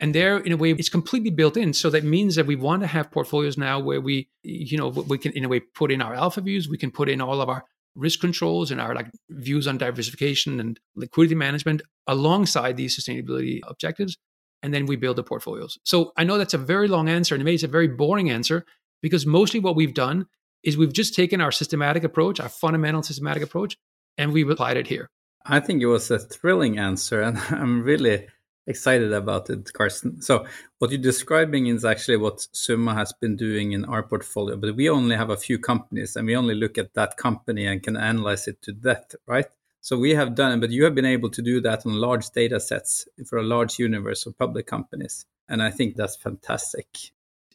And 0.00 0.14
there, 0.14 0.38
in 0.38 0.50
a 0.50 0.56
way, 0.56 0.72
it's 0.72 0.88
completely 0.88 1.30
built 1.30 1.56
in. 1.56 1.72
So 1.72 1.90
that 1.90 2.02
means 2.02 2.34
that 2.34 2.46
we 2.46 2.56
want 2.56 2.82
to 2.82 2.88
have 2.88 3.10
portfolios 3.10 3.56
now 3.56 3.78
where 3.78 4.00
we, 4.00 4.28
you 4.42 4.76
know, 4.76 4.88
we 4.88 5.16
can, 5.16 5.32
in 5.32 5.44
a 5.44 5.48
way, 5.48 5.60
put 5.60 5.92
in 5.92 6.02
our 6.02 6.14
alpha 6.14 6.40
views. 6.40 6.68
We 6.68 6.76
can 6.76 6.90
put 6.90 7.08
in 7.08 7.20
all 7.20 7.40
of 7.40 7.48
our 7.48 7.64
risk 7.94 8.20
controls 8.20 8.72
and 8.72 8.80
our 8.80 8.94
like 8.96 9.10
views 9.30 9.68
on 9.68 9.78
diversification 9.78 10.58
and 10.58 10.78
liquidity 10.96 11.36
management 11.36 11.82
alongside 12.08 12.76
these 12.76 12.98
sustainability 12.98 13.60
objectives. 13.66 14.16
And 14.62 14.74
then 14.74 14.86
we 14.86 14.96
build 14.96 15.16
the 15.16 15.22
portfolios. 15.22 15.78
So 15.84 16.12
I 16.16 16.24
know 16.24 16.36
that's 16.36 16.54
a 16.54 16.58
very 16.58 16.88
long 16.88 17.08
answer, 17.08 17.34
and 17.34 17.44
maybe 17.44 17.54
it's 17.54 17.64
a 17.64 17.68
very 17.68 17.88
boring 17.88 18.30
answer 18.30 18.64
because 19.02 19.24
mostly 19.24 19.60
what 19.60 19.76
we've 19.76 19.94
done 19.94 20.26
is 20.64 20.76
we've 20.76 20.92
just 20.92 21.14
taken 21.14 21.40
our 21.40 21.52
systematic 21.52 22.04
approach, 22.04 22.40
our 22.40 22.48
fundamental 22.48 23.02
systematic 23.02 23.42
approach, 23.42 23.76
and 24.16 24.32
we've 24.32 24.50
applied 24.50 24.76
it 24.76 24.88
here. 24.88 25.08
I 25.46 25.60
think 25.60 25.82
it 25.82 25.86
was 25.86 26.10
a 26.10 26.18
thrilling 26.18 26.78
answer, 26.78 27.22
and 27.22 27.38
I'm 27.50 27.82
really 27.82 28.26
excited 28.66 29.12
about 29.12 29.48
it, 29.50 29.72
Carsten. 29.72 30.20
So, 30.20 30.46
what 30.78 30.90
you're 30.90 31.00
describing 31.00 31.66
is 31.66 31.84
actually 31.84 32.18
what 32.18 32.46
Summa 32.52 32.94
has 32.94 33.12
been 33.12 33.36
doing 33.36 33.72
in 33.72 33.84
our 33.86 34.02
portfolio, 34.02 34.56
but 34.56 34.76
we 34.76 34.88
only 34.90 35.16
have 35.16 35.30
a 35.30 35.36
few 35.36 35.58
companies 35.58 36.16
and 36.16 36.26
we 36.26 36.36
only 36.36 36.54
look 36.54 36.78
at 36.78 36.94
that 36.94 37.16
company 37.16 37.66
and 37.66 37.82
can 37.82 37.96
analyze 37.96 38.46
it 38.46 38.60
to 38.62 38.72
death, 38.72 39.14
right? 39.26 39.46
So, 39.88 39.98
we 39.98 40.10
have 40.14 40.34
done, 40.34 40.60
but 40.60 40.70
you 40.70 40.84
have 40.84 40.94
been 40.94 41.12
able 41.16 41.30
to 41.30 41.40
do 41.40 41.60
that 41.62 41.86
on 41.86 41.94
large 41.94 42.28
data 42.30 42.60
sets 42.60 43.08
for 43.26 43.38
a 43.38 43.42
large 43.42 43.78
universe 43.78 44.26
of 44.26 44.36
public 44.36 44.66
companies. 44.66 45.24
And 45.48 45.62
I 45.62 45.70
think 45.70 45.96
that's 45.96 46.16
fantastic 46.16 46.86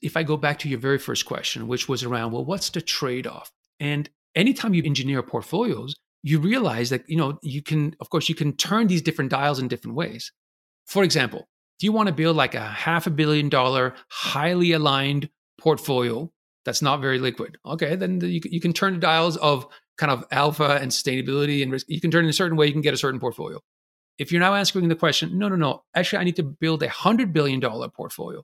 if 0.03 0.17
I 0.17 0.23
go 0.23 0.35
back 0.35 0.59
to 0.59 0.69
your 0.69 0.79
very 0.79 0.99
first 0.99 1.25
question, 1.25 1.67
which 1.67 1.87
was 1.87 2.03
around, 2.03 2.33
well, 2.33 2.43
what's 2.43 2.69
the 2.69 2.81
trade 2.81 3.25
off? 3.25 3.51
And 3.79 4.09
anytime 4.35 4.73
you 4.73 4.83
engineer 4.85 5.23
portfolios, 5.23 5.95
you 6.23 6.39
realize 6.39 6.89
that, 6.89 7.09
you 7.09 7.15
know, 7.15 7.39
you 7.41 7.61
can, 7.61 7.95
of 8.01 8.09
course, 8.09 8.27
you 8.27 8.35
can 8.35 8.53
turn 8.53 8.87
these 8.87 9.01
different 9.01 9.31
dials 9.31 9.59
in 9.59 9.69
different 9.69 9.95
ways. 9.95 10.31
For 10.85 11.03
example, 11.03 11.47
do 11.79 11.85
you 11.85 11.93
want 11.93 12.07
to 12.07 12.13
build 12.13 12.35
like 12.35 12.53
a 12.53 12.61
half 12.61 13.07
a 13.07 13.11
billion 13.11 13.47
dollar, 13.47 13.95
highly 14.09 14.73
aligned 14.73 15.29
portfolio 15.57 16.29
that's 16.65 16.81
not 16.81 16.99
very 16.99 17.19
liquid? 17.19 17.57
Okay, 17.65 17.95
then 17.95 18.19
you, 18.19 18.41
you 18.43 18.59
can 18.59 18.73
turn 18.73 18.95
the 18.95 18.99
dials 18.99 19.37
of 19.37 19.65
kind 19.97 20.12
of 20.12 20.25
alpha 20.32 20.79
and 20.82 20.91
sustainability 20.91 21.62
and 21.62 21.71
risk. 21.71 21.86
You 21.89 22.01
can 22.01 22.12
turn 22.12 22.23
in 22.25 22.29
a 22.29 22.34
certain 22.34 22.58
way, 22.58 22.67
you 22.67 22.71
can 22.71 22.82
get 22.82 22.93
a 22.93 22.97
certain 22.97 23.19
portfolio. 23.19 23.60
If 24.17 24.32
you're 24.32 24.41
now 24.41 24.53
asking 24.56 24.88
the 24.89 24.95
question, 24.95 25.38
no, 25.38 25.49
no, 25.49 25.56
no, 25.56 25.84
actually, 25.95 26.19
I 26.19 26.23
need 26.23 26.36
to 26.36 26.43
build 26.43 26.84
a 26.84 26.88
$100 26.88 27.34
billion 27.34 27.62
portfolio. 27.62 28.43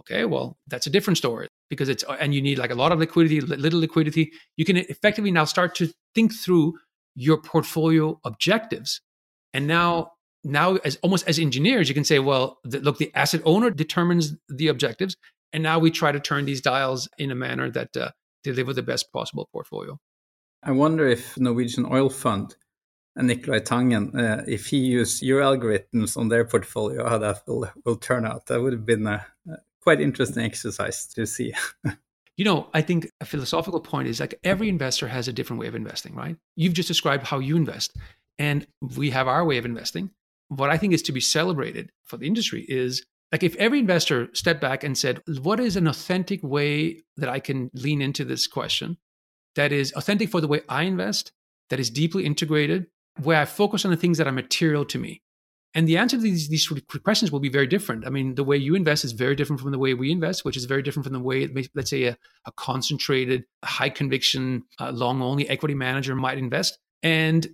Okay, 0.00 0.24
well, 0.24 0.56
that's 0.68 0.86
a 0.86 0.90
different 0.90 1.18
story 1.18 1.48
because 1.70 1.88
it's, 1.88 2.04
and 2.20 2.32
you 2.32 2.40
need 2.40 2.58
like 2.58 2.70
a 2.70 2.76
lot 2.76 2.92
of 2.92 3.00
liquidity, 3.00 3.40
little 3.40 3.80
liquidity. 3.80 4.32
You 4.56 4.64
can 4.64 4.76
effectively 4.76 5.32
now 5.32 5.44
start 5.44 5.74
to 5.76 5.90
think 6.14 6.32
through 6.32 6.74
your 7.16 7.40
portfolio 7.42 8.20
objectives. 8.24 9.00
And 9.52 9.66
now, 9.66 10.12
now 10.44 10.76
as 10.76 10.96
almost 11.02 11.26
as 11.26 11.40
engineers, 11.40 11.88
you 11.88 11.94
can 11.94 12.04
say, 12.04 12.20
well, 12.20 12.58
the, 12.62 12.78
look, 12.78 12.98
the 12.98 13.12
asset 13.16 13.42
owner 13.44 13.70
determines 13.70 14.36
the 14.48 14.68
objectives. 14.68 15.16
And 15.52 15.64
now 15.64 15.80
we 15.80 15.90
try 15.90 16.12
to 16.12 16.20
turn 16.20 16.44
these 16.44 16.60
dials 16.60 17.08
in 17.18 17.32
a 17.32 17.34
manner 17.34 17.68
that 17.70 17.96
uh, 17.96 18.10
deliver 18.44 18.72
the 18.72 18.82
best 18.82 19.12
possible 19.12 19.48
portfolio. 19.52 19.98
I 20.62 20.72
wonder 20.72 21.06
if 21.06 21.38
Norwegian 21.38 21.86
Oil 21.90 22.10
Fund 22.10 22.56
and 23.16 23.28
Nicolai 23.28 23.60
Tangen, 23.60 24.14
uh, 24.14 24.44
if 24.46 24.66
he 24.66 24.78
used 24.78 25.22
your 25.22 25.40
algorithms 25.40 26.16
on 26.16 26.28
their 26.28 26.44
portfolio, 26.44 27.08
how 27.08 27.18
that 27.18 27.42
will, 27.46 27.70
will 27.84 27.96
turn 27.96 28.24
out. 28.24 28.46
That 28.46 28.60
would 28.60 28.72
have 28.72 28.86
been 28.86 29.06
a, 29.06 29.26
quite 29.82 30.00
interesting 30.00 30.44
exercise 30.44 31.06
to 31.06 31.26
see. 31.26 31.52
you 32.36 32.44
know, 32.44 32.68
I 32.74 32.82
think 32.82 33.10
a 33.20 33.24
philosophical 33.24 33.80
point 33.80 34.08
is 34.08 34.20
like 34.20 34.38
every 34.44 34.68
investor 34.68 35.08
has 35.08 35.28
a 35.28 35.32
different 35.32 35.60
way 35.60 35.66
of 35.66 35.74
investing, 35.74 36.14
right? 36.14 36.36
You've 36.56 36.74
just 36.74 36.88
described 36.88 37.26
how 37.26 37.38
you 37.38 37.56
invest, 37.56 37.96
and 38.38 38.66
we 38.96 39.10
have 39.10 39.28
our 39.28 39.44
way 39.44 39.58
of 39.58 39.64
investing. 39.64 40.10
What 40.48 40.70
I 40.70 40.76
think 40.76 40.92
is 40.92 41.02
to 41.02 41.12
be 41.12 41.20
celebrated 41.20 41.90
for 42.04 42.16
the 42.16 42.26
industry 42.26 42.64
is 42.68 43.04
like 43.32 43.42
if 43.42 43.56
every 43.56 43.78
investor 43.78 44.28
stepped 44.32 44.60
back 44.60 44.84
and 44.84 44.96
said, 44.96 45.22
What 45.42 45.60
is 45.60 45.76
an 45.76 45.86
authentic 45.86 46.42
way 46.42 47.02
that 47.16 47.28
I 47.28 47.40
can 47.40 47.70
lean 47.74 48.00
into 48.00 48.24
this 48.24 48.46
question 48.46 48.96
that 49.58 49.72
is 49.72 49.92
authentic 49.92 50.30
for 50.30 50.40
the 50.40 50.46
way 50.46 50.60
I 50.68 50.84
invest, 50.84 51.32
that 51.68 51.80
is 51.80 51.90
deeply 51.90 52.24
integrated, 52.24 52.86
where 53.22 53.40
I 53.40 53.44
focus 53.44 53.84
on 53.84 53.90
the 53.90 53.96
things 53.96 54.16
that 54.18 54.28
are 54.28 54.32
material 54.32 54.84
to 54.86 54.98
me? 54.98 55.20
And 55.74 55.86
the 55.86 55.98
answer 55.98 56.16
to 56.16 56.22
these, 56.22 56.48
these 56.48 56.66
questions 57.04 57.30
will 57.30 57.40
be 57.40 57.48
very 57.48 57.66
different. 57.66 58.06
I 58.06 58.10
mean, 58.10 58.36
the 58.36 58.44
way 58.44 58.56
you 58.56 58.74
invest 58.74 59.04
is 59.04 59.12
very 59.12 59.34
different 59.34 59.60
from 59.60 59.72
the 59.72 59.78
way 59.78 59.94
we 59.94 60.12
invest, 60.12 60.44
which 60.44 60.56
is 60.56 60.64
very 60.64 60.82
different 60.82 61.04
from 61.04 61.12
the 61.12 61.20
way, 61.20 61.48
let's 61.74 61.90
say, 61.90 62.04
a, 62.04 62.16
a 62.46 62.52
concentrated, 62.52 63.44
high 63.64 63.90
conviction, 63.90 64.62
uh, 64.80 64.92
long 64.92 65.20
only 65.20 65.48
equity 65.48 65.74
manager 65.74 66.14
might 66.14 66.38
invest. 66.38 66.78
And 67.02 67.48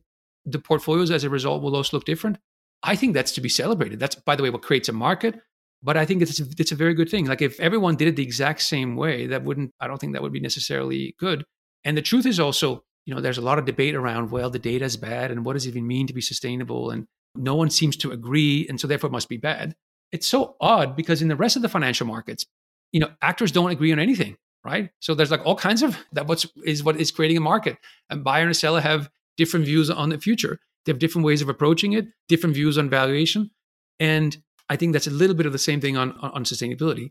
the 0.44 0.58
portfolios 0.58 1.10
as 1.10 1.24
a 1.24 1.30
result 1.30 1.62
will 1.62 1.74
also 1.74 1.96
look 1.96 2.04
different. 2.04 2.38
I 2.82 2.96
think 2.96 3.14
that's 3.14 3.32
to 3.32 3.40
be 3.40 3.48
celebrated. 3.48 3.98
That's, 3.98 4.14
by 4.14 4.36
the 4.36 4.42
way, 4.42 4.50
what 4.50 4.62
creates 4.62 4.90
a 4.90 4.92
market. 4.92 5.40
But 5.82 5.96
I 5.96 6.04
think 6.04 6.22
it's, 6.22 6.38
it's 6.38 6.72
a 6.72 6.76
very 6.76 6.94
good 6.94 7.08
thing. 7.08 7.26
Like 7.26 7.42
if 7.42 7.58
everyone 7.60 7.96
did 7.96 8.08
it 8.08 8.16
the 8.16 8.22
exact 8.22 8.60
same 8.60 8.94
way, 8.94 9.26
that 9.26 9.42
wouldn't, 9.42 9.72
I 9.80 9.86
don't 9.86 9.98
think 9.98 10.12
that 10.12 10.22
would 10.22 10.32
be 10.32 10.40
necessarily 10.40 11.14
good. 11.18 11.44
And 11.84 11.96
the 11.96 12.02
truth 12.02 12.26
is 12.26 12.40
also, 12.40 12.84
you 13.06 13.14
know, 13.14 13.20
there's 13.20 13.38
a 13.38 13.42
lot 13.42 13.58
of 13.58 13.64
debate 13.64 13.94
around, 13.94 14.30
well, 14.30 14.50
the 14.50 14.58
data 14.58 14.84
is 14.84 14.96
bad 14.96 15.30
and 15.30 15.44
what 15.44 15.52
does 15.52 15.66
it 15.66 15.70
even 15.70 15.86
mean 15.86 16.06
to 16.06 16.14
be 16.14 16.20
sustainable? 16.20 16.90
And 16.90 17.06
no 17.36 17.54
one 17.54 17.70
seems 17.70 17.96
to 17.98 18.12
agree, 18.12 18.66
and 18.68 18.80
so 18.80 18.86
therefore 18.86 19.08
it 19.08 19.12
must 19.12 19.28
be 19.28 19.36
bad. 19.36 19.74
It's 20.12 20.26
so 20.26 20.56
odd 20.60 20.94
because 20.94 21.22
in 21.22 21.28
the 21.28 21.36
rest 21.36 21.56
of 21.56 21.62
the 21.62 21.68
financial 21.68 22.06
markets, 22.06 22.46
you 22.92 23.00
know, 23.00 23.10
actors 23.20 23.50
don't 23.50 23.70
agree 23.70 23.92
on 23.92 23.98
anything, 23.98 24.36
right? 24.64 24.90
So 25.00 25.14
there's 25.14 25.30
like 25.30 25.44
all 25.44 25.56
kinds 25.56 25.82
of 25.82 25.98
that. 26.12 26.26
What's 26.28 26.46
is 26.64 26.84
what 26.84 27.00
is 27.00 27.10
creating 27.10 27.36
a 27.36 27.40
market, 27.40 27.76
and 28.08 28.22
buyer 28.22 28.44
and 28.46 28.56
seller 28.56 28.80
have 28.80 29.10
different 29.36 29.66
views 29.66 29.90
on 29.90 30.10
the 30.10 30.18
future. 30.18 30.60
They 30.86 30.92
have 30.92 31.00
different 31.00 31.26
ways 31.26 31.42
of 31.42 31.48
approaching 31.48 31.94
it, 31.94 32.06
different 32.28 32.54
views 32.54 32.78
on 32.78 32.88
valuation, 32.88 33.50
and 33.98 34.36
I 34.68 34.76
think 34.76 34.92
that's 34.92 35.08
a 35.08 35.10
little 35.10 35.34
bit 35.34 35.46
of 35.46 35.52
the 35.52 35.58
same 35.58 35.80
thing 35.80 35.96
on 35.96 36.12
on, 36.12 36.30
on 36.30 36.44
sustainability. 36.44 37.10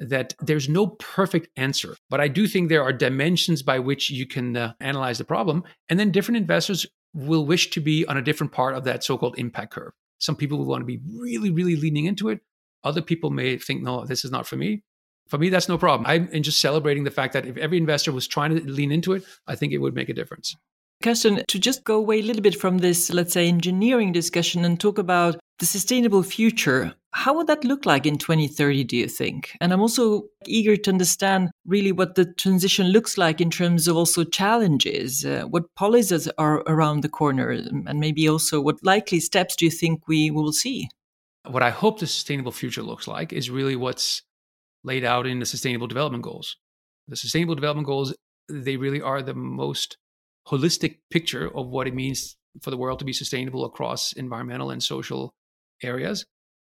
That 0.00 0.34
there's 0.40 0.68
no 0.68 0.88
perfect 0.88 1.48
answer, 1.56 1.94
but 2.08 2.20
I 2.20 2.28
do 2.28 2.46
think 2.46 2.68
there 2.68 2.82
are 2.82 2.92
dimensions 2.92 3.62
by 3.62 3.78
which 3.78 4.10
you 4.10 4.26
can 4.26 4.56
uh, 4.56 4.72
analyze 4.80 5.18
the 5.18 5.24
problem. 5.24 5.62
And 5.88 6.00
then 6.00 6.10
different 6.10 6.38
investors 6.38 6.86
will 7.14 7.44
wish 7.44 7.70
to 7.70 7.80
be 7.80 8.06
on 8.06 8.16
a 8.16 8.22
different 8.22 8.52
part 8.52 8.74
of 8.74 8.84
that 8.84 9.04
so 9.04 9.18
called 9.18 9.38
impact 9.38 9.72
curve. 9.72 9.92
Some 10.18 10.36
people 10.36 10.58
will 10.58 10.66
want 10.66 10.80
to 10.80 10.86
be 10.86 11.00
really, 11.06 11.50
really 11.50 11.76
leaning 11.76 12.06
into 12.06 12.30
it. 12.30 12.40
Other 12.82 13.02
people 13.02 13.30
may 13.30 13.58
think, 13.58 13.82
no, 13.82 14.04
this 14.04 14.24
is 14.24 14.30
not 14.30 14.46
for 14.46 14.56
me. 14.56 14.82
For 15.28 15.38
me, 15.38 15.48
that's 15.48 15.68
no 15.68 15.78
problem. 15.78 16.06
I'm 16.06 16.42
just 16.42 16.60
celebrating 16.60 17.04
the 17.04 17.10
fact 17.10 17.34
that 17.34 17.46
if 17.46 17.56
every 17.56 17.78
investor 17.78 18.10
was 18.10 18.26
trying 18.26 18.56
to 18.56 18.62
lean 18.68 18.90
into 18.90 19.12
it, 19.12 19.24
I 19.46 19.54
think 19.54 19.72
it 19.72 19.78
would 19.78 19.94
make 19.94 20.08
a 20.08 20.14
difference. 20.14 20.56
Carsten, 21.02 21.42
to 21.48 21.58
just 21.58 21.84
go 21.84 21.96
away 21.96 22.18
a 22.18 22.22
little 22.22 22.42
bit 22.42 22.60
from 22.60 22.78
this, 22.78 23.10
let's 23.10 23.32
say, 23.32 23.48
engineering 23.48 24.12
discussion 24.12 24.64
and 24.64 24.78
talk 24.78 24.98
about 24.98 25.36
the 25.60 25.66
sustainable 25.66 26.22
future, 26.22 26.94
how 27.12 27.34
would 27.34 27.46
that 27.46 27.64
look 27.64 27.84
like 27.84 28.06
in 28.06 28.16
2030, 28.16 28.82
do 28.84 28.96
you 28.96 29.06
think? 29.06 29.56
And 29.60 29.72
I'm 29.72 29.80
also 29.80 30.24
eager 30.46 30.74
to 30.74 30.90
understand 30.90 31.50
really 31.66 31.92
what 31.92 32.14
the 32.14 32.24
transition 32.24 32.88
looks 32.88 33.18
like 33.18 33.42
in 33.42 33.50
terms 33.50 33.86
of 33.86 33.96
also 33.96 34.24
challenges. 34.24 35.24
Uh, 35.24 35.42
what 35.42 35.72
policies 35.76 36.28
are 36.38 36.62
around 36.66 37.02
the 37.02 37.10
corner, 37.10 37.50
and 37.50 38.00
maybe 38.00 38.26
also 38.26 38.60
what 38.60 38.82
likely 38.82 39.20
steps 39.20 39.54
do 39.54 39.66
you 39.66 39.70
think 39.70 40.08
we 40.08 40.30
will 40.30 40.52
see? 40.52 40.88
What 41.46 41.62
I 41.62 41.70
hope 41.70 42.00
the 42.00 42.06
sustainable 42.06 42.52
future 42.52 42.82
looks 42.82 43.06
like 43.06 43.32
is 43.32 43.50
really 43.50 43.76
what's 43.76 44.22
laid 44.82 45.04
out 45.04 45.26
in 45.26 45.40
the 45.40 45.46
Sustainable 45.46 45.86
Development 45.86 46.24
Goals. 46.24 46.56
The 47.08 47.16
Sustainable 47.16 47.54
Development 47.54 47.86
Goals, 47.86 48.14
they 48.48 48.76
really 48.76 49.02
are 49.02 49.22
the 49.22 49.34
most 49.34 49.98
holistic 50.48 50.98
picture 51.10 51.54
of 51.54 51.68
what 51.68 51.86
it 51.86 51.94
means 51.94 52.36
for 52.62 52.70
the 52.70 52.78
world 52.78 52.98
to 52.98 53.04
be 53.04 53.12
sustainable 53.12 53.64
across 53.64 54.12
environmental 54.14 54.70
and 54.70 54.82
social 54.82 55.34
areas. 55.82 56.24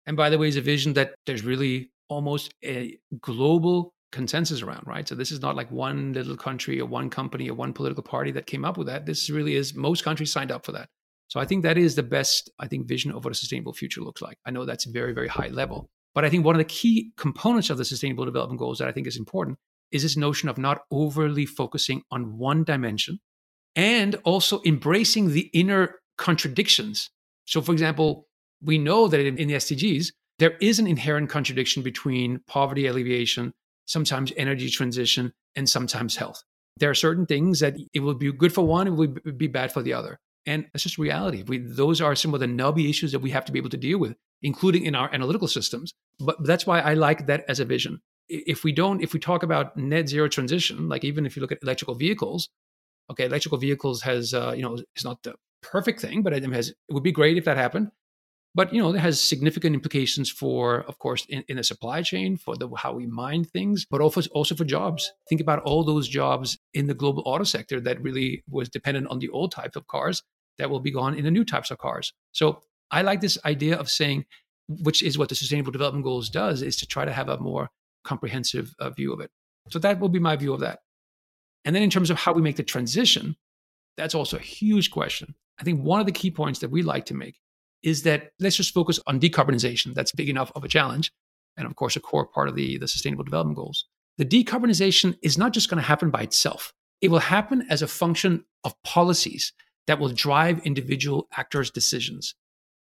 And 0.06 0.16
by 0.16 0.30
the 0.30 0.38
way, 0.38 0.48
is 0.48 0.56
a 0.56 0.60
vision 0.60 0.94
that 0.94 1.14
there's 1.26 1.44
really 1.44 1.90
almost 2.08 2.52
a 2.64 2.96
global 3.20 3.94
consensus 4.10 4.62
around, 4.62 4.86
right? 4.86 5.08
So 5.08 5.14
this 5.14 5.32
is 5.32 5.40
not 5.40 5.56
like 5.56 5.70
one 5.70 6.12
little 6.12 6.36
country 6.36 6.80
or 6.80 6.86
one 6.86 7.08
company 7.08 7.48
or 7.48 7.54
one 7.54 7.72
political 7.72 8.02
party 8.02 8.30
that 8.32 8.46
came 8.46 8.64
up 8.64 8.76
with 8.76 8.86
that. 8.88 9.06
This 9.06 9.30
really 9.30 9.56
is 9.56 9.74
most 9.74 10.04
countries 10.04 10.30
signed 10.30 10.52
up 10.52 10.66
for 10.66 10.72
that. 10.72 10.88
So 11.28 11.40
I 11.40 11.46
think 11.46 11.62
that 11.62 11.78
is 11.78 11.94
the 11.94 12.02
best, 12.02 12.50
I 12.58 12.68
think, 12.68 12.86
vision 12.86 13.10
of 13.10 13.24
what 13.24 13.32
a 13.32 13.34
sustainable 13.34 13.72
future 13.72 14.02
looks 14.02 14.20
like. 14.20 14.36
I 14.44 14.50
know 14.50 14.66
that's 14.66 14.84
very, 14.84 15.14
very 15.14 15.28
high 15.28 15.48
level. 15.48 15.88
But 16.14 16.26
I 16.26 16.28
think 16.28 16.44
one 16.44 16.54
of 16.54 16.58
the 16.58 16.64
key 16.64 17.12
components 17.16 17.70
of 17.70 17.78
the 17.78 17.86
sustainable 17.86 18.26
development 18.26 18.58
goals 18.58 18.78
that 18.78 18.88
I 18.88 18.92
think 18.92 19.06
is 19.06 19.16
important 19.16 19.56
is 19.90 20.02
this 20.02 20.16
notion 20.16 20.50
of 20.50 20.58
not 20.58 20.82
overly 20.90 21.46
focusing 21.46 22.02
on 22.10 22.36
one 22.36 22.64
dimension 22.64 23.18
and 23.74 24.16
also 24.24 24.60
embracing 24.66 25.30
the 25.30 25.48
inner 25.54 25.96
contradictions. 26.18 27.08
So, 27.46 27.62
for 27.62 27.72
example, 27.72 28.26
we 28.62 28.78
know 28.78 29.08
that 29.08 29.20
in, 29.20 29.34
the 29.34 29.54
SDGs, 29.54 30.12
there 30.38 30.56
is 30.60 30.78
an 30.78 30.86
inherent 30.86 31.28
contradiction 31.28 31.82
between 31.82 32.40
poverty 32.46 32.86
alleviation, 32.86 33.52
sometimes 33.86 34.32
energy 34.36 34.70
transition, 34.70 35.32
and 35.56 35.68
sometimes 35.68 36.16
health. 36.16 36.42
There 36.78 36.90
are 36.90 36.94
certain 36.94 37.26
things 37.26 37.60
that 37.60 37.76
it 37.92 38.00
will 38.00 38.14
be 38.14 38.32
good 38.32 38.52
for 38.52 38.66
one, 38.66 38.86
it 38.86 38.90
will 38.90 39.08
be 39.36 39.46
bad 39.46 39.72
for 39.72 39.82
the 39.82 39.92
other. 39.92 40.18
And 40.46 40.66
that's 40.72 40.82
just 40.82 40.98
reality. 40.98 41.44
We, 41.46 41.58
those 41.58 42.00
are 42.00 42.16
some 42.16 42.34
of 42.34 42.40
the 42.40 42.46
nubby 42.46 42.88
issues 42.88 43.12
that 43.12 43.20
we 43.20 43.30
have 43.30 43.44
to 43.44 43.52
be 43.52 43.58
able 43.58 43.70
to 43.70 43.76
deal 43.76 43.98
with, 43.98 44.16
including 44.42 44.86
in 44.86 44.94
our 44.94 45.12
analytical 45.12 45.46
systems. 45.46 45.92
But 46.18 46.44
that's 46.44 46.66
why 46.66 46.80
I 46.80 46.94
like 46.94 47.26
that 47.26 47.44
as 47.48 47.60
a 47.60 47.64
vision. 47.64 48.00
If 48.28 48.64
we 48.64 48.72
don't, 48.72 49.02
if 49.02 49.12
we 49.12 49.20
talk 49.20 49.42
about 49.42 49.76
net 49.76 50.08
zero 50.08 50.28
transition, 50.28 50.88
like 50.88 51.04
even 51.04 51.26
if 51.26 51.36
you 51.36 51.42
look 51.42 51.52
at 51.52 51.62
electrical 51.62 51.94
vehicles, 51.94 52.48
okay, 53.10 53.26
electrical 53.26 53.58
vehicles 53.58 54.02
has, 54.02 54.34
uh, 54.34 54.52
you 54.56 54.62
know, 54.62 54.78
it's 54.94 55.04
not 55.04 55.22
the 55.22 55.34
perfect 55.62 56.00
thing, 56.00 56.22
but 56.22 56.32
it 56.32 56.42
has, 56.52 56.70
it 56.70 56.76
would 56.90 57.02
be 57.02 57.12
great 57.12 57.36
if 57.36 57.44
that 57.44 57.56
happened. 57.56 57.90
But, 58.54 58.72
you 58.74 58.82
know, 58.82 58.94
it 58.94 58.98
has 58.98 59.18
significant 59.18 59.74
implications 59.74 60.30
for, 60.30 60.82
of 60.82 60.98
course, 60.98 61.24
in, 61.30 61.42
in 61.48 61.56
the 61.56 61.64
supply 61.64 62.02
chain, 62.02 62.36
for 62.36 62.54
the, 62.54 62.68
how 62.76 62.92
we 62.92 63.06
mine 63.06 63.44
things, 63.44 63.86
but 63.90 64.02
also, 64.02 64.20
also 64.32 64.54
for 64.54 64.64
jobs. 64.64 65.10
Think 65.28 65.40
about 65.40 65.62
all 65.62 65.84
those 65.84 66.06
jobs 66.06 66.58
in 66.74 66.86
the 66.86 66.94
global 66.94 67.22
auto 67.24 67.44
sector 67.44 67.80
that 67.80 68.02
really 68.02 68.44
was 68.50 68.68
dependent 68.68 69.06
on 69.08 69.20
the 69.20 69.30
old 69.30 69.52
type 69.52 69.74
of 69.74 69.86
cars 69.86 70.22
that 70.58 70.68
will 70.68 70.80
be 70.80 70.90
gone 70.90 71.14
in 71.14 71.24
the 71.24 71.30
new 71.30 71.46
types 71.46 71.70
of 71.70 71.78
cars. 71.78 72.12
So 72.32 72.60
I 72.90 73.00
like 73.00 73.22
this 73.22 73.38
idea 73.46 73.78
of 73.78 73.88
saying, 73.88 74.26
which 74.68 75.02
is 75.02 75.16
what 75.16 75.30
the 75.30 75.34
Sustainable 75.34 75.72
Development 75.72 76.04
Goals 76.04 76.28
does, 76.28 76.60
is 76.60 76.76
to 76.76 76.86
try 76.86 77.06
to 77.06 77.12
have 77.12 77.30
a 77.30 77.38
more 77.38 77.70
comprehensive 78.04 78.74
uh, 78.78 78.90
view 78.90 79.14
of 79.14 79.20
it. 79.20 79.30
So 79.70 79.78
that 79.78 79.98
will 79.98 80.10
be 80.10 80.18
my 80.18 80.36
view 80.36 80.52
of 80.52 80.60
that. 80.60 80.80
And 81.64 81.74
then 81.74 81.82
in 81.82 81.90
terms 81.90 82.10
of 82.10 82.18
how 82.18 82.34
we 82.34 82.42
make 82.42 82.56
the 82.56 82.62
transition, 82.62 83.36
that's 83.96 84.14
also 84.14 84.36
a 84.36 84.40
huge 84.40 84.90
question. 84.90 85.34
I 85.58 85.64
think 85.64 85.82
one 85.82 86.00
of 86.00 86.06
the 86.06 86.12
key 86.12 86.30
points 86.30 86.58
that 86.58 86.70
we 86.70 86.82
like 86.82 87.06
to 87.06 87.14
make 87.14 87.36
is 87.82 88.02
that 88.02 88.30
let's 88.38 88.56
just 88.56 88.74
focus 88.74 89.00
on 89.06 89.20
decarbonization. 89.20 89.94
That's 89.94 90.12
big 90.12 90.28
enough 90.28 90.52
of 90.54 90.64
a 90.64 90.68
challenge. 90.68 91.12
And 91.56 91.66
of 91.66 91.76
course, 91.76 91.96
a 91.96 92.00
core 92.00 92.26
part 92.26 92.48
of 92.48 92.54
the, 92.54 92.78
the 92.78 92.88
sustainable 92.88 93.24
development 93.24 93.56
goals. 93.56 93.86
The 94.18 94.24
decarbonization 94.24 95.16
is 95.22 95.38
not 95.38 95.52
just 95.52 95.68
going 95.68 95.80
to 95.80 95.86
happen 95.86 96.10
by 96.10 96.22
itself. 96.22 96.72
It 97.00 97.10
will 97.10 97.18
happen 97.18 97.66
as 97.68 97.82
a 97.82 97.88
function 97.88 98.44
of 98.64 98.80
policies 98.84 99.52
that 99.86 99.98
will 99.98 100.10
drive 100.10 100.64
individual 100.64 101.28
actors' 101.36 101.70
decisions. 101.70 102.34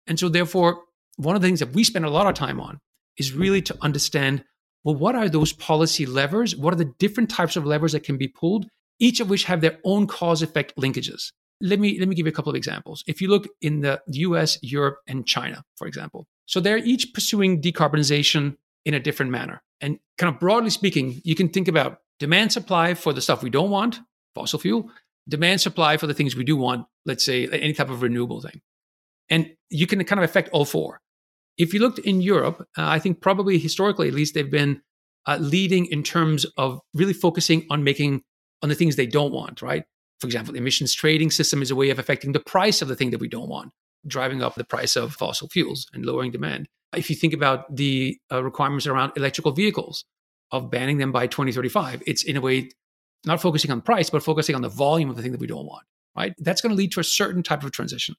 And 0.06 0.18
so, 0.18 0.28
therefore, 0.28 0.82
one 1.16 1.36
of 1.36 1.42
the 1.42 1.48
things 1.48 1.60
that 1.60 1.74
we 1.74 1.84
spend 1.84 2.04
a 2.04 2.10
lot 2.10 2.26
of 2.26 2.34
time 2.34 2.60
on 2.60 2.80
is 3.16 3.32
really 3.32 3.62
to 3.62 3.76
understand 3.82 4.44
well, 4.84 4.94
what 4.94 5.16
are 5.16 5.28
those 5.28 5.52
policy 5.52 6.06
levers? 6.06 6.56
What 6.56 6.72
are 6.72 6.78
the 6.78 6.92
different 6.98 7.30
types 7.30 7.56
of 7.56 7.66
levers 7.66 7.92
that 7.92 8.04
can 8.04 8.16
be 8.16 8.28
pulled, 8.28 8.68
each 8.98 9.20
of 9.20 9.28
which 9.28 9.44
have 9.44 9.60
their 9.60 9.78
own 9.84 10.06
cause 10.06 10.40
effect 10.40 10.74
linkages? 10.76 11.32
Let 11.60 11.80
me, 11.80 11.98
let 11.98 12.08
me 12.08 12.14
give 12.14 12.26
you 12.26 12.30
a 12.30 12.34
couple 12.34 12.50
of 12.50 12.56
examples. 12.56 13.02
If 13.06 13.20
you 13.20 13.28
look 13.28 13.48
in 13.60 13.80
the 13.80 14.00
US, 14.06 14.58
Europe, 14.62 14.98
and 15.06 15.26
China, 15.26 15.64
for 15.76 15.86
example, 15.86 16.26
so 16.46 16.60
they're 16.60 16.78
each 16.78 17.12
pursuing 17.12 17.60
decarbonization 17.60 18.56
in 18.84 18.94
a 18.94 19.00
different 19.00 19.32
manner. 19.32 19.62
And 19.80 19.98
kind 20.16 20.32
of 20.32 20.40
broadly 20.40 20.70
speaking, 20.70 21.20
you 21.24 21.34
can 21.34 21.48
think 21.48 21.68
about 21.68 22.00
demand 22.18 22.52
supply 22.52 22.94
for 22.94 23.12
the 23.12 23.20
stuff 23.20 23.42
we 23.42 23.50
don't 23.50 23.70
want, 23.70 24.00
fossil 24.34 24.58
fuel, 24.58 24.90
demand 25.28 25.60
supply 25.60 25.96
for 25.96 26.06
the 26.06 26.14
things 26.14 26.34
we 26.34 26.44
do 26.44 26.56
want, 26.56 26.86
let's 27.04 27.24
say 27.24 27.46
any 27.48 27.72
type 27.72 27.90
of 27.90 28.02
renewable 28.02 28.40
thing. 28.40 28.60
And 29.28 29.50
you 29.70 29.86
can 29.86 30.02
kind 30.04 30.18
of 30.18 30.24
affect 30.24 30.48
all 30.50 30.64
four. 30.64 31.00
If 31.58 31.74
you 31.74 31.80
looked 31.80 31.98
in 31.98 32.20
Europe, 32.20 32.66
uh, 32.78 32.86
I 32.86 32.98
think 32.98 33.20
probably 33.20 33.58
historically 33.58 34.08
at 34.08 34.14
least 34.14 34.34
they've 34.34 34.50
been 34.50 34.80
uh, 35.26 35.36
leading 35.40 35.86
in 35.86 36.02
terms 36.02 36.46
of 36.56 36.80
really 36.94 37.12
focusing 37.12 37.66
on 37.68 37.84
making 37.84 38.22
on 38.62 38.68
the 38.68 38.74
things 38.74 38.96
they 38.96 39.06
don't 39.06 39.32
want, 39.32 39.60
right? 39.60 39.84
For 40.20 40.26
example, 40.26 40.52
the 40.52 40.58
emissions 40.58 40.94
trading 40.94 41.30
system 41.30 41.62
is 41.62 41.70
a 41.70 41.76
way 41.76 41.90
of 41.90 41.98
affecting 41.98 42.32
the 42.32 42.40
price 42.40 42.82
of 42.82 42.88
the 42.88 42.96
thing 42.96 43.10
that 43.10 43.20
we 43.20 43.28
don't 43.28 43.48
want, 43.48 43.72
driving 44.06 44.42
up 44.42 44.54
the 44.54 44.64
price 44.64 44.96
of 44.96 45.14
fossil 45.14 45.48
fuels 45.48 45.86
and 45.92 46.04
lowering 46.04 46.32
demand. 46.32 46.68
If 46.96 47.10
you 47.10 47.16
think 47.16 47.34
about 47.34 47.74
the 47.74 48.18
uh, 48.32 48.42
requirements 48.42 48.86
around 48.86 49.12
electrical 49.16 49.52
vehicles, 49.52 50.04
of 50.50 50.70
banning 50.70 50.98
them 50.98 51.12
by 51.12 51.26
2035, 51.26 52.02
it's 52.06 52.22
in 52.22 52.36
a 52.36 52.40
way 52.40 52.70
not 53.26 53.40
focusing 53.40 53.70
on 53.70 53.80
price, 53.80 54.10
but 54.10 54.22
focusing 54.22 54.54
on 54.54 54.62
the 54.62 54.68
volume 54.68 55.10
of 55.10 55.16
the 55.16 55.22
thing 55.22 55.32
that 55.32 55.40
we 55.40 55.46
don't 55.46 55.66
want, 55.66 55.84
right? 56.16 56.34
That's 56.38 56.60
going 56.60 56.70
to 56.70 56.76
lead 56.76 56.92
to 56.92 57.00
a 57.00 57.04
certain 57.04 57.42
type 57.42 57.64
of 57.64 57.72
transition. 57.72 58.14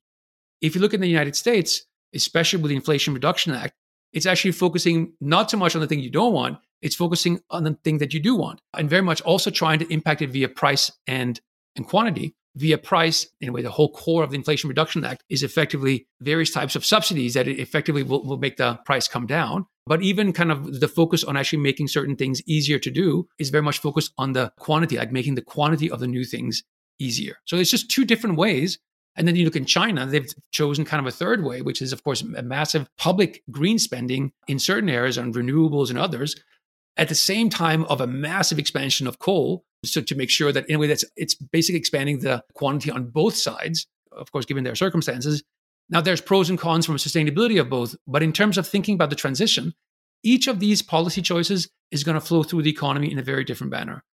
If 0.61 0.75
you 0.75 0.81
look 0.81 0.93
in 0.93 1.01
the 1.01 1.07
United 1.07 1.35
States, 1.35 1.85
especially 2.13 2.61
with 2.61 2.69
the 2.69 2.75
Inflation 2.75 3.13
Reduction 3.13 3.53
Act, 3.53 3.73
it's 4.11 4.25
actually 4.25 4.51
focusing 4.51 5.13
not 5.21 5.49
so 5.49 5.57
much 5.57 5.75
on 5.75 5.81
the 5.81 5.87
thing 5.87 5.99
you 5.99 6.09
don't 6.09 6.33
want, 6.33 6.57
it's 6.81 6.95
focusing 6.95 7.39
on 7.49 7.63
the 7.63 7.77
thing 7.83 7.99
that 7.99 8.13
you 8.13 8.19
do 8.19 8.35
want, 8.35 8.61
and 8.73 8.89
very 8.89 9.01
much 9.01 9.21
also 9.21 9.49
trying 9.49 9.79
to 9.79 9.91
impact 9.91 10.21
it 10.21 10.29
via 10.29 10.49
price 10.49 10.91
and, 11.07 11.39
and 11.79 11.87
quantity. 11.87 12.35
Via 12.55 12.77
price, 12.77 13.27
in 13.39 13.49
a 13.49 13.51
way, 13.51 13.61
the 13.61 13.71
whole 13.71 13.91
core 13.91 14.23
of 14.23 14.31
the 14.31 14.35
Inflation 14.35 14.67
Reduction 14.67 15.05
Act 15.05 15.23
is 15.29 15.43
effectively 15.43 16.07
various 16.19 16.51
types 16.51 16.75
of 16.75 16.83
subsidies 16.83 17.35
that 17.35 17.47
effectively 17.47 18.03
will, 18.03 18.23
will 18.25 18.37
make 18.37 18.57
the 18.57 18.79
price 18.85 19.07
come 19.07 19.27
down. 19.27 19.65
But 19.85 20.01
even 20.01 20.33
kind 20.33 20.51
of 20.51 20.79
the 20.79 20.87
focus 20.87 21.23
on 21.23 21.37
actually 21.37 21.59
making 21.59 21.87
certain 21.87 22.15
things 22.15 22.41
easier 22.47 22.79
to 22.79 22.91
do 22.91 23.27
is 23.37 23.49
very 23.49 23.63
much 23.63 23.77
focused 23.77 24.13
on 24.17 24.33
the 24.33 24.51
quantity, 24.57 24.97
like 24.97 25.11
making 25.11 25.35
the 25.35 25.41
quantity 25.41 25.89
of 25.89 25.99
the 25.99 26.07
new 26.07 26.25
things 26.25 26.63
easier. 26.99 27.37
So 27.45 27.55
it's 27.57 27.71
just 27.71 27.89
two 27.89 28.03
different 28.03 28.35
ways 28.35 28.79
and 29.19 29.27
then 29.27 29.35
you 29.35 29.43
look 29.43 29.57
in 29.57 29.65
China, 29.65 30.05
they've 30.05 30.33
chosen 30.51 30.85
kind 30.85 31.05
of 31.05 31.13
a 31.13 31.15
third 31.15 31.43
way, 31.43 31.61
which 31.61 31.81
is, 31.81 31.91
of 31.91 32.03
course, 32.05 32.21
a 32.21 32.41
massive 32.41 32.89
public 32.97 33.43
green 33.51 33.77
spending 33.77 34.31
in 34.47 34.59
certain 34.59 34.89
areas 34.89 35.17
on 35.17 35.33
renewables 35.33 35.89
and 35.89 35.99
others, 35.99 36.37
at 36.95 37.09
the 37.09 37.15
same 37.15 37.49
time 37.49 37.83
of 37.85 37.99
a 37.99 38.07
massive 38.07 38.59
expansion 38.59 39.07
of 39.07 39.19
coal. 39.19 39.65
So 39.85 40.01
to 40.01 40.15
make 40.15 40.29
sure 40.29 40.51
that 40.51 40.69
in 40.69 40.75
a 40.75 40.79
way 40.79 40.87
that's 40.87 41.05
it's 41.15 41.35
basically 41.35 41.79
expanding 41.79 42.19
the 42.19 42.43
quantity 42.53 42.91
on 42.91 43.09
both 43.09 43.35
sides, 43.35 43.87
of 44.11 44.31
course, 44.31 44.45
given 44.45 44.63
their 44.63 44.75
circumstances. 44.75 45.43
Now 45.89 46.01
there's 46.01 46.21
pros 46.21 46.49
and 46.49 46.59
cons 46.59 46.85
from 46.85 46.97
sustainability 46.97 47.59
of 47.59 47.69
both, 47.69 47.95
but 48.07 48.21
in 48.21 48.33
terms 48.33 48.57
of 48.57 48.67
thinking 48.67 48.95
about 48.95 49.09
the 49.09 49.15
transition, 49.15 49.73
each 50.23 50.47
of 50.47 50.59
these 50.59 50.81
policy 50.81 51.21
choices 51.21 51.69
is 51.91 52.03
going 52.03 52.15
to 52.15 52.21
flow 52.21 52.43
through 52.43 52.63
the 52.63 52.69
economy 52.69 53.11
in 53.11 53.17
a 53.17 53.23
very 53.23 53.43
different 53.43 53.71
manner. 53.71 54.03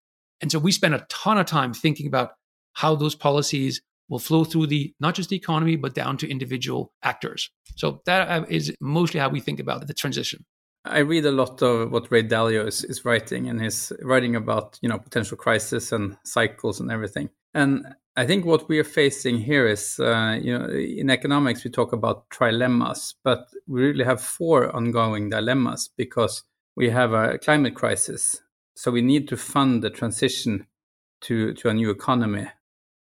And 0.41 0.51
so 0.51 0.59
we 0.59 0.73
spend 0.73 0.95
a 0.95 1.07
ton 1.09 1.39
of 1.39 1.47
time 1.47 1.75
thinking 1.75 2.07
about 2.07 2.33
how 2.75 2.95
those 2.95 3.15
policies 3.15 3.83
will 4.09 4.19
flow 4.19 4.45
through 4.45 4.69
the 4.69 4.95
not 5.01 5.15
just 5.15 5.31
the 5.31 5.37
economy 5.37 5.77
but 5.77 5.95
down 5.95 6.17
to 6.19 6.31
individual 6.31 6.93
actors 7.03 7.51
so 7.75 8.03
that 8.07 8.29
uh, 8.29 8.45
mostly 8.81 9.19
how 9.19 9.29
we 9.29 9.41
think 9.41 9.59
about 9.59 9.87
the 9.87 9.95
transition 9.95 10.45
i 10.87 10.99
read 10.99 11.25
a 11.27 11.31
lot 11.33 11.63
of 11.63 11.91
what 11.91 12.11
ray 12.11 12.23
dalio 12.23 12.67
is, 12.67 12.85
is 12.85 13.05
writing 13.05 13.49
and 13.49 13.61
he's 13.61 13.93
writing 14.03 14.37
about 14.37 14.79
you 14.83 14.89
know 14.89 14.99
potential 14.99 15.37
crisis 15.37 15.93
and 15.93 16.17
cycles 16.25 16.81
and 16.81 16.91
everything 16.91 17.29
and 17.55 17.85
i 18.17 18.27
think 18.27 18.45
what 18.45 18.69
we 18.69 18.79
are 18.79 18.85
facing 18.85 19.39
here 19.39 19.67
is 19.67 19.99
uh, 20.01 20.39
you 20.41 20.57
know 20.57 20.67
in 20.69 21.11
economics 21.11 21.65
we 21.65 21.71
talk 21.71 21.93
about 21.93 22.29
trilemmas 22.31 23.15
but 23.23 23.47
we 23.67 23.83
really 23.83 24.05
have 24.05 24.21
four 24.21 24.75
ongoing 24.75 25.31
dilemmas 25.31 25.91
because 25.97 26.45
We 26.77 26.91
have 26.91 27.15
a 27.15 27.39
climate 27.39 27.75
crisis. 27.75 28.43
So 28.75 28.91
we 28.91 29.01
need 29.01 29.29
to 29.29 29.37
fund 29.37 29.83
the 29.83 29.89
transition 29.89 30.67
to, 31.23 31.55
to 31.55 31.71
a 31.71 31.75
new 31.75 31.91
economy. 31.91 32.49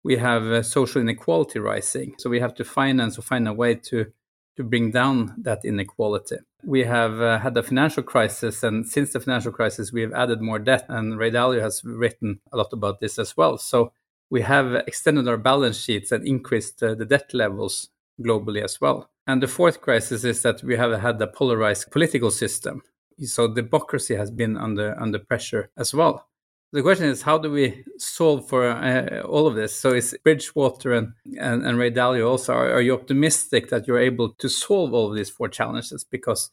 We 0.03 0.15
have 0.15 0.43
uh, 0.43 0.63
social 0.63 1.01
inequality 1.01 1.59
rising. 1.59 2.15
So 2.17 2.29
we 2.29 2.39
have 2.39 2.55
to 2.55 2.63
finance 2.63 3.19
or 3.19 3.21
find 3.21 3.47
a 3.47 3.53
way 3.53 3.75
to, 3.75 4.13
to 4.57 4.63
bring 4.63 4.91
down 4.91 5.35
that 5.37 5.65
inequality. 5.65 6.37
We 6.63 6.83
have 6.83 7.21
uh, 7.21 7.39
had 7.39 7.57
a 7.57 7.63
financial 7.63 8.03
crisis, 8.03 8.63
and 8.63 8.87
since 8.87 9.13
the 9.13 9.19
financial 9.19 9.51
crisis, 9.51 9.91
we 9.91 10.01
have 10.01 10.13
added 10.13 10.41
more 10.41 10.59
debt. 10.59 10.85
And 10.89 11.17
Ray 11.17 11.31
Dalio 11.31 11.61
has 11.61 11.81
written 11.83 12.39
a 12.51 12.57
lot 12.57 12.73
about 12.73 12.99
this 12.99 13.19
as 13.19 13.35
well. 13.37 13.57
So 13.57 13.91
we 14.29 14.41
have 14.41 14.73
extended 14.87 15.27
our 15.27 15.37
balance 15.37 15.77
sheets 15.77 16.11
and 16.11 16.25
increased 16.25 16.81
uh, 16.81 16.95
the 16.95 17.05
debt 17.05 17.33
levels 17.33 17.89
globally 18.19 18.63
as 18.63 18.79
well. 18.81 19.09
And 19.27 19.41
the 19.41 19.47
fourth 19.47 19.81
crisis 19.81 20.23
is 20.23 20.41
that 20.43 20.63
we 20.63 20.77
have 20.77 20.99
had 20.99 21.21
a 21.21 21.27
polarized 21.27 21.91
political 21.91 22.31
system. 22.31 22.81
So 23.23 23.47
democracy 23.47 24.15
has 24.15 24.29
been 24.29 24.57
under 24.57 24.99
under 24.99 25.19
pressure 25.19 25.69
as 25.77 25.93
well. 25.93 26.27
The 26.75 26.81
question 26.81 27.05
is, 27.05 27.21
how 27.21 27.37
do 27.37 27.49
we 27.49 27.85
solve 27.97 28.49
for 28.49 28.69
uh, 28.69 29.21
all 29.21 29.47
of 29.47 29.55
this? 29.55 29.73
So, 29.73 29.93
is 29.93 30.13
Bridgewater 30.25 30.91
and, 30.91 31.13
and, 31.39 31.65
and 31.65 31.77
Ray 31.77 31.89
Dalio 31.89 32.29
also, 32.29 32.51
are, 32.51 32.73
are, 32.73 32.81
you 32.81 32.93
optimistic 32.93 33.69
that 33.69 33.87
you're 33.87 33.97
able 33.97 34.33
to 34.33 34.49
solve 34.49 34.93
all 34.93 35.09
of 35.09 35.15
these 35.15 35.29
four 35.29 35.47
challenges? 35.47 36.03
Because, 36.03 36.49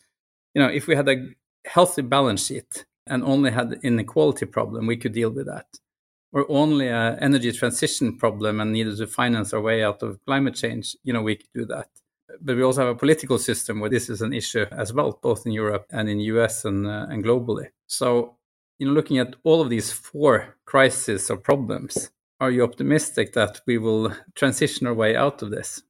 you 0.55 0.62
know, 0.62 0.68
if 0.68 0.87
we 0.87 0.95
had 0.95 1.09
a 1.09 1.27
healthy 1.66 2.03
balance 2.03 2.47
sheet 2.47 2.85
and 3.09 3.25
only 3.25 3.51
had 3.51 3.81
inequality 3.83 4.47
problem, 4.47 4.87
we 4.87 4.97
could 4.97 5.12
deal 5.12 5.31
with 5.31 5.47
that. 5.47 5.66
Or 6.31 6.47
only 6.49 6.87
an 6.87 7.18
energy 7.18 7.51
transition 7.51 8.16
problem 8.16 8.61
and 8.61 8.73
needed 8.73 8.99
to 8.99 9.09
finance 9.09 9.53
our 9.53 9.61
way 9.61 9.83
out 9.83 10.05
of 10.05 10.25
climate 10.25 10.55
change, 10.55 10.95
you 11.03 11.12
know, 11.12 11.23
we 11.23 11.35
could 11.35 11.53
do 11.53 11.64
that 11.66 11.89
but 12.41 12.57
we 12.57 12.62
also 12.62 12.81
have 12.87 12.97
a 12.97 12.99
political 12.99 13.39
system 13.39 13.79
where 13.79 13.91
this 13.91 14.09
is 14.09 14.23
an 14.23 14.33
issue 14.33 14.64
as 14.73 14.91
well, 14.91 15.18
both 15.23 15.45
in 15.45 15.53
Europe 15.53 15.85
and 15.91 16.09
in 16.09 16.18
US 16.20 16.64
and, 16.64 16.87
uh, 16.87 17.07
and 17.11 17.23
globally. 17.23 17.66
So, 17.87 18.37
you 18.79 18.87
know, 18.87 18.93
looking 18.93 19.18
at 19.18 19.37
all 19.45 19.61
of 19.61 19.70
these 19.70 19.93
four 19.93 20.57
crises 20.64 21.31
or 21.31 21.37
problems, 21.37 22.11
are 22.41 22.51
you 22.51 22.64
optimistic 22.64 23.33
that 23.35 23.61
we 23.66 23.79
will 23.79 24.12
transition 24.35 24.87
our 24.87 24.95
way 24.95 25.14
out 25.14 25.43
of 25.43 25.51
this? 25.51 25.83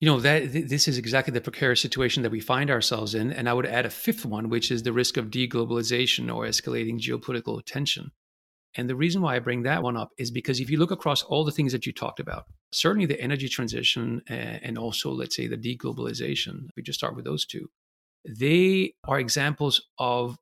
You 0.00 0.06
know 0.06 0.20
that 0.20 0.52
th- 0.52 0.68
this 0.68 0.88
is 0.88 0.96
exactly 0.96 1.32
the 1.32 1.42
precarious 1.42 1.80
situation 1.80 2.22
that 2.22 2.32
we 2.32 2.40
find 2.40 2.70
ourselves 2.70 3.14
in, 3.14 3.32
and 3.32 3.48
I 3.48 3.52
would 3.52 3.66
add 3.66 3.84
a 3.84 3.90
fifth 3.90 4.24
one, 4.24 4.48
which 4.48 4.70
is 4.70 4.82
the 4.82 4.92
risk 4.92 5.16
of 5.16 5.30
deglobalization 5.30 6.34
or 6.34 6.46
escalating 6.46 6.98
geopolitical 6.98 7.62
tension. 7.66 8.12
And 8.76 8.88
the 8.88 8.94
reason 8.94 9.20
why 9.20 9.34
I 9.34 9.40
bring 9.40 9.62
that 9.64 9.82
one 9.82 9.96
up 9.96 10.10
is 10.16 10.30
because 10.30 10.60
if 10.60 10.70
you 10.70 10.78
look 10.78 10.92
across 10.92 11.22
all 11.22 11.44
the 11.44 11.50
things 11.50 11.72
that 11.72 11.86
you 11.86 11.92
talked 11.92 12.20
about, 12.20 12.44
certainly 12.72 13.04
the 13.04 13.20
energy 13.20 13.48
transition 13.48 14.22
and 14.28 14.78
also, 14.78 15.10
let's 15.10 15.34
say, 15.34 15.48
the 15.48 15.56
deglobalization, 15.56 16.68
we 16.76 16.82
just 16.82 16.98
start 16.98 17.16
with 17.16 17.24
those 17.24 17.44
two, 17.44 17.68
they 18.24 18.94
are 19.04 19.18
examples 19.18 19.82
of 19.98 20.38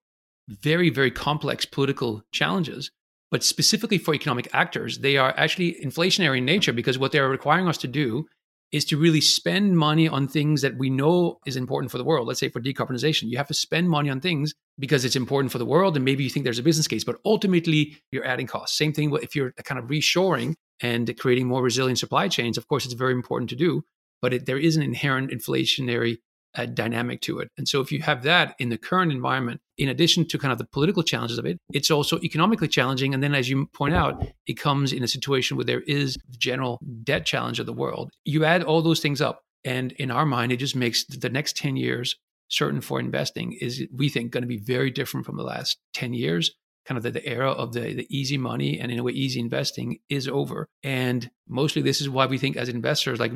very, 0.48 0.90
very 0.90 1.10
complex 1.10 1.64
political 1.64 2.22
challenges. 2.32 2.90
But 3.30 3.44
specifically 3.44 3.98
for 3.98 4.14
economic 4.14 4.48
actors, 4.52 4.98
they 4.98 5.18
are 5.18 5.34
actually 5.36 5.76
inflationary 5.84 6.38
in 6.38 6.46
nature 6.46 6.72
because 6.72 6.98
what 6.98 7.12
they're 7.12 7.28
requiring 7.28 7.68
us 7.68 7.78
to 7.78 7.88
do 7.88 8.26
is 8.70 8.84
to 8.86 8.98
really 8.98 9.20
spend 9.20 9.78
money 9.78 10.08
on 10.08 10.28
things 10.28 10.60
that 10.60 10.76
we 10.76 10.90
know 10.90 11.38
is 11.46 11.56
important 11.56 11.90
for 11.90 11.98
the 11.98 12.04
world. 12.04 12.26
Let's 12.26 12.40
say 12.40 12.50
for 12.50 12.60
decarbonization, 12.60 13.24
you 13.24 13.38
have 13.38 13.48
to 13.48 13.54
spend 13.54 13.88
money 13.88 14.10
on 14.10 14.20
things 14.20 14.52
because 14.78 15.04
it's 15.04 15.16
important 15.16 15.52
for 15.52 15.58
the 15.58 15.64
world 15.64 15.96
and 15.96 16.04
maybe 16.04 16.22
you 16.22 16.30
think 16.30 16.44
there's 16.44 16.58
a 16.58 16.62
business 16.62 16.86
case, 16.86 17.04
but 17.04 17.16
ultimately 17.24 17.96
you're 18.12 18.26
adding 18.26 18.46
costs. 18.46 18.76
Same 18.76 18.92
thing 18.92 19.14
if 19.22 19.34
you're 19.34 19.52
kind 19.64 19.78
of 19.78 19.86
reshoring 19.86 20.54
and 20.80 21.14
creating 21.18 21.46
more 21.46 21.62
resilient 21.62 21.98
supply 21.98 22.28
chains. 22.28 22.58
Of 22.58 22.68
course, 22.68 22.84
it's 22.84 22.94
very 22.94 23.12
important 23.12 23.48
to 23.50 23.56
do, 23.56 23.84
but 24.20 24.34
it, 24.34 24.46
there 24.46 24.58
is 24.58 24.76
an 24.76 24.82
inherent 24.82 25.30
inflationary 25.30 26.18
uh, 26.54 26.66
dynamic 26.66 27.22
to 27.22 27.38
it. 27.38 27.48
And 27.56 27.66
so 27.66 27.80
if 27.80 27.90
you 27.90 28.02
have 28.02 28.22
that 28.24 28.54
in 28.58 28.68
the 28.68 28.78
current 28.78 29.12
environment, 29.12 29.60
in 29.78 29.88
addition 29.88 30.26
to 30.26 30.38
kind 30.38 30.52
of 30.52 30.58
the 30.58 30.66
political 30.66 31.02
challenges 31.02 31.38
of 31.38 31.46
it, 31.46 31.58
it's 31.72 31.90
also 31.90 32.18
economically 32.20 32.68
challenging. 32.68 33.14
And 33.14 33.22
then, 33.22 33.34
as 33.34 33.48
you 33.48 33.66
point 33.66 33.94
out, 33.94 34.26
it 34.46 34.54
comes 34.54 34.92
in 34.92 35.02
a 35.02 35.08
situation 35.08 35.56
where 35.56 35.64
there 35.64 35.82
is 35.82 36.14
the 36.28 36.36
general 36.36 36.80
debt 37.04 37.24
challenge 37.24 37.60
of 37.60 37.66
the 37.66 37.72
world. 37.72 38.10
You 38.24 38.44
add 38.44 38.62
all 38.64 38.82
those 38.82 39.00
things 39.00 39.20
up, 39.20 39.42
and 39.64 39.92
in 39.92 40.10
our 40.10 40.26
mind, 40.26 40.52
it 40.52 40.56
just 40.56 40.76
makes 40.76 41.04
the 41.04 41.30
next 41.30 41.56
10 41.56 41.76
years 41.76 42.16
certain 42.48 42.80
for 42.80 42.98
investing 42.98 43.52
is, 43.60 43.84
we 43.94 44.08
think, 44.08 44.32
going 44.32 44.42
to 44.42 44.48
be 44.48 44.58
very 44.58 44.90
different 44.90 45.26
from 45.26 45.36
the 45.36 45.42
last 45.42 45.78
10 45.94 46.14
years. 46.14 46.52
Kind 46.86 46.96
of 46.96 47.02
the, 47.04 47.10
the 47.10 47.26
era 47.26 47.50
of 47.50 47.74
the, 47.74 47.92
the 47.92 48.06
easy 48.08 48.38
money 48.38 48.80
and 48.80 48.90
in 48.90 48.98
a 48.98 49.02
way 49.02 49.12
easy 49.12 49.40
investing 49.40 49.98
is 50.08 50.26
over. 50.26 50.66
And 50.82 51.30
mostly 51.46 51.82
this 51.82 52.00
is 52.00 52.08
why 52.08 52.24
we 52.24 52.38
think 52.38 52.56
as 52.56 52.70
investors, 52.70 53.20
like 53.20 53.32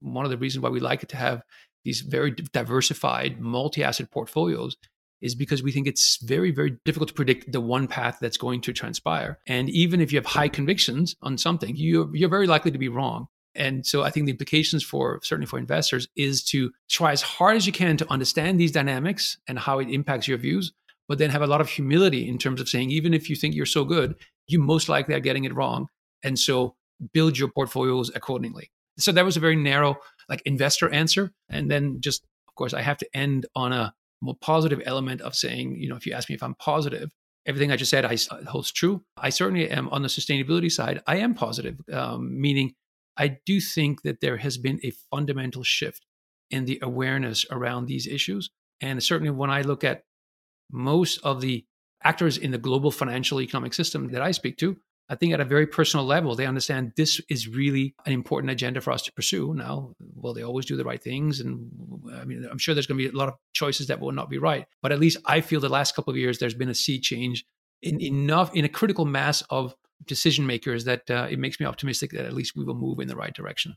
one 0.00 0.24
of 0.24 0.30
the 0.30 0.38
reasons 0.38 0.62
why 0.62 0.70
we 0.70 0.80
like 0.80 1.02
it 1.02 1.10
to 1.10 1.18
have 1.18 1.42
these 1.84 2.00
very 2.00 2.30
diversified 2.30 3.40
multi-asset 3.40 4.10
portfolios 4.10 4.76
is 5.20 5.34
because 5.34 5.62
we 5.62 5.72
think 5.72 5.86
it's 5.86 6.18
very 6.22 6.50
very 6.50 6.76
difficult 6.84 7.08
to 7.08 7.14
predict 7.14 7.52
the 7.52 7.60
one 7.60 7.86
path 7.86 8.18
that's 8.20 8.36
going 8.36 8.60
to 8.62 8.72
transpire. 8.72 9.38
And 9.46 9.70
even 9.70 10.00
if 10.00 10.12
you 10.12 10.18
have 10.18 10.26
high 10.26 10.48
convictions 10.48 11.16
on 11.22 11.38
something 11.38 11.74
you're, 11.76 12.14
you're 12.14 12.28
very 12.28 12.46
likely 12.46 12.70
to 12.70 12.78
be 12.78 12.88
wrong. 12.88 13.28
And 13.54 13.86
so 13.86 14.02
i 14.02 14.10
think 14.10 14.26
the 14.26 14.32
implications 14.32 14.82
for 14.82 15.20
certainly 15.22 15.46
for 15.46 15.58
investors 15.58 16.08
is 16.16 16.42
to 16.44 16.72
try 16.88 17.12
as 17.12 17.22
hard 17.22 17.56
as 17.56 17.66
you 17.66 17.72
can 17.72 17.96
to 17.98 18.12
understand 18.12 18.58
these 18.58 18.72
dynamics 18.72 19.38
and 19.46 19.58
how 19.58 19.78
it 19.78 19.88
impacts 19.88 20.26
your 20.26 20.38
views 20.38 20.72
but 21.06 21.18
then 21.18 21.28
have 21.28 21.42
a 21.42 21.46
lot 21.46 21.60
of 21.60 21.68
humility 21.68 22.26
in 22.28 22.38
terms 22.38 22.60
of 22.60 22.68
saying 22.68 22.90
even 22.90 23.12
if 23.12 23.28
you 23.28 23.36
think 23.36 23.54
you're 23.54 23.66
so 23.66 23.84
good 23.84 24.16
you 24.46 24.60
most 24.60 24.88
likely 24.88 25.14
are 25.14 25.20
getting 25.20 25.44
it 25.44 25.54
wrong. 25.54 25.88
And 26.22 26.38
so 26.38 26.76
build 27.12 27.38
your 27.38 27.48
portfolios 27.48 28.10
accordingly. 28.14 28.70
So 28.98 29.12
that 29.12 29.24
was 29.24 29.36
a 29.36 29.40
very 29.40 29.56
narrow 29.56 29.96
like 30.28 30.42
investor 30.44 30.88
answer. 30.90 31.32
And 31.48 31.70
then 31.70 32.00
just, 32.00 32.24
of 32.48 32.54
course, 32.54 32.74
I 32.74 32.82
have 32.82 32.98
to 32.98 33.16
end 33.16 33.46
on 33.54 33.72
a 33.72 33.94
more 34.24 34.36
positive 34.40 34.80
element 34.84 35.20
of 35.20 35.34
saying, 35.34 35.76
you 35.76 35.88
know, 35.88 35.96
if 35.96 36.06
you 36.06 36.12
ask 36.12 36.28
me 36.28 36.34
if 36.34 36.42
I'm 36.42 36.54
positive, 36.54 37.10
everything 37.46 37.70
I 37.70 37.76
just 37.76 37.90
said 37.90 38.04
I, 38.04 38.16
holds 38.48 38.72
true. 38.72 39.02
I 39.16 39.30
certainly 39.30 39.70
am 39.70 39.88
on 39.90 40.02
the 40.02 40.08
sustainability 40.08 40.70
side. 40.70 41.02
I 41.06 41.16
am 41.16 41.34
positive, 41.34 41.76
um, 41.92 42.40
meaning 42.40 42.72
I 43.16 43.38
do 43.46 43.60
think 43.60 44.02
that 44.02 44.20
there 44.20 44.38
has 44.38 44.56
been 44.58 44.80
a 44.82 44.92
fundamental 45.10 45.62
shift 45.62 46.06
in 46.50 46.64
the 46.64 46.78
awareness 46.82 47.44
around 47.50 47.86
these 47.86 48.06
issues. 48.06 48.50
And 48.80 49.02
certainly 49.02 49.30
when 49.30 49.50
I 49.50 49.62
look 49.62 49.84
at 49.84 50.02
most 50.70 51.18
of 51.22 51.40
the 51.40 51.64
actors 52.02 52.36
in 52.36 52.50
the 52.50 52.58
global 52.58 52.90
financial 52.90 53.40
economic 53.40 53.74
system 53.74 54.10
that 54.12 54.22
I 54.22 54.32
speak 54.32 54.56
to, 54.58 54.76
I 55.08 55.16
think 55.16 55.34
at 55.34 55.40
a 55.40 55.44
very 55.44 55.66
personal 55.66 56.06
level, 56.06 56.34
they 56.34 56.46
understand 56.46 56.92
this 56.96 57.20
is 57.28 57.46
really 57.46 57.94
an 58.06 58.12
important 58.12 58.50
agenda 58.50 58.80
for 58.80 58.90
us 58.90 59.02
to 59.02 59.12
pursue. 59.12 59.52
Now, 59.52 59.94
will 60.14 60.32
they 60.32 60.42
always 60.42 60.64
do 60.64 60.76
the 60.76 60.84
right 60.84 61.02
things? 61.02 61.40
And 61.40 61.70
I 62.14 62.24
mean, 62.24 62.46
I'm 62.50 62.58
sure 62.58 62.74
there's 62.74 62.86
going 62.86 62.98
to 62.98 63.10
be 63.10 63.14
a 63.14 63.18
lot 63.18 63.28
of 63.28 63.34
choices 63.52 63.88
that 63.88 64.00
will 64.00 64.12
not 64.12 64.30
be 64.30 64.38
right. 64.38 64.66
But 64.80 64.92
at 64.92 65.00
least 65.00 65.18
I 65.26 65.42
feel 65.42 65.60
the 65.60 65.68
last 65.68 65.94
couple 65.94 66.10
of 66.10 66.16
years, 66.16 66.38
there's 66.38 66.54
been 66.54 66.70
a 66.70 66.74
sea 66.74 66.98
change 66.98 67.44
in 67.82 68.00
enough, 68.00 68.54
in 68.54 68.64
a 68.64 68.68
critical 68.68 69.04
mass 69.04 69.42
of 69.50 69.74
decision 70.06 70.46
makers 70.46 70.84
that 70.84 71.10
uh, 71.10 71.26
it 71.30 71.38
makes 71.38 71.60
me 71.60 71.66
optimistic 71.66 72.10
that 72.12 72.24
at 72.24 72.32
least 72.32 72.56
we 72.56 72.64
will 72.64 72.74
move 72.74 72.98
in 72.98 73.08
the 73.08 73.16
right 73.16 73.34
direction. 73.34 73.76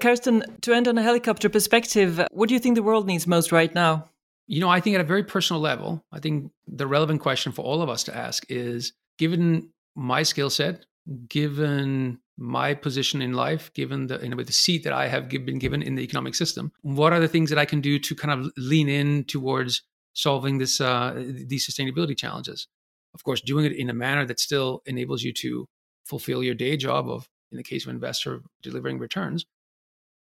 Carsten, 0.00 0.42
to 0.62 0.74
end 0.74 0.88
on 0.88 0.98
a 0.98 1.02
helicopter 1.02 1.48
perspective, 1.48 2.20
what 2.32 2.48
do 2.48 2.54
you 2.54 2.60
think 2.60 2.74
the 2.74 2.82
world 2.82 3.06
needs 3.06 3.26
most 3.26 3.52
right 3.52 3.74
now? 3.74 4.10
You 4.46 4.60
know, 4.60 4.68
I 4.68 4.80
think 4.80 4.94
at 4.94 5.00
a 5.00 5.04
very 5.04 5.24
personal 5.24 5.60
level, 5.60 6.04
I 6.12 6.20
think 6.20 6.52
the 6.66 6.86
relevant 6.86 7.20
question 7.20 7.52
for 7.52 7.62
all 7.62 7.82
of 7.82 7.88
us 7.88 8.04
to 8.04 8.16
ask 8.16 8.44
is 8.48 8.92
given 9.18 9.70
my 9.96 10.22
skill 10.22 10.50
set, 10.50 10.86
given 11.28 12.20
my 12.36 12.74
position 12.74 13.22
in 13.22 13.32
life, 13.32 13.72
given 13.72 14.06
the 14.06 14.20
in 14.20 14.36
the 14.36 14.52
seat 14.52 14.84
that 14.84 14.92
I 14.92 15.08
have 15.08 15.28
been 15.28 15.58
given 15.58 15.82
in 15.82 15.94
the 15.94 16.02
economic 16.02 16.34
system, 16.34 16.70
what 16.82 17.12
are 17.12 17.20
the 17.20 17.28
things 17.28 17.50
that 17.50 17.58
I 17.58 17.64
can 17.64 17.80
do 17.80 17.98
to 17.98 18.14
kind 18.14 18.38
of 18.38 18.52
lean 18.56 18.88
in 18.88 19.24
towards 19.24 19.82
solving 20.12 20.58
this 20.58 20.80
uh, 20.80 21.14
these 21.16 21.66
sustainability 21.68 22.16
challenges? 22.16 22.68
Of 23.14 23.24
course, 23.24 23.40
doing 23.40 23.64
it 23.64 23.72
in 23.72 23.88
a 23.88 23.94
manner 23.94 24.26
that 24.26 24.38
still 24.38 24.82
enables 24.84 25.22
you 25.22 25.32
to 25.34 25.66
fulfill 26.04 26.42
your 26.42 26.54
day 26.54 26.76
job 26.76 27.08
of, 27.08 27.28
in 27.50 27.56
the 27.56 27.64
case 27.64 27.86
of 27.86 27.90
investor, 27.90 28.42
delivering 28.62 28.98
returns. 28.98 29.46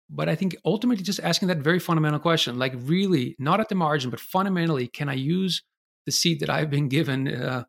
But 0.08 0.28
I 0.28 0.36
think 0.36 0.54
ultimately 0.64 1.02
just 1.02 1.18
asking 1.20 1.48
that 1.48 1.58
very 1.58 1.80
fundamental 1.80 2.20
question, 2.20 2.58
like 2.60 2.74
really 2.76 3.34
not 3.40 3.58
at 3.58 3.68
the 3.68 3.74
margin, 3.74 4.10
but 4.10 4.20
fundamentally, 4.20 4.86
can 4.86 5.08
I 5.08 5.14
use 5.14 5.62
the 6.04 6.12
seat 6.12 6.38
that 6.38 6.50
I've 6.50 6.70
been 6.70 6.88
given 6.88 7.26
uh, 7.26 7.64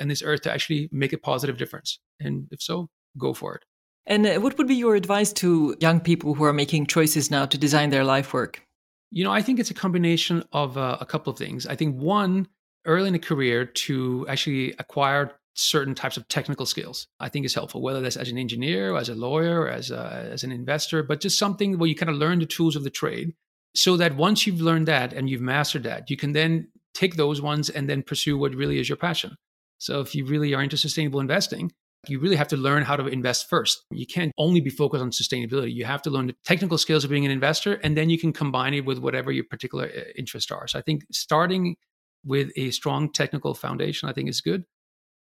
on 0.00 0.08
this 0.08 0.22
earth 0.22 0.42
to 0.42 0.52
actually 0.52 0.88
make 0.92 1.12
a 1.12 1.18
positive 1.18 1.58
difference? 1.58 1.98
And 2.20 2.48
if 2.50 2.62
so, 2.62 2.88
go 3.18 3.34
for 3.34 3.54
it. 3.54 3.64
And 4.06 4.26
uh, 4.26 4.40
what 4.40 4.56
would 4.58 4.66
be 4.66 4.74
your 4.74 4.94
advice 4.94 5.32
to 5.34 5.76
young 5.80 6.00
people 6.00 6.34
who 6.34 6.44
are 6.44 6.52
making 6.52 6.86
choices 6.86 7.30
now 7.30 7.46
to 7.46 7.58
design 7.58 7.90
their 7.90 8.04
life 8.04 8.32
work? 8.32 8.62
You 9.10 9.24
know, 9.24 9.32
I 9.32 9.42
think 9.42 9.58
it's 9.58 9.70
a 9.70 9.74
combination 9.74 10.44
of 10.52 10.78
uh, 10.78 10.96
a 11.00 11.06
couple 11.06 11.32
of 11.32 11.38
things. 11.38 11.66
I 11.66 11.76
think 11.76 11.96
one, 11.96 12.48
early 12.86 13.08
in 13.08 13.14
a 13.14 13.18
career 13.18 13.64
to 13.64 14.26
actually 14.28 14.74
acquire 14.78 15.32
certain 15.54 15.94
types 15.94 16.16
of 16.16 16.26
technical 16.28 16.64
skills 16.64 17.08
i 17.18 17.28
think 17.28 17.44
is 17.44 17.54
helpful 17.54 17.82
whether 17.82 18.00
that's 18.00 18.16
as 18.16 18.30
an 18.30 18.38
engineer 18.38 18.96
as 18.96 19.08
a 19.08 19.14
lawyer 19.14 19.68
as, 19.68 19.90
a, 19.90 20.28
as 20.32 20.44
an 20.44 20.52
investor 20.52 21.02
but 21.02 21.20
just 21.20 21.38
something 21.38 21.76
where 21.76 21.88
you 21.88 21.94
kind 21.94 22.08
of 22.08 22.16
learn 22.16 22.38
the 22.38 22.46
tools 22.46 22.76
of 22.76 22.84
the 22.84 22.90
trade 22.90 23.34
so 23.74 23.96
that 23.96 24.16
once 24.16 24.46
you've 24.46 24.60
learned 24.60 24.88
that 24.88 25.12
and 25.12 25.28
you've 25.28 25.40
mastered 25.40 25.82
that 25.82 26.08
you 26.08 26.16
can 26.16 26.32
then 26.32 26.68
take 26.94 27.16
those 27.16 27.42
ones 27.42 27.68
and 27.68 27.88
then 27.88 28.02
pursue 28.02 28.38
what 28.38 28.54
really 28.54 28.78
is 28.78 28.88
your 28.88 28.96
passion 28.96 29.36
so 29.80 30.00
if 30.00 30.14
you 30.14 30.26
really 30.26 30.54
are 30.54 30.62
into 30.62 30.76
sustainable 30.76 31.20
investing, 31.20 31.72
you 32.06 32.20
really 32.20 32.36
have 32.36 32.48
to 32.48 32.56
learn 32.56 32.82
how 32.82 32.96
to 32.96 33.06
invest 33.06 33.48
first. 33.48 33.82
You 33.90 34.06
can't 34.06 34.32
only 34.38 34.60
be 34.60 34.70
focused 34.70 35.02
on 35.02 35.10
sustainability. 35.10 35.74
You 35.74 35.86
have 35.86 36.02
to 36.02 36.10
learn 36.10 36.26
the 36.28 36.36
technical 36.44 36.78
skills 36.78 37.02
of 37.02 37.10
being 37.10 37.24
an 37.24 37.30
investor, 37.30 37.74
and 37.82 37.96
then 37.96 38.10
you 38.10 38.18
can 38.18 38.32
combine 38.32 38.74
it 38.74 38.84
with 38.84 38.98
whatever 38.98 39.32
your 39.32 39.44
particular 39.44 39.86
uh, 39.86 40.00
interests 40.16 40.50
are. 40.50 40.68
So 40.68 40.78
I 40.78 40.82
think 40.82 41.04
starting 41.10 41.76
with 42.24 42.50
a 42.56 42.70
strong 42.72 43.10
technical 43.10 43.54
foundation, 43.54 44.08
I 44.08 44.12
think 44.12 44.28
is 44.28 44.42
good. 44.42 44.64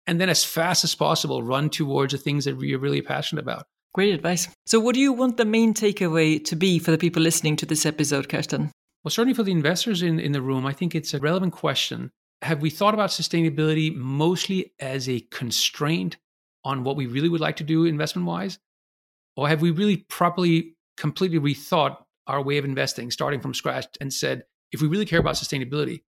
And 0.07 0.21
then 0.21 0.29
as 0.29 0.45
fast 0.45 0.85
as 0.85 0.95
possible, 0.95 1.43
run 1.43 1.69
towards 1.69 2.13
the 2.13 2.17
things 2.17 2.45
that 2.45 2.59
you're 2.61 2.79
really 2.79 3.01
passionate 3.01 3.41
about. 3.41 3.65
Great 3.93 4.13
advice. 4.13 4.47
So, 4.65 4.79
what 4.79 4.95
do 4.95 5.01
you 5.01 5.11
want 5.11 5.35
the 5.35 5.43
main 5.43 5.73
takeaway 5.73 6.43
to 6.45 6.55
be 6.55 6.79
for 6.79 6.91
the 6.91 6.97
people 6.97 7.21
listening 7.21 7.57
to 7.57 7.65
this 7.65 7.85
episode, 7.85 8.29
Carsten? 8.29 8.71
Well, 9.03 9.09
certainly 9.09 9.33
for 9.33 9.43
the 9.43 9.51
investors 9.51 10.01
in, 10.01 10.19
in 10.19 10.31
the 10.31 10.41
room, 10.41 10.65
I 10.65 10.71
think 10.71 10.95
it's 10.95 11.13
a 11.13 11.19
relevant 11.19 11.53
question. 11.53 12.11
Have 12.43 12.61
we 12.61 12.69
thought 12.69 12.93
about 12.93 13.09
sustainability 13.09 13.95
mostly 13.95 14.73
as 14.79 15.09
a 15.09 15.21
constraint 15.31 16.17
on 16.63 16.83
what 16.83 16.95
we 16.95 17.07
really 17.07 17.29
would 17.29 17.41
like 17.41 17.55
to 17.57 17.63
do 17.63 17.85
investment 17.85 18.27
wise? 18.27 18.59
Or 19.35 19.47
have 19.47 19.61
we 19.61 19.71
really 19.71 19.97
properly, 20.09 20.75
completely 20.97 21.39
rethought 21.39 21.97
our 22.27 22.41
way 22.41 22.57
of 22.57 22.65
investing, 22.65 23.09
starting 23.11 23.39
from 23.39 23.53
scratch, 23.53 23.87
and 24.01 24.13
said, 24.13 24.43
if 24.71 24.81
we 24.81 24.87
really 24.87 25.05
care 25.05 25.19
about 25.19 25.35
sustainability, 25.35 26.01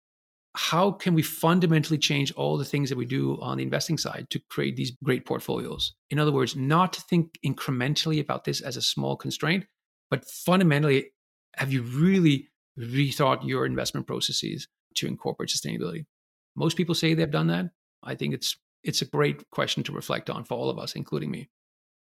how 0.55 0.91
can 0.91 1.14
we 1.14 1.22
fundamentally 1.22 1.99
change 1.99 2.33
all 2.33 2.59
the 2.59 2.64
things 2.64 2.89
that 2.89 2.99
we 2.99 3.05
do 3.05 3.39
on 3.41 3.59
the 3.59 3.62
investing 3.62 3.97
side 3.97 4.26
to 4.31 4.41
create 4.51 4.76
these 4.76 4.93
great 5.05 5.24
portfolios? 5.24 5.95
In 6.11 6.18
other 6.18 6.33
words, 6.33 6.57
not 6.57 6.93
to 6.95 7.01
think 7.03 7.39
incrementally 7.45 8.20
about 8.20 8.45
this 8.45 8.61
as 8.61 8.76
a 8.76 8.83
small 8.83 9.16
constraint, 9.16 9.66
but 10.11 10.24
fundamentally, 10.24 11.12
have 11.57 11.72
you 11.72 11.83
really 11.83 12.49
rethought 12.79 13.47
your 13.47 13.66
investment 13.66 14.07
processes 14.07 14.66
to 14.97 15.07
incorporate 15.07 15.51
sustainability? 15.51 16.07
Most 16.59 16.77
people 16.77 16.95
say 16.95 17.15
they've 17.15 17.31
done 17.31 17.47
that. 17.49 17.71
I 18.03 18.15
think 18.15 18.35
it's 18.35 18.57
it's 18.83 19.03
a 19.03 19.07
great 19.07 19.49
question 19.51 19.83
to 19.85 19.93
reflect 19.93 20.31
on 20.31 20.45
for 20.45 20.57
all 20.57 20.71
of 20.71 20.79
us, 20.79 20.95
including 20.95 21.31
me. 21.31 21.49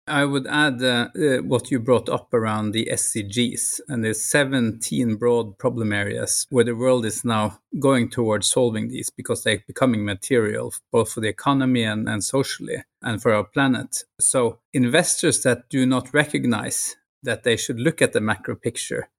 I 0.08 0.24
would 0.24 0.48
add 0.48 0.82
uh, 0.82 1.10
uh, 1.16 1.38
what 1.40 1.70
you 1.70 1.80
brought 1.80 2.08
up 2.08 2.34
around 2.34 2.72
the 2.72 2.88
SDGs 2.90 3.82
and 3.90 4.06
there's 4.06 4.22
17 4.22 5.18
broad 5.18 5.58
problem 5.58 5.92
areas 5.92 6.48
where 6.50 6.64
the 6.64 6.78
world 6.78 7.06
is 7.06 7.26
now 7.26 7.60
going 7.78 8.10
towards 8.10 8.50
solving 8.50 8.88
these 8.88 9.10
because 9.10 9.44
they're 9.44 9.64
becoming 9.68 10.06
material 10.06 10.74
both 10.94 11.12
for 11.12 11.20
the 11.20 11.28
economy 11.28 11.84
and, 11.84 12.08
and 12.08 12.24
socially 12.24 12.86
and 13.02 13.22
for 13.22 13.34
our 13.34 13.44
planet. 13.44 14.06
So, 14.18 14.60
investors 14.72 15.44
that 15.44 15.68
do 15.70 15.86
not 15.86 16.14
recognize 16.14 16.96
that 17.22 17.44
they 17.44 17.58
should 17.58 17.80
look 17.80 18.02
at 18.02 18.14
the 18.14 18.22
macro 18.22 18.56
picture, 18.56 19.10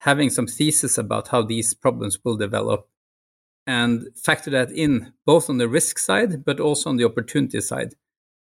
having 0.00 0.30
some 0.30 0.46
thesis 0.46 0.96
about 0.96 1.28
how 1.28 1.42
these 1.42 1.74
problems 1.74 2.18
will 2.24 2.38
develop, 2.38 2.88
and 3.70 4.08
factor 4.16 4.50
that 4.50 4.70
in 4.72 5.12
both 5.24 5.48
on 5.48 5.58
the 5.58 5.68
risk 5.68 5.98
side 5.98 6.44
but 6.44 6.58
also 6.58 6.90
on 6.90 6.96
the 6.96 7.04
opportunity 7.04 7.60
side, 7.60 7.94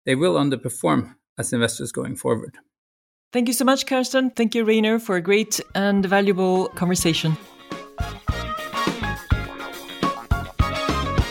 they 0.05 0.15
will 0.15 0.33
underperform 0.33 1.15
as 1.37 1.53
investors 1.53 1.91
going 1.91 2.15
forward. 2.15 2.57
Thank 3.31 3.47
you 3.47 3.53
so 3.53 3.63
much, 3.63 3.85
Carsten. 3.85 4.31
Thank 4.31 4.55
you, 4.55 4.65
Reynir, 4.65 4.99
for 4.99 5.15
a 5.15 5.21
great 5.21 5.61
and 5.75 6.05
valuable 6.05 6.69
conversation. 6.69 7.37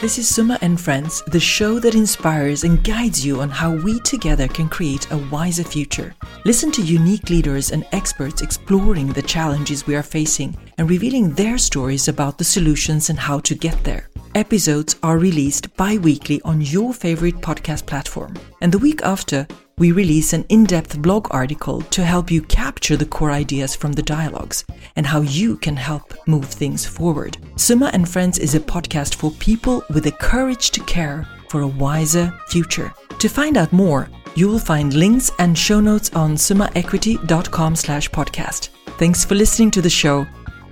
This 0.01 0.17
is 0.17 0.35
Summa 0.35 0.59
and 0.63 0.81
Friends, 0.81 1.23
the 1.27 1.39
show 1.39 1.79
that 1.79 1.95
inspires 1.95 2.65
and 2.65 2.83
guides 2.83 3.23
you 3.23 3.43
on 3.43 3.51
how 3.51 3.75
we 3.75 4.01
together 4.01 4.49
can 4.49 4.67
create 4.67 5.07
a 5.13 5.19
wiser 5.31 5.63
future. 5.63 6.15
Listen 6.47 6.73
to 6.73 6.81
unique 6.81 7.29
leaders 7.29 7.71
and 7.71 7.85
experts 7.93 8.41
exploring 8.41 9.09
the 9.09 9.21
challenges 9.21 9.87
we 9.87 9.95
are 9.95 10.03
facing 10.03 10.57
and 10.79 10.89
revealing 10.89 11.35
their 11.35 11.59
stories 11.59 12.09
about 12.09 12.39
the 12.39 12.45
solutions 12.45 13.11
and 13.11 13.19
how 13.19 13.41
to 13.41 13.55
get 13.55 13.85
there. 13.85 14.09
Episodes 14.35 14.97
are 15.03 15.19
released 15.19 15.77
bi 15.77 15.99
weekly 15.99 16.41
on 16.47 16.63
your 16.63 16.95
favorite 16.95 17.37
podcast 17.43 17.85
platform. 17.85 18.35
And 18.63 18.73
the 18.73 18.79
week 18.79 19.03
after, 19.03 19.47
we 19.81 19.93
release 19.93 20.35
an 20.35 20.45
in 20.51 20.64
depth 20.64 21.01
blog 21.01 21.26
article 21.31 21.81
to 21.81 22.05
help 22.05 22.31
you 22.31 22.43
capture 22.43 22.99
the 22.99 23.07
core 23.07 23.31
ideas 23.31 23.74
from 23.74 23.95
the 23.95 24.03
dialogues 24.03 24.62
and 24.95 25.07
how 25.07 25.22
you 25.22 25.57
can 25.57 25.74
help 25.74 26.12
move 26.28 26.45
things 26.45 26.85
forward. 26.85 27.39
Summa 27.57 27.91
and 27.95 28.07
Friends 28.07 28.39
is 28.39 28.55
a 28.55 28.61
podcast 28.61 29.14
for 29.14 29.31
people 29.31 29.83
with 29.89 30.05
the 30.05 30.12
courage 30.12 30.70
to 30.72 30.81
care 30.85 31.26
for 31.49 31.62
a 31.62 31.66
wiser 31.66 32.31
future. 32.49 32.93
To 33.20 33.28
find 33.31 33.57
out 33.57 33.72
more, 33.72 34.11
you 34.35 34.49
will 34.49 34.59
find 34.59 34.93
links 34.93 35.31
and 35.39 35.57
show 35.57 35.81
notes 35.81 36.11
on 36.14 36.35
summaequity.com 36.35 37.74
slash 37.74 38.11
podcast. 38.11 38.68
Thanks 38.99 39.24
for 39.24 39.35
listening 39.35 39.70
to 39.70 39.81
the 39.81 39.89
show. 39.89 40.26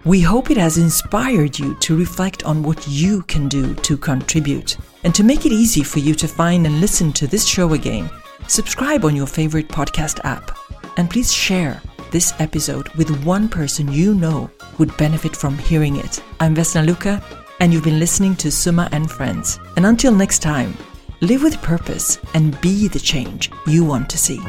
We 0.04 0.20
hope 0.20 0.50
it 0.50 0.58
has 0.58 0.76
inspired 0.76 1.58
you 1.58 1.74
to 1.76 1.96
reflect 1.96 2.44
on 2.44 2.62
what 2.62 2.86
you 2.86 3.22
can 3.22 3.48
do 3.48 3.74
to 3.74 3.96
contribute. 3.96 4.76
And 5.02 5.14
to 5.14 5.24
make 5.24 5.46
it 5.46 5.52
easy 5.52 5.82
for 5.82 5.98
you 5.98 6.14
to 6.14 6.28
find 6.28 6.66
and 6.66 6.78
listen 6.82 7.10
to 7.14 7.26
this 7.26 7.46
show 7.46 7.72
again, 7.72 8.10
subscribe 8.46 9.04
on 9.04 9.16
your 9.16 9.26
favorite 9.26 9.68
podcast 9.68 10.20
app, 10.24 10.56
and 10.96 11.10
please 11.10 11.32
share 11.32 11.80
this 12.10 12.32
episode 12.38 12.88
with 12.90 13.24
one 13.24 13.48
person 13.48 13.90
you 13.92 14.14
know 14.14 14.50
would 14.78 14.96
benefit 14.96 15.36
from 15.36 15.58
hearing 15.58 15.96
it. 15.96 16.22
I'm 16.40 16.54
Vesna 16.54 16.86
Luca, 16.86 17.22
and 17.60 17.72
you've 17.72 17.84
been 17.84 17.98
listening 17.98 18.36
to 18.36 18.50
Summa 18.50 18.88
and 18.92 19.10
Friends. 19.10 19.58
And 19.76 19.86
until 19.86 20.12
next 20.12 20.38
time, 20.40 20.76
live 21.20 21.42
with 21.42 21.60
purpose 21.62 22.18
and 22.34 22.58
be 22.60 22.88
the 22.88 23.00
change 23.00 23.50
you 23.66 23.84
want 23.84 24.08
to 24.10 24.18
see. 24.18 24.40